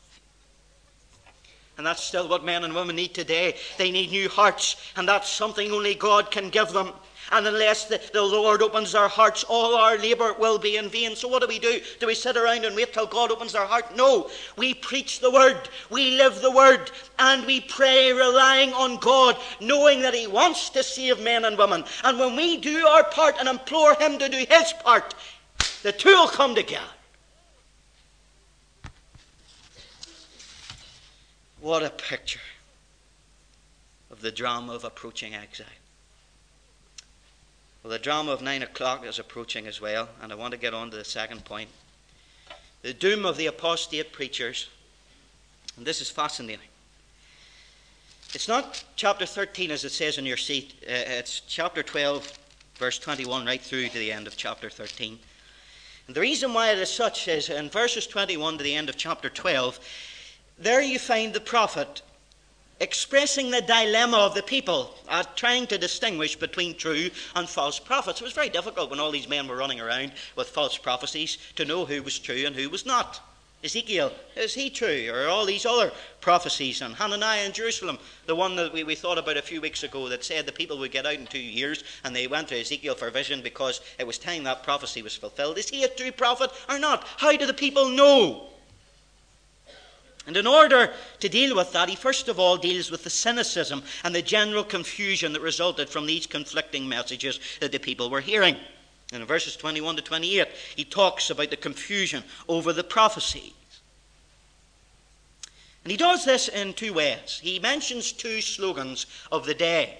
And 1.77 1.85
that's 1.85 2.03
still 2.03 2.27
what 2.27 2.45
men 2.45 2.63
and 2.63 2.75
women 2.75 2.95
need 2.95 3.13
today. 3.15 3.55
They 3.77 3.89
need 3.89 4.11
new 4.11 4.29
hearts, 4.29 4.75
and 4.95 5.07
that's 5.07 5.29
something 5.29 5.71
only 5.71 5.95
God 5.95 6.29
can 6.29 6.49
give 6.49 6.71
them. 6.71 6.93
And 7.31 7.47
unless 7.47 7.85
the, 7.85 7.99
the 8.13 8.21
Lord 8.21 8.61
opens 8.61 8.93
our 8.93 9.07
hearts, 9.07 9.43
all 9.43 9.75
our 9.75 9.97
labor 9.97 10.33
will 10.33 10.59
be 10.59 10.77
in 10.77 10.89
vain. 10.89 11.15
So, 11.15 11.27
what 11.27 11.41
do 11.41 11.47
we 11.47 11.57
do? 11.57 11.81
Do 11.99 12.05
we 12.05 12.13
sit 12.13 12.37
around 12.37 12.63
and 12.63 12.75
wait 12.75 12.93
till 12.93 13.07
God 13.07 13.31
opens 13.31 13.55
our 13.55 13.65
heart? 13.65 13.95
No. 13.95 14.29
We 14.55 14.75
preach 14.75 15.19
the 15.19 15.31
Word, 15.31 15.57
we 15.89 16.15
live 16.17 16.41
the 16.41 16.51
Word, 16.51 16.91
and 17.17 17.43
we 17.45 17.61
pray 17.61 18.13
relying 18.13 18.71
on 18.73 18.97
God, 18.97 19.37
knowing 19.59 20.01
that 20.01 20.13
He 20.13 20.27
wants 20.27 20.69
to 20.71 20.83
save 20.83 21.21
men 21.21 21.45
and 21.45 21.57
women. 21.57 21.85
And 22.03 22.19
when 22.19 22.35
we 22.35 22.57
do 22.57 22.85
our 22.85 23.03
part 23.05 23.37
and 23.39 23.49
implore 23.49 23.95
Him 23.95 24.19
to 24.19 24.29
do 24.29 24.45
His 24.47 24.73
part, 24.83 25.15
the 25.81 25.91
two 25.91 26.09
will 26.09 26.27
come 26.27 26.53
together. 26.53 26.85
What 31.63 31.81
a 31.81 31.89
picture 31.89 32.41
of 34.11 34.19
the 34.19 34.33
drama 34.33 34.73
of 34.73 34.83
approaching 34.83 35.33
exile. 35.33 35.65
Well, 37.81 37.91
the 37.91 37.99
drama 37.99 38.33
of 38.33 38.41
nine 38.41 38.63
o'clock 38.63 39.05
is 39.05 39.17
approaching 39.17 39.65
as 39.65 39.79
well, 39.79 40.09
and 40.21 40.33
I 40.33 40.35
want 40.35 40.51
to 40.51 40.57
get 40.57 40.73
on 40.73 40.91
to 40.91 40.97
the 40.97 41.05
second 41.05 41.45
point. 41.45 41.69
The 42.81 42.93
doom 42.93 43.25
of 43.25 43.37
the 43.37 43.45
apostate 43.45 44.11
preachers. 44.11 44.67
And 45.77 45.85
this 45.85 46.01
is 46.01 46.09
fascinating. 46.09 46.67
It's 48.33 48.49
not 48.49 48.83
chapter 48.97 49.25
13 49.25 49.71
as 49.71 49.85
it 49.85 49.91
says 49.91 50.17
in 50.17 50.25
your 50.25 50.35
seat, 50.35 50.73
uh, 50.81 50.91
it's 50.91 51.43
chapter 51.47 51.81
12, 51.81 52.39
verse 52.75 52.99
21, 52.99 53.45
right 53.45 53.61
through 53.61 53.87
to 53.87 53.97
the 53.97 54.11
end 54.11 54.27
of 54.27 54.35
chapter 54.35 54.69
13. 54.69 55.17
And 56.07 56.15
the 56.17 56.19
reason 56.19 56.53
why 56.53 56.71
it 56.73 56.77
is 56.77 56.91
such 56.91 57.29
is 57.29 57.49
in 57.49 57.69
verses 57.69 58.05
21 58.05 58.57
to 58.57 58.65
the 58.65 58.75
end 58.75 58.89
of 58.89 58.97
chapter 58.97 59.29
12, 59.29 59.79
there 60.63 60.81
you 60.81 60.99
find 60.99 61.33
the 61.33 61.41
prophet 61.41 62.01
expressing 62.79 63.49
the 63.49 63.61
dilemma 63.61 64.17
of 64.17 64.35
the 64.35 64.43
people, 64.43 64.93
uh, 65.07 65.23
trying 65.35 65.65
to 65.67 65.77
distinguish 65.77 66.35
between 66.35 66.75
true 66.75 67.09
and 67.35 67.47
false 67.47 67.79
prophets. 67.79 68.19
It 68.19 68.25
was 68.25 68.33
very 68.33 68.49
difficult 68.49 68.89
when 68.89 68.99
all 68.99 69.11
these 69.11 69.29
men 69.29 69.47
were 69.47 69.55
running 69.55 69.79
around 69.79 70.11
with 70.35 70.49
false 70.49 70.77
prophecies 70.77 71.37
to 71.55 71.65
know 71.65 71.85
who 71.85 72.03
was 72.03 72.19
true 72.19 72.45
and 72.45 72.55
who 72.55 72.69
was 72.69 72.85
not. 72.85 73.21
Ezekiel, 73.63 74.11
is 74.35 74.53
he 74.53 74.69
true? 74.69 75.09
Or 75.09 75.27
all 75.27 75.45
these 75.45 75.65
other 75.65 75.93
prophecies? 76.19 76.81
And 76.81 76.93
Hananiah 76.93 77.45
in 77.45 77.53
Jerusalem, 77.53 77.97
the 78.25 78.35
one 78.35 78.57
that 78.57 78.73
we, 78.73 78.83
we 78.83 78.95
thought 78.95 79.17
about 79.17 79.37
a 79.37 79.41
few 79.41 79.61
weeks 79.61 79.83
ago 79.83 80.09
that 80.09 80.25
said 80.25 80.45
the 80.45 80.51
people 80.51 80.77
would 80.79 80.91
get 80.91 81.05
out 81.05 81.13
in 81.13 81.25
two 81.25 81.39
years, 81.39 81.85
and 82.03 82.13
they 82.13 82.27
went 82.27 82.49
to 82.49 82.59
Ezekiel 82.59 82.95
for 82.95 83.09
vision 83.09 83.41
because 83.41 83.79
it 83.97 84.05
was 84.05 84.17
time 84.17 84.43
that 84.43 84.63
prophecy 84.63 85.01
was 85.01 85.15
fulfilled. 85.15 85.57
Is 85.57 85.69
he 85.69 85.85
a 85.85 85.87
true 85.87 86.11
prophet 86.11 86.51
or 86.67 86.77
not? 86.77 87.07
How 87.17 87.31
do 87.37 87.45
the 87.45 87.53
people 87.53 87.87
know? 87.87 88.49
And 90.25 90.37
in 90.37 90.47
order 90.47 90.93
to 91.19 91.29
deal 91.29 91.55
with 91.55 91.73
that, 91.73 91.89
he 91.89 91.95
first 91.95 92.29
of 92.29 92.39
all 92.39 92.55
deals 92.55 92.89
with 92.89 93.03
the 93.03 93.09
cynicism 93.09 93.83
and 94.03 94.15
the 94.15 94.21
general 94.21 94.63
confusion 94.63 95.33
that 95.33 95.41
resulted 95.41 95.89
from 95.89 96.05
these 96.05 96.25
conflicting 96.25 96.87
messages 96.87 97.39
that 97.59 97.71
the 97.71 97.79
people 97.79 98.09
were 98.09 98.21
hearing. 98.21 98.55
And 99.11 99.21
in 99.21 99.27
verses 99.27 99.57
21 99.57 99.97
to 99.97 100.01
28, 100.01 100.47
he 100.75 100.85
talks 100.85 101.29
about 101.29 101.49
the 101.49 101.57
confusion 101.57 102.23
over 102.47 102.71
the 102.71 102.83
prophecies. 102.83 103.53
And 105.83 105.91
he 105.91 105.97
does 105.97 106.23
this 106.23 106.47
in 106.47 106.73
two 106.73 106.93
ways. 106.93 107.39
He 107.43 107.59
mentions 107.59 108.13
two 108.13 108.39
slogans 108.39 109.05
of 109.31 109.45
the 109.45 109.53
day. 109.53 109.97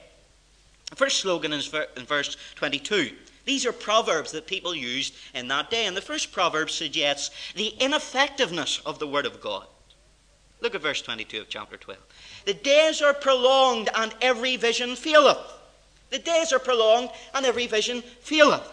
The 0.90 0.96
first 0.96 1.20
slogan 1.20 1.52
is 1.52 1.74
in 1.98 2.06
verse 2.06 2.38
22. 2.56 3.12
These 3.46 3.66
are 3.66 3.74
proverbs 3.74 4.32
that 4.32 4.48
people 4.48 4.74
used 4.74 5.14
in 5.34 5.50
that 5.50 5.70
day. 5.70 5.86
And 5.86 5.98
the 5.98 6.02
first 6.02 6.32
proverb 6.32 6.70
suggests 6.70 7.32
the 7.56 7.74
ineffectiveness 7.80 8.80
of 8.86 9.00
the 9.00 9.08
Word 9.08 9.26
of 9.26 9.42
God. 9.42 9.68
Look 10.64 10.76
at 10.76 10.82
verse 10.82 11.02
22 11.02 11.42
of 11.42 11.50
chapter 11.50 11.76
12. 11.76 12.00
The 12.46 12.54
days 12.54 13.02
are 13.02 13.14
prolonged, 13.14 13.90
and 13.94 14.16
every 14.22 14.56
vision 14.56 14.96
faileth. 14.96 15.38
The 16.10 16.20
days 16.20 16.54
are 16.54 16.60
prolonged, 16.60 17.10
and 17.34 17.46
every 17.46 17.68
vision 17.68 18.02
faileth. 18.22 18.66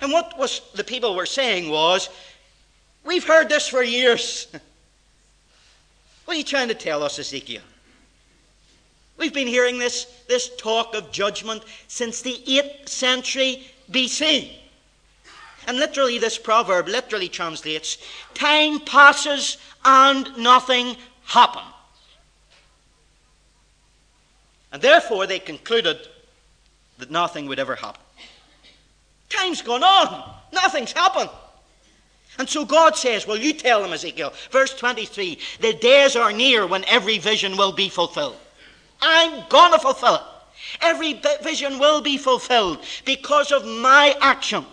And 0.00 0.10
what 0.10 0.38
was 0.38 0.62
the 0.74 0.82
people 0.82 1.14
were 1.14 1.26
saying 1.26 1.70
was, 1.70 2.08
We've 3.04 3.26
heard 3.26 3.50
this 3.50 3.68
for 3.68 3.82
years. 3.82 4.46
what 6.24 6.34
are 6.34 6.38
you 6.38 6.44
trying 6.44 6.68
to 6.68 6.74
tell 6.74 7.02
us, 7.02 7.18
Ezekiel? 7.18 7.62
We've 9.18 9.34
been 9.34 9.48
hearing 9.48 9.78
this, 9.78 10.06
this 10.28 10.56
talk 10.56 10.94
of 10.94 11.12
judgment 11.12 11.62
since 11.88 12.22
the 12.22 12.40
8th 12.46 12.88
century 12.88 13.66
BC. 13.90 14.61
And 15.66 15.78
literally, 15.78 16.18
this 16.18 16.38
proverb 16.38 16.88
literally 16.88 17.28
translates 17.28 17.98
time 18.34 18.80
passes 18.80 19.58
and 19.84 20.36
nothing 20.36 20.96
happens. 21.24 21.66
And 24.72 24.80
therefore, 24.80 25.26
they 25.26 25.38
concluded 25.38 25.98
that 26.98 27.10
nothing 27.10 27.46
would 27.46 27.58
ever 27.58 27.76
happen. 27.76 28.00
Time's 29.28 29.62
gone 29.62 29.82
on, 29.82 30.34
nothing's 30.52 30.92
happened. 30.92 31.30
And 32.38 32.48
so 32.48 32.64
God 32.64 32.96
says, 32.96 33.26
Well, 33.26 33.36
you 33.36 33.52
tell 33.52 33.82
them, 33.82 33.92
Ezekiel, 33.92 34.32
verse 34.50 34.74
23 34.74 35.38
the 35.60 35.74
days 35.74 36.16
are 36.16 36.32
near 36.32 36.66
when 36.66 36.84
every 36.86 37.18
vision 37.18 37.56
will 37.56 37.72
be 37.72 37.88
fulfilled. 37.88 38.36
I'm 39.00 39.44
going 39.48 39.72
to 39.72 39.78
fulfill 39.78 40.14
it. 40.16 40.22
Every 40.80 41.20
vision 41.42 41.78
will 41.78 42.00
be 42.00 42.16
fulfilled 42.16 42.84
because 43.04 43.52
of 43.52 43.66
my 43.66 44.16
action. 44.20 44.64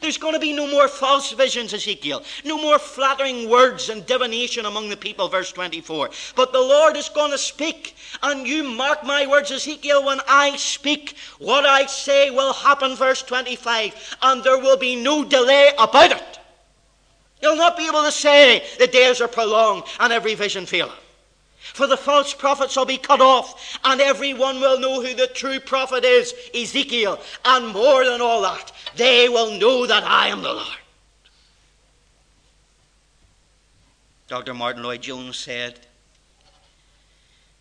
There's 0.00 0.18
going 0.18 0.34
to 0.34 0.40
be 0.40 0.52
no 0.52 0.66
more 0.66 0.88
false 0.88 1.32
visions, 1.32 1.74
Ezekiel. 1.74 2.22
No 2.44 2.60
more 2.60 2.78
flattering 2.78 3.48
words 3.48 3.88
and 3.88 4.06
divination 4.06 4.66
among 4.66 4.88
the 4.88 4.96
people, 4.96 5.28
verse 5.28 5.50
24. 5.52 6.10
But 6.36 6.52
the 6.52 6.60
Lord 6.60 6.96
is 6.96 7.08
going 7.08 7.32
to 7.32 7.38
speak. 7.38 7.96
And 8.22 8.46
you 8.46 8.62
mark 8.62 9.04
my 9.04 9.26
words, 9.26 9.50
Ezekiel, 9.50 10.04
when 10.04 10.20
I 10.28 10.56
speak, 10.56 11.16
what 11.38 11.66
I 11.66 11.86
say 11.86 12.30
will 12.30 12.52
happen, 12.52 12.94
verse 12.94 13.22
25. 13.22 14.16
And 14.22 14.44
there 14.44 14.58
will 14.58 14.76
be 14.76 14.94
no 14.94 15.24
delay 15.24 15.72
about 15.78 16.12
it. 16.12 16.38
You'll 17.42 17.56
not 17.56 17.76
be 17.76 17.86
able 17.86 18.02
to 18.02 18.12
say 18.12 18.64
the 18.78 18.86
days 18.86 19.20
are 19.20 19.28
prolonged 19.28 19.84
and 20.00 20.12
every 20.12 20.34
vision 20.34 20.66
faileth. 20.66 21.04
For 21.74 21.86
the 21.86 21.96
false 21.96 22.32
prophets 22.32 22.72
shall 22.72 22.86
be 22.86 22.96
cut 22.96 23.20
off, 23.20 23.78
and 23.84 24.00
every 24.00 24.32
one 24.32 24.60
will 24.60 24.80
know 24.80 25.02
who 25.02 25.14
the 25.14 25.26
true 25.26 25.60
prophet 25.60 26.04
is, 26.04 26.32
Ezekiel. 26.54 27.20
And 27.44 27.68
more 27.68 28.04
than 28.04 28.20
all 28.20 28.42
that, 28.42 28.72
they 28.98 29.28
will 29.28 29.58
know 29.58 29.86
that 29.86 30.02
I 30.02 30.28
am 30.28 30.42
the 30.42 30.52
Lord. 30.52 30.76
Dr. 34.26 34.52
Martyn 34.52 34.82
Lloyd-Jones 34.82 35.36
said, 35.36 35.78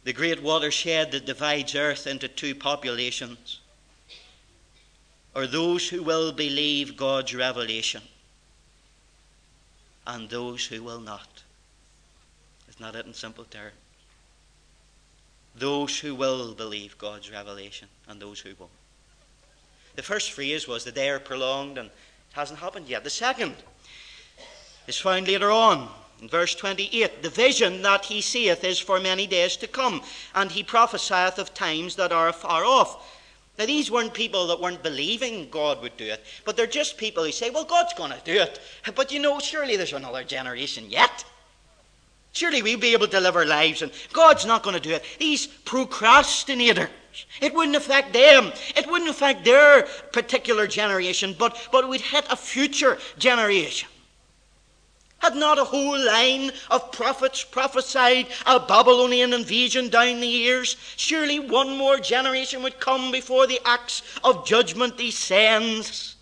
The 0.04 0.12
great 0.12 0.44
watershed 0.44 1.12
that 1.12 1.26
divides 1.26 1.76
earth 1.76 2.06
into 2.08 2.28
two 2.28 2.54
populations 2.54 3.62
are 5.34 5.48
those 5.48 5.88
who 5.88 6.04
will 6.04 6.32
believe 6.32 6.98
God's 6.98 7.34
revelation 7.34 8.02
and 10.06 10.30
those 10.30 10.66
who 10.66 10.82
will 10.82 11.00
not. 11.00 11.44
Isn't 12.68 12.82
that 12.82 12.96
it 12.96 13.06
in 13.06 13.14
simple 13.14 13.44
terms? 13.44 13.76
Those 15.56 16.00
who 16.00 16.16
will 16.16 16.54
believe 16.54 16.98
God's 16.98 17.32
revelation 17.32 17.88
and 18.08 18.22
those 18.22 18.40
who 18.40 18.54
won't. 18.58 18.72
The 19.98 20.04
first 20.04 20.32
phrase 20.32 20.68
was 20.68 20.84
the 20.84 20.92
day 20.92 21.10
are 21.10 21.20
prolonged 21.20 21.80
and 21.80 21.88
it 21.88 21.94
hasn't 22.34 22.60
happened 22.60 22.88
yet. 22.88 23.04
The 23.04 23.10
second 23.10 23.56
is 24.86 25.00
found 25.00 25.28
later 25.28 25.50
on 25.50 25.90
in 26.22 26.30
verse 26.30 26.54
28. 26.54 27.24
The 27.24 27.30
vision 27.32 27.82
that 27.82 28.06
he 28.06 28.22
seeth 28.22 28.64
is 28.64 28.78
for 28.78 29.00
many 29.00 29.26
days 29.26 29.58
to 29.58 29.68
come, 29.68 30.04
and 30.36 30.52
he 30.52 30.62
prophesieth 30.62 31.40
of 31.40 31.56
times 31.56 31.96
that 31.96 32.12
are 32.12 32.30
afar 32.30 32.64
off. 32.64 33.12
Now, 33.58 33.66
these 33.66 33.90
weren't 33.90 34.14
people 34.14 34.46
that 34.48 34.62
weren't 34.62 34.84
believing 34.84 35.50
God 35.50 35.82
would 35.82 35.98
do 35.98 36.06
it, 36.06 36.24
but 36.46 36.56
they're 36.56 36.68
just 36.68 37.00
people 37.00 37.24
who 37.24 37.32
say, 37.32 37.50
well, 37.50 37.66
God's 37.66 37.96
going 37.96 38.12
to 38.12 38.22
do 38.24 38.40
it. 38.40 38.60
But 38.94 39.12
you 39.12 39.20
know, 39.20 39.40
surely 39.40 39.78
there's 39.78 39.94
another 39.94 40.24
generation 40.24 40.86
yet. 40.92 41.26
Surely 42.34 42.62
we'll 42.62 42.78
be 42.78 42.94
able 42.94 43.08
to 43.08 43.20
live 43.20 43.36
our 43.36 43.48
lives, 43.48 43.82
and 43.82 43.92
God's 44.14 44.46
not 44.46 44.62
going 44.62 44.76
to 44.76 44.80
do 44.80 44.92
it. 44.92 45.04
These 45.18 45.48
it 47.42 47.54
wouldn't 47.54 47.76
affect 47.76 48.14
them. 48.14 48.52
It 48.76 48.88
wouldn't 48.90 49.10
affect 49.10 49.46
their 49.46 49.84
particular 50.12 50.68
generation, 50.68 51.36
but, 51.38 51.68
but 51.72 51.88
we'd 51.88 52.02
hit 52.02 52.26
a 52.30 52.36
future 52.36 52.98
generation. 53.18 53.90
Had 55.20 55.36
not 55.36 55.58
a 55.58 55.64
whole 55.64 55.98
line 55.98 56.52
of 56.70 56.92
prophets 56.92 57.44
prophesied 57.44 58.28
a 58.46 58.60
Babylonian 58.60 59.34
invasion 59.34 59.90
down 59.90 60.20
the 60.20 60.28
years? 60.28 60.78
Surely 60.96 61.40
one 61.40 61.76
more 61.76 61.98
generation 61.98 62.62
would 62.62 62.80
come 62.80 63.12
before 63.12 63.48
the 63.48 63.60
axe 63.66 64.04
of 64.24 64.46
judgment 64.46 64.98
descends. 64.98 66.16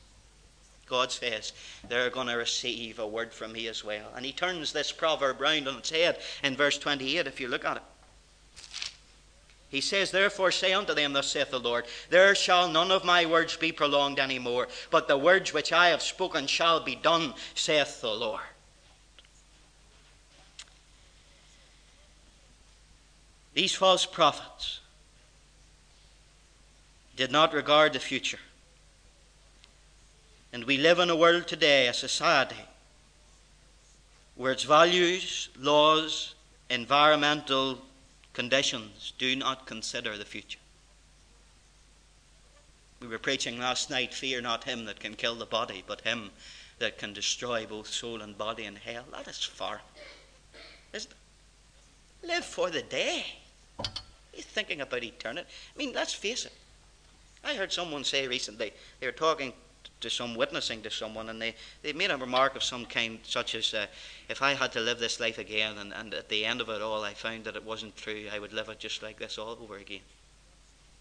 God 0.87 1.11
says, 1.11 1.51
they're 1.89 2.09
going 2.09 2.27
to 2.27 2.35
receive 2.35 2.99
a 2.99 3.07
word 3.07 3.33
from 3.33 3.51
me 3.51 3.67
as 3.67 3.83
well. 3.83 4.11
And 4.15 4.25
he 4.25 4.31
turns 4.31 4.71
this 4.71 4.91
proverb 4.91 5.41
round 5.41 5.67
on 5.67 5.77
its 5.77 5.89
head 5.89 6.19
in 6.43 6.55
verse 6.55 6.77
28, 6.77 7.27
if 7.27 7.39
you 7.39 7.47
look 7.47 7.65
at 7.65 7.77
it. 7.77 7.83
He 9.75 9.81
says, 9.81 10.09
Therefore 10.09 10.51
say 10.51 10.71
unto 10.71 10.93
them, 10.93 11.11
Thus 11.11 11.27
saith 11.27 11.51
the 11.51 11.59
Lord, 11.59 11.83
There 12.09 12.33
shall 12.33 12.69
none 12.69 12.91
of 12.91 13.03
my 13.03 13.25
words 13.25 13.57
be 13.57 13.73
prolonged 13.73 14.19
any 14.19 14.39
more, 14.39 14.69
but 14.89 15.09
the 15.09 15.17
words 15.17 15.51
which 15.51 15.73
I 15.73 15.89
have 15.89 16.01
spoken 16.01 16.47
shall 16.47 16.79
be 16.79 16.95
done, 16.95 17.33
saith 17.55 17.99
the 17.99 18.07
Lord. 18.07 18.39
These 23.53 23.75
false 23.75 24.05
prophets 24.05 24.79
did 27.17 27.33
not 27.33 27.53
regard 27.53 27.91
the 27.91 27.99
future. 27.99 28.39
And 30.53 30.63
we 30.63 30.77
live 30.77 30.99
in 30.99 31.09
a 31.09 31.17
world 31.17 31.47
today, 31.47 31.89
a 31.89 31.93
society, 31.93 32.63
where 34.35 34.53
its 34.53 34.63
values, 34.63 35.49
laws, 35.59 36.33
environmental 36.69 37.81
conditions 38.35 39.13
do 39.17 39.35
not 39.35 39.65
consider 39.65 40.17
the 40.17 40.25
future. 40.25 40.59
We 42.99 43.07
were 43.07 43.17
preaching 43.17 43.57
last 43.57 43.89
night 43.89 44.13
fear 44.13 44.41
not 44.41 44.65
him 44.65 44.85
that 44.85 44.99
can 44.99 45.15
kill 45.15 45.35
the 45.35 45.45
body, 45.45 45.83
but 45.87 46.01
him 46.01 46.31
that 46.79 46.97
can 46.97 47.13
destroy 47.13 47.65
both 47.65 47.87
soul 47.87 48.21
and 48.21 48.37
body 48.37 48.65
in 48.65 48.75
hell. 48.75 49.05
That 49.11 49.27
is 49.27 49.43
far. 49.43 49.81
Isn't 50.93 51.11
it? 51.11 52.27
Live 52.27 52.45
for 52.45 52.69
the 52.69 52.81
day. 52.81 53.25
He's 54.33 54.45
thinking 54.45 54.81
about 54.81 55.03
eternity. 55.03 55.47
I 55.73 55.77
mean, 55.77 55.93
let's 55.93 56.13
face 56.13 56.45
it. 56.45 56.53
I 57.43 57.53
heard 57.53 57.71
someone 57.71 58.03
say 58.03 58.27
recently, 58.27 58.73
they 58.99 59.07
were 59.07 59.13
talking 59.13 59.53
to 60.05 60.09
some, 60.09 60.35
witnessing 60.35 60.81
to 60.83 60.89
someone, 60.89 61.29
and 61.29 61.41
they, 61.41 61.53
they 61.81 61.91
made 61.91 62.11
a 62.11 62.17
remark 62.17 62.55
of 62.55 62.63
some 62.63 62.85
kind, 62.85 63.19
such 63.23 63.55
as, 63.55 63.73
uh, 63.73 63.87
if 64.29 64.41
I 64.41 64.53
had 64.53 64.71
to 64.71 64.79
live 64.79 64.99
this 64.99 65.19
life 65.19 65.37
again, 65.37 65.77
and, 65.77 65.93
and 65.93 66.13
at 66.13 66.29
the 66.29 66.45
end 66.45 66.61
of 66.61 66.69
it 66.69 66.81
all 66.81 67.03
I 67.03 67.13
found 67.13 67.43
that 67.43 67.55
it 67.55 67.65
wasn't 67.65 67.97
true, 67.97 68.25
I 68.31 68.39
would 68.39 68.53
live 68.53 68.69
it 68.69 68.79
just 68.79 69.03
like 69.03 69.19
this 69.19 69.37
all 69.37 69.57
over 69.61 69.77
again. 69.77 70.01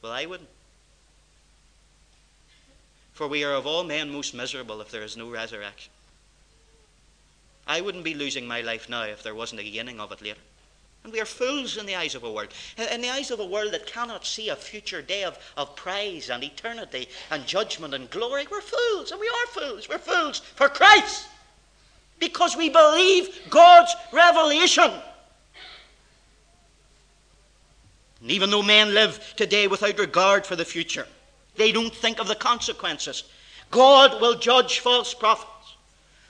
Well, 0.02 0.12
I 0.12 0.26
wouldn't. 0.26 0.48
For 3.12 3.28
we 3.28 3.44
are 3.44 3.54
of 3.54 3.66
all 3.66 3.84
men 3.84 4.10
most 4.10 4.34
miserable 4.34 4.80
if 4.80 4.90
there 4.90 5.04
is 5.04 5.16
no 5.16 5.30
resurrection. 5.30 5.92
I 7.66 7.80
wouldn't 7.80 8.04
be 8.04 8.14
losing 8.14 8.46
my 8.46 8.60
life 8.60 8.88
now 8.88 9.04
if 9.04 9.22
there 9.22 9.34
wasn't 9.34 9.60
a 9.60 9.64
beginning 9.64 10.00
of 10.00 10.12
it 10.12 10.20
later. 10.20 10.40
And 11.04 11.12
we 11.12 11.20
are 11.20 11.26
fools 11.26 11.76
in 11.76 11.84
the 11.84 11.96
eyes 11.96 12.14
of 12.14 12.24
a 12.24 12.32
world. 12.32 12.48
In 12.90 13.02
the 13.02 13.10
eyes 13.10 13.30
of 13.30 13.38
a 13.38 13.44
world 13.44 13.72
that 13.72 13.86
cannot 13.86 14.24
see 14.24 14.48
a 14.48 14.56
future 14.56 15.02
day 15.02 15.22
of, 15.22 15.38
of 15.54 15.76
praise 15.76 16.30
and 16.30 16.42
eternity 16.42 17.08
and 17.30 17.46
judgment 17.46 17.92
and 17.92 18.08
glory. 18.08 18.46
We're 18.50 18.62
fools, 18.62 19.12
and 19.12 19.20
we 19.20 19.28
are 19.28 19.46
fools. 19.48 19.86
We're 19.86 19.98
fools 19.98 20.38
for 20.38 20.70
Christ. 20.70 21.28
Because 22.18 22.56
we 22.56 22.70
believe 22.70 23.38
God's 23.50 23.94
revelation. 24.12 24.90
And 28.22 28.30
even 28.30 28.48
though 28.50 28.62
men 28.62 28.94
live 28.94 29.34
today 29.36 29.66
without 29.66 29.98
regard 29.98 30.46
for 30.46 30.56
the 30.56 30.64
future, 30.64 31.06
they 31.56 31.70
don't 31.70 31.94
think 31.94 32.18
of 32.18 32.28
the 32.28 32.34
consequences. 32.34 33.24
God 33.70 34.22
will 34.22 34.38
judge 34.38 34.78
false 34.78 35.12
prophets. 35.12 35.50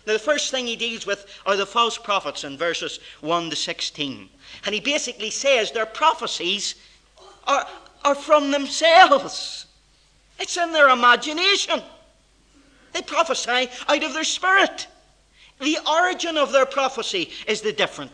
Now, 0.04 0.14
the 0.14 0.18
first 0.18 0.50
thing 0.50 0.66
he 0.66 0.74
deals 0.74 1.06
with 1.06 1.26
are 1.46 1.56
the 1.56 1.64
false 1.64 1.96
prophets 1.96 2.42
in 2.42 2.58
verses 2.58 2.98
1 3.20 3.50
to 3.50 3.56
16. 3.56 4.30
And 4.64 4.74
he 4.74 4.80
basically 4.80 5.30
says 5.30 5.70
their 5.70 5.86
prophecies 5.86 6.74
are, 7.46 7.66
are 8.04 8.14
from 8.14 8.50
themselves, 8.50 9.66
it's 10.38 10.56
in 10.56 10.72
their 10.72 10.88
imagination. 10.88 11.80
They 12.92 13.02
prophesy 13.02 13.68
out 13.88 14.04
of 14.04 14.14
their 14.14 14.24
spirit. 14.24 14.86
The 15.60 15.78
origin 15.88 16.36
of 16.36 16.52
their 16.52 16.66
prophecy 16.66 17.30
is 17.46 17.60
the 17.60 17.72
different. 17.72 18.10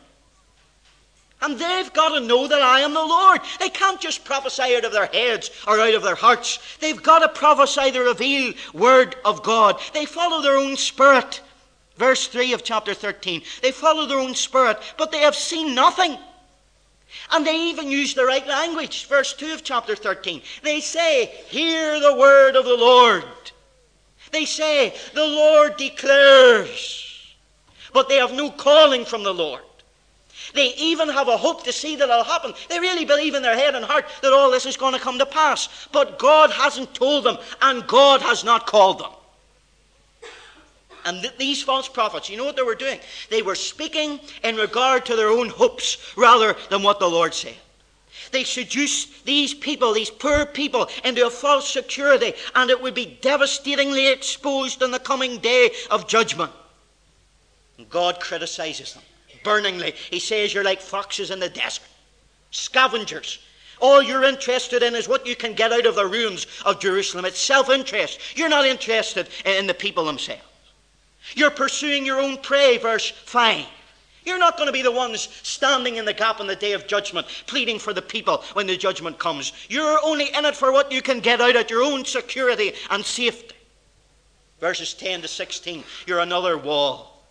And 1.43 1.59
they've 1.59 1.93
got 1.93 2.11
to 2.11 2.27
know 2.27 2.47
that 2.47 2.61
I 2.61 2.81
am 2.81 2.93
the 2.93 3.01
Lord. 3.01 3.41
They 3.59 3.71
can't 3.71 4.01
just 4.01 4.25
prophesy 4.25 4.77
out 4.77 4.85
of 4.85 4.93
their 4.93 5.07
heads 5.07 5.51
or 5.67 5.81
out 5.81 5.95
of 5.95 6.03
their 6.03 6.15
hearts. 6.15 6.59
They've 6.81 7.03
got 7.03 7.21
to 7.21 7.29
prophesy 7.29 7.91
the 7.91 8.01
revealed 8.01 8.57
word 8.75 9.17
of 9.25 9.43
God. 9.43 9.81
They 9.95 10.05
follow 10.05 10.43
their 10.43 10.59
own 10.59 10.77
spirit. 10.77 11.41
Verse 11.97 12.27
3 12.29 12.53
of 12.53 12.63
chapter 12.63 12.93
13. 12.93 13.43
They 13.63 13.73
follow 13.73 14.07
their 14.07 14.19
own 14.19 14.35
spirit, 14.35 14.79
but 14.99 15.13
they 15.13 15.21
have 15.21 15.35
seen 15.35 15.75
nothing. 15.75 16.19
And 17.31 17.47
they 17.47 17.57
even 17.69 17.91
use 17.91 18.15
the 18.15 18.25
right 18.25 18.47
language. 18.47 19.07
Verse 19.07 19.33
2 19.35 19.53
of 19.53 19.65
chapter 19.65 19.97
13. 19.97 20.43
They 20.63 20.81
say, 20.81 21.27
Hear 21.49 22.01
the 22.01 22.17
word 22.17 22.57
of 22.57 22.65
the 22.65 22.77
Lord. 22.77 23.25
They 24.33 24.45
say, 24.45 24.95
The 25.15 25.27
Lord 25.27 25.77
declares. 25.77 27.37
But 27.93 28.09
they 28.09 28.17
have 28.17 28.33
no 28.33 28.51
calling 28.51 29.05
from 29.05 29.23
the 29.23 29.35
Lord. 29.35 29.63
They 30.55 30.75
even 30.75 31.09
have 31.09 31.29
a 31.29 31.37
hope 31.37 31.65
to 31.65 31.73
see 31.73 31.97
that 31.97 32.09
it'll 32.09 32.25
happen. 32.25 32.53
They 32.69 32.81
really 32.81 33.05
believe 33.05 33.35
in 33.35 33.43
their 33.43 33.57
head 33.57 33.75
and 33.75 33.85
heart 33.85 34.07
that 34.23 34.33
all 34.33 34.51
this 34.51 34.67
is 34.67 34.77
going 34.77 34.95
to 34.95 35.01
come 35.01 35.19
to 35.19 35.27
pass. 35.27 35.89
But 35.93 36.19
God 36.19 36.51
hasn't 36.51 36.95
told 36.95 37.25
them, 37.25 37.39
and 37.63 37.87
God 37.87 38.21
has 38.23 38.43
not 38.45 38.67
called 38.67 39.01
them. 39.01 39.13
And 41.05 41.23
th- 41.23 41.37
these 41.39 41.63
false 41.63 41.89
prophets, 41.89 42.29
you 42.29 42.37
know 42.37 42.45
what 42.45 42.57
they 42.57 42.63
were 42.63 42.75
doing? 42.75 43.01
They 43.29 43.43
were 43.43 43.55
speaking 43.55 44.21
in 44.43 44.57
regard 44.57 45.07
to 45.07 45.17
their 45.17 45.29
own 45.29 45.49
hopes 45.49 46.17
rather 46.17 46.57
than 46.69 46.83
what 46.83 47.01
the 47.01 47.09
Lord 47.09 47.35
said. 47.35 47.57
They 48.33 48.45
seduced 48.45 49.25
these 49.25 49.55
people, 49.55 49.93
these 49.93 50.11
poor 50.11 50.47
people, 50.47 50.89
into 51.05 51.27
a 51.27 51.31
false 51.31 51.69
security, 51.69 52.35
and 52.55 52.71
it 52.71 52.81
would 52.81 52.95
be 52.95 53.19
devastatingly 53.21 54.09
exposed 54.09 54.83
in 54.83 54.91
the 54.91 54.99
coming 54.99 55.39
day 55.39 55.71
of 55.91 56.07
judgment. 56.07 56.53
And 57.79 57.89
God 57.89 58.21
criticizes 58.21 58.95
them 58.95 59.03
burningly. 59.43 59.95
He 60.11 60.21
says 60.21 60.53
you're 60.53 60.65
like 60.65 60.81
foxes 60.81 61.31
in 61.31 61.41
the 61.41 61.49
desert, 61.49 61.85
scavengers. 62.51 63.39
All 63.81 64.03
you're 64.03 64.25
interested 64.25 64.83
in 64.83 64.95
is 64.95 65.09
what 65.09 65.27
you 65.27 65.35
can 65.35 65.55
get 65.55 65.73
out 65.73 65.87
of 65.87 65.95
the 65.95 66.07
ruins 66.07 66.47
of 66.67 66.81
Jerusalem. 66.81 67.25
It's 67.25 67.41
self 67.41 67.71
interest. 67.71 68.21
You're 68.37 68.51
not 68.51 68.67
interested 68.67 69.29
in 69.45 69.67
the 69.67 69.75
people 69.75 70.05
themselves. 70.05 70.43
You're 71.35 71.51
pursuing 71.51 72.07
your 72.07 72.21
own 72.21 72.39
prey, 72.39 72.79
verse 72.79 73.11
5. 73.11 73.67
You're 74.25 74.39
not 74.39 74.57
going 74.57 74.67
to 74.67 74.73
be 74.73 74.83
the 74.83 74.93
ones 74.93 75.29
standing 75.43 75.97
in 75.97 76.05
the 76.05 76.13
gap 76.13 76.41
on 76.41 76.47
the 76.47 76.57
day 76.57 76.73
of 76.73 76.87
judgment, 76.87 77.27
pleading 77.47 77.79
for 77.79 77.93
the 77.93 78.03
people 78.03 78.45
when 78.53 78.67
the 78.67 78.77
judgment 78.77 79.19
comes. 79.19 79.53
You're 79.69 79.99
only 80.05 80.33
in 80.35 80.45
it 80.45 80.57
for 80.57 80.73
what 80.73 80.93
you 80.93 81.01
can 81.01 81.21
get 81.21 81.41
out 81.41 81.57
at 81.57 81.71
your 81.71 81.83
own 81.83 82.05
security 82.05 82.73
and 82.91 83.05
safety. 83.05 83.55
Verses 84.61 84.93
10 84.95 85.23
to 85.23 85.29
16. 85.29 85.83
You're 86.07 86.21
another 86.21 86.59
wall. 86.59 87.25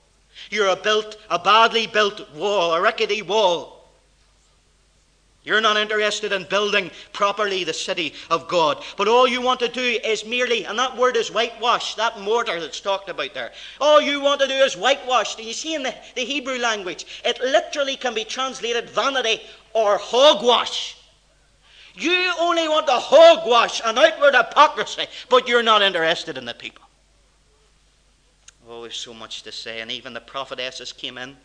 You're 0.49 0.69
a 0.69 0.75
built, 0.75 1.17
a 1.29 1.37
badly 1.37 1.85
built 1.85 2.29
wall, 2.33 2.73
a 2.73 2.81
rickety 2.81 3.21
wall. 3.21 3.78
You're 5.43 5.61
not 5.61 5.77
interested 5.77 6.33
in 6.33 6.43
building 6.43 6.91
properly 7.13 7.63
the 7.63 7.73
city 7.73 8.13
of 8.29 8.47
God. 8.49 8.83
But 8.97 9.07
all 9.07 9.27
you 9.27 9.41
want 9.41 9.61
to 9.61 9.69
do 9.69 9.99
is 10.03 10.25
merely, 10.25 10.65
and 10.65 10.77
that 10.77 10.97
word 10.97 11.15
is 11.15 11.31
whitewash, 11.31 11.95
that 11.95 12.19
mortar 12.19 12.59
that's 12.59 12.81
talked 12.81 13.07
about 13.07 13.33
there. 13.33 13.51
All 13.79 14.01
you 14.01 14.19
want 14.19 14.41
to 14.41 14.47
do 14.47 14.53
is 14.53 14.75
whitewash. 14.75 15.35
Do 15.35 15.43
you 15.43 15.53
see 15.53 15.75
in 15.75 15.83
the, 15.83 15.95
the 16.15 16.25
Hebrew 16.25 16.57
language? 16.57 17.21
It 17.23 17.39
literally 17.39 17.95
can 17.95 18.13
be 18.13 18.25
translated 18.25 18.89
vanity 18.89 19.41
or 19.73 19.97
hogwash. 19.97 20.97
You 21.95 22.33
only 22.39 22.67
want 22.67 22.85
the 22.85 22.99
hogwash, 22.99 23.81
an 23.83 23.97
outward 23.97 24.35
hypocrisy, 24.35 25.07
but 25.29 25.47
you're 25.47 25.63
not 25.63 25.81
interested 25.81 26.37
in 26.37 26.45
the 26.45 26.53
people. 26.53 26.83
Oh, 28.69 28.81
there's 28.81 28.97
so 28.97 29.13
much 29.13 29.43
to 29.43 29.51
say. 29.53 29.79
And 29.79 29.89
even 29.89 30.13
the 30.13 30.21
prophetesses 30.21 30.91
came 30.91 31.17
in, 31.17 31.37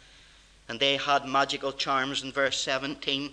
and 0.69 0.81
they 0.81 0.97
had 0.97 1.27
magical 1.27 1.73
charms 1.73 2.25
in 2.25 2.33
verse 2.33 2.61
17 2.61 3.33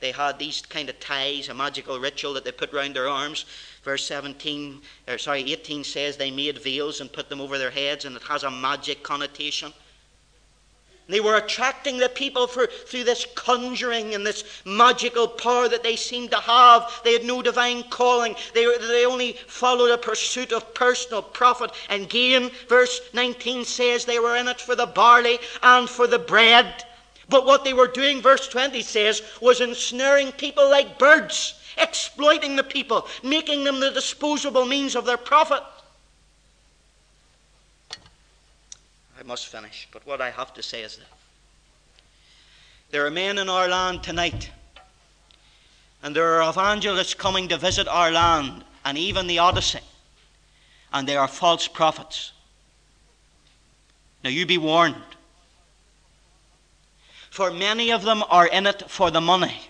they 0.00 0.12
had 0.12 0.38
these 0.38 0.62
kind 0.62 0.88
of 0.88 0.98
ties, 0.98 1.48
a 1.48 1.54
magical 1.54 1.98
ritual 1.98 2.34
that 2.34 2.44
they 2.44 2.52
put 2.52 2.72
round 2.72 2.96
their 2.96 3.08
arms. 3.08 3.44
Verse 3.84 4.04
17, 4.06 4.80
or 5.08 5.18
sorry, 5.18 5.40
18 5.52 5.84
says 5.84 6.16
they 6.16 6.30
made 6.30 6.58
veils 6.58 7.00
and 7.00 7.12
put 7.12 7.28
them 7.28 7.40
over 7.40 7.58
their 7.58 7.70
heads, 7.70 8.04
and 8.04 8.16
it 8.16 8.22
has 8.22 8.42
a 8.42 8.50
magic 8.50 9.02
connotation. 9.02 9.72
They 11.10 11.20
were 11.20 11.36
attracting 11.36 11.98
the 11.98 12.08
people 12.08 12.46
for, 12.46 12.66
through 12.66 13.04
this 13.04 13.26
conjuring 13.34 14.14
and 14.14 14.24
this 14.24 14.44
magical 14.64 15.26
power 15.26 15.68
that 15.68 15.82
they 15.82 15.96
seemed 15.96 16.30
to 16.30 16.36
have. 16.36 17.00
They 17.02 17.14
had 17.14 17.24
no 17.24 17.42
divine 17.42 17.82
calling. 17.84 18.36
They, 18.54 18.64
they 18.78 19.04
only 19.04 19.32
followed 19.32 19.90
a 19.90 19.98
pursuit 19.98 20.52
of 20.52 20.72
personal 20.72 21.22
profit 21.22 21.72
and 21.88 22.08
gain. 22.08 22.50
Verse 22.68 23.00
19 23.12 23.64
says 23.64 24.04
they 24.04 24.20
were 24.20 24.36
in 24.36 24.46
it 24.46 24.60
for 24.60 24.76
the 24.76 24.86
barley 24.86 25.40
and 25.62 25.90
for 25.90 26.06
the 26.06 26.18
bread. 26.18 26.84
But 27.30 27.46
what 27.46 27.64
they 27.64 27.72
were 27.72 27.86
doing, 27.86 28.20
verse 28.20 28.48
20 28.48 28.82
says, 28.82 29.22
was 29.40 29.60
ensnaring 29.60 30.32
people 30.32 30.68
like 30.68 30.98
birds, 30.98 31.54
exploiting 31.78 32.56
the 32.56 32.64
people, 32.64 33.06
making 33.22 33.62
them 33.62 33.78
the 33.78 33.92
disposable 33.92 34.66
means 34.66 34.96
of 34.96 35.06
their 35.06 35.16
profit. 35.16 35.62
I 39.18 39.22
must 39.24 39.46
finish, 39.46 39.86
but 39.92 40.04
what 40.06 40.20
I 40.20 40.30
have 40.30 40.52
to 40.54 40.62
say 40.62 40.82
is 40.82 40.96
that 40.96 41.06
there 42.90 43.06
are 43.06 43.10
men 43.10 43.38
in 43.38 43.48
our 43.48 43.68
land 43.68 44.02
tonight, 44.02 44.50
and 46.02 46.16
there 46.16 46.42
are 46.42 46.50
evangelists 46.50 47.14
coming 47.14 47.46
to 47.48 47.58
visit 47.58 47.86
our 47.86 48.10
land, 48.10 48.64
and 48.84 48.98
even 48.98 49.28
the 49.28 49.38
Odyssey, 49.38 49.80
and 50.92 51.06
they 51.06 51.16
are 51.16 51.28
false 51.28 51.68
prophets. 51.68 52.32
Now, 54.24 54.30
you 54.30 54.46
be 54.46 54.58
warned. 54.58 54.96
For 57.40 57.50
many 57.50 57.90
of 57.90 58.02
them 58.02 58.22
are 58.28 58.48
in 58.48 58.66
it 58.66 58.90
for 58.90 59.10
the 59.10 59.22
money, 59.22 59.62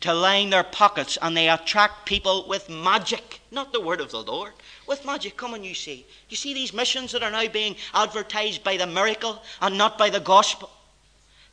to 0.00 0.14
line 0.14 0.48
their 0.48 0.64
pockets, 0.64 1.18
and 1.20 1.36
they 1.36 1.50
attract 1.50 2.06
people 2.06 2.48
with 2.48 2.70
magic, 2.70 3.42
not 3.50 3.74
the 3.74 3.82
word 3.82 4.00
of 4.00 4.10
the 4.10 4.22
Lord. 4.22 4.54
With 4.86 5.04
magic, 5.04 5.36
come 5.36 5.52
and 5.52 5.62
you 5.62 5.74
see. 5.74 6.06
You 6.30 6.38
see 6.38 6.54
these 6.54 6.72
missions 6.72 7.12
that 7.12 7.22
are 7.22 7.30
now 7.30 7.46
being 7.48 7.76
advertised 7.92 8.64
by 8.64 8.78
the 8.78 8.86
miracle 8.86 9.42
and 9.60 9.76
not 9.76 9.98
by 9.98 10.08
the 10.08 10.20
gospel? 10.20 10.70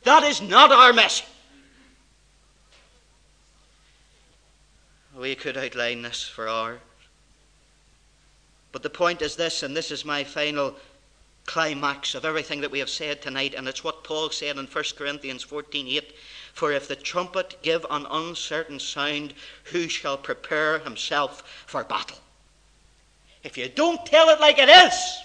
That 0.04 0.22
is 0.22 0.40
not 0.40 0.72
our 0.72 0.94
message. 0.94 1.26
We 5.14 5.34
could 5.34 5.58
outline 5.58 6.00
this 6.00 6.22
for 6.22 6.48
hours. 6.48 6.80
But 8.72 8.82
the 8.82 8.88
point 8.88 9.20
is 9.20 9.36
this, 9.36 9.62
and 9.62 9.76
this 9.76 9.90
is 9.90 10.06
my 10.06 10.24
final 10.24 10.74
climax 11.48 12.14
of 12.14 12.26
everything 12.26 12.60
that 12.60 12.70
we 12.70 12.78
have 12.78 12.90
said 12.90 13.20
tonight, 13.20 13.54
and 13.54 13.66
it's 13.66 13.82
what 13.82 14.04
Paul 14.04 14.30
said 14.30 14.58
in 14.58 14.66
1 14.66 14.96
Corinthians 14.96 15.42
14:8. 15.42 16.12
For 16.52 16.70
if 16.72 16.86
the 16.86 16.94
trumpet 16.94 17.60
give 17.62 17.86
an 17.90 18.06
uncertain 18.10 18.78
sound, 18.78 19.34
who 19.64 19.88
shall 19.88 20.18
prepare 20.18 20.78
himself 20.78 21.64
for 21.66 21.82
battle? 21.82 22.18
If 23.42 23.56
you 23.56 23.68
don't 23.68 24.04
tell 24.04 24.28
it 24.28 24.40
like 24.40 24.58
it 24.58 24.68
is, 24.68 25.18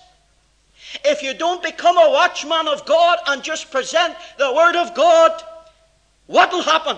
if 1.04 1.22
you 1.22 1.34
don't 1.34 1.62
become 1.62 1.98
a 1.98 2.10
watchman 2.10 2.68
of 2.68 2.86
God 2.86 3.20
and 3.28 3.44
just 3.44 3.70
present 3.70 4.16
the 4.38 4.54
Word 4.54 4.78
of 4.78 4.96
God, 4.96 5.44
what 6.28 6.52
will 6.52 6.64
happen? 6.64 6.98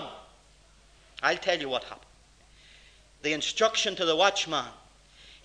I'll 1.22 1.36
tell 1.36 1.60
you 1.60 1.68
what 1.68 1.82
happened. 1.84 2.02
The 3.22 3.32
instruction 3.32 3.96
to 3.96 4.04
the 4.04 4.16
watchman 4.16 4.66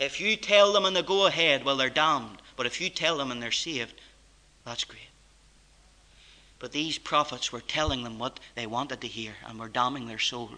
if 0.02 0.20
you 0.20 0.36
tell 0.36 0.74
them 0.74 0.86
and 0.86 0.96
they 0.96 1.04
go 1.04 1.28
ahead, 1.28 1.64
well, 1.64 1.78
they're 1.78 1.92
damned. 1.92 2.41
But 2.62 2.68
if 2.68 2.80
you 2.80 2.92
tell 2.92 3.18
them 3.18 3.32
and 3.32 3.42
they're 3.42 3.50
saved, 3.50 3.96
that's 4.66 4.84
great. 4.84 5.10
But 6.60 6.72
these 6.72 7.00
prophets 7.00 7.52
were 7.52 7.60
telling 7.60 8.04
them 8.04 8.20
what 8.20 8.40
they 8.54 8.68
wanted 8.68 9.02
to 9.02 9.08
hear 9.08 9.34
and 9.48 9.60
were 9.60 9.68
damning 9.68 10.06
their 10.06 10.20
soul 10.20 10.52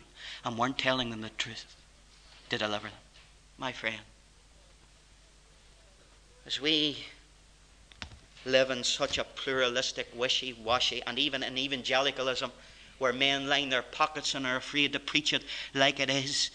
and 0.43 0.57
weren't 0.57 0.77
telling 0.77 1.11
them 1.11 1.21
the 1.21 1.29
truth 1.29 1.77
to 2.49 2.57
deliver 2.57 2.89
them. 2.89 2.97
My 3.57 3.71
friend, 3.71 4.01
as 6.45 6.59
we 6.59 7.05
live 8.43 8.69
in 8.69 8.83
such 8.83 9.17
a 9.17 9.23
pluralistic, 9.23 10.09
wishy 10.13 10.51
washy, 10.51 11.01
and 11.03 11.17
even 11.17 11.41
in 11.41 11.57
evangelicalism, 11.57 12.51
where 12.97 13.13
men 13.13 13.47
line 13.47 13.69
their 13.69 13.81
pockets 13.81 14.35
and 14.35 14.45
are 14.45 14.57
afraid 14.57 14.91
to 14.91 14.99
preach 14.99 15.31
it 15.31 15.45
like 15.73 16.01
it 16.01 16.09
is 16.09 16.51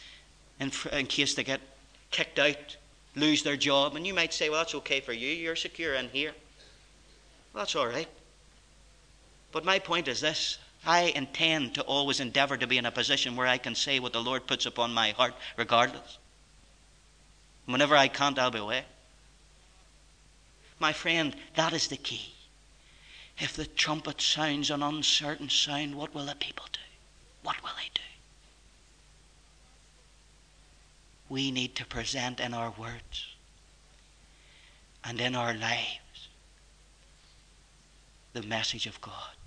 in, 0.61 0.71
in 0.93 1.07
case 1.07 1.35
they 1.35 1.43
get 1.43 1.63
kicked 2.11 2.39
out, 2.39 2.77
lose 3.15 3.43
their 3.43 3.57
job. 3.57 3.97
And 3.97 4.07
you 4.07 4.15
might 4.15 4.33
say, 4.33 4.49
well, 4.49 4.61
that's 4.61 4.75
okay 4.77 5.01
for 5.01 5.13
you. 5.13 5.29
You're 5.29 5.57
secure 5.57 5.95
in 5.95 6.09
here. 6.09 6.33
Well, 7.53 7.63
that's 7.63 7.77
all 7.77 7.87
right. 7.87 8.09
But 9.53 9.65
my 9.65 9.79
point 9.79 10.09
is 10.09 10.21
this 10.21 10.59
I 10.85 11.13
intend 11.15 11.75
to 11.75 11.83
always 11.83 12.21
endeavor 12.21 12.57
to 12.57 12.67
be 12.67 12.79
in 12.79 12.87
a 12.87 12.91
position 12.91 13.37
where 13.37 13.47
I 13.47 13.59
can 13.59 13.75
say 13.75 13.99
what 13.99 14.13
the 14.13 14.23
Lord 14.23 14.47
puts 14.47 14.67
upon 14.67 14.95
my 14.95 15.11
heart, 15.11 15.35
regardless. 15.57 16.19
Whenever 17.67 17.97
I 17.97 18.09
can't, 18.09 18.39
I'll 18.39 18.51
be 18.51 18.59
away. 18.59 18.85
My 20.79 20.93
friend, 20.93 21.35
that 21.55 21.73
is 21.73 21.89
the 21.89 21.97
key. 21.97 22.33
If 23.39 23.55
the 23.55 23.67
trumpet 23.67 24.21
sounds 24.21 24.71
an 24.71 24.83
uncertain 24.83 25.51
sound, 25.51 25.95
what 25.95 26.15
will 26.15 26.27
the 26.27 26.35
people 26.35 26.67
do? 26.73 26.81
What 27.43 27.63
will 27.63 27.71
they 27.77 27.91
do? 27.95 28.08
We 31.29 31.51
need 31.51 31.75
to 31.77 31.85
present 31.87 32.41
in 32.41 32.55
our 32.55 32.73
words 32.79 33.35
and 35.05 35.21
in 35.21 35.35
our 35.35 35.55
lives 35.55 36.29
the 38.33 38.43
message 38.43 38.87
of 38.87 39.01
God. 39.01 39.38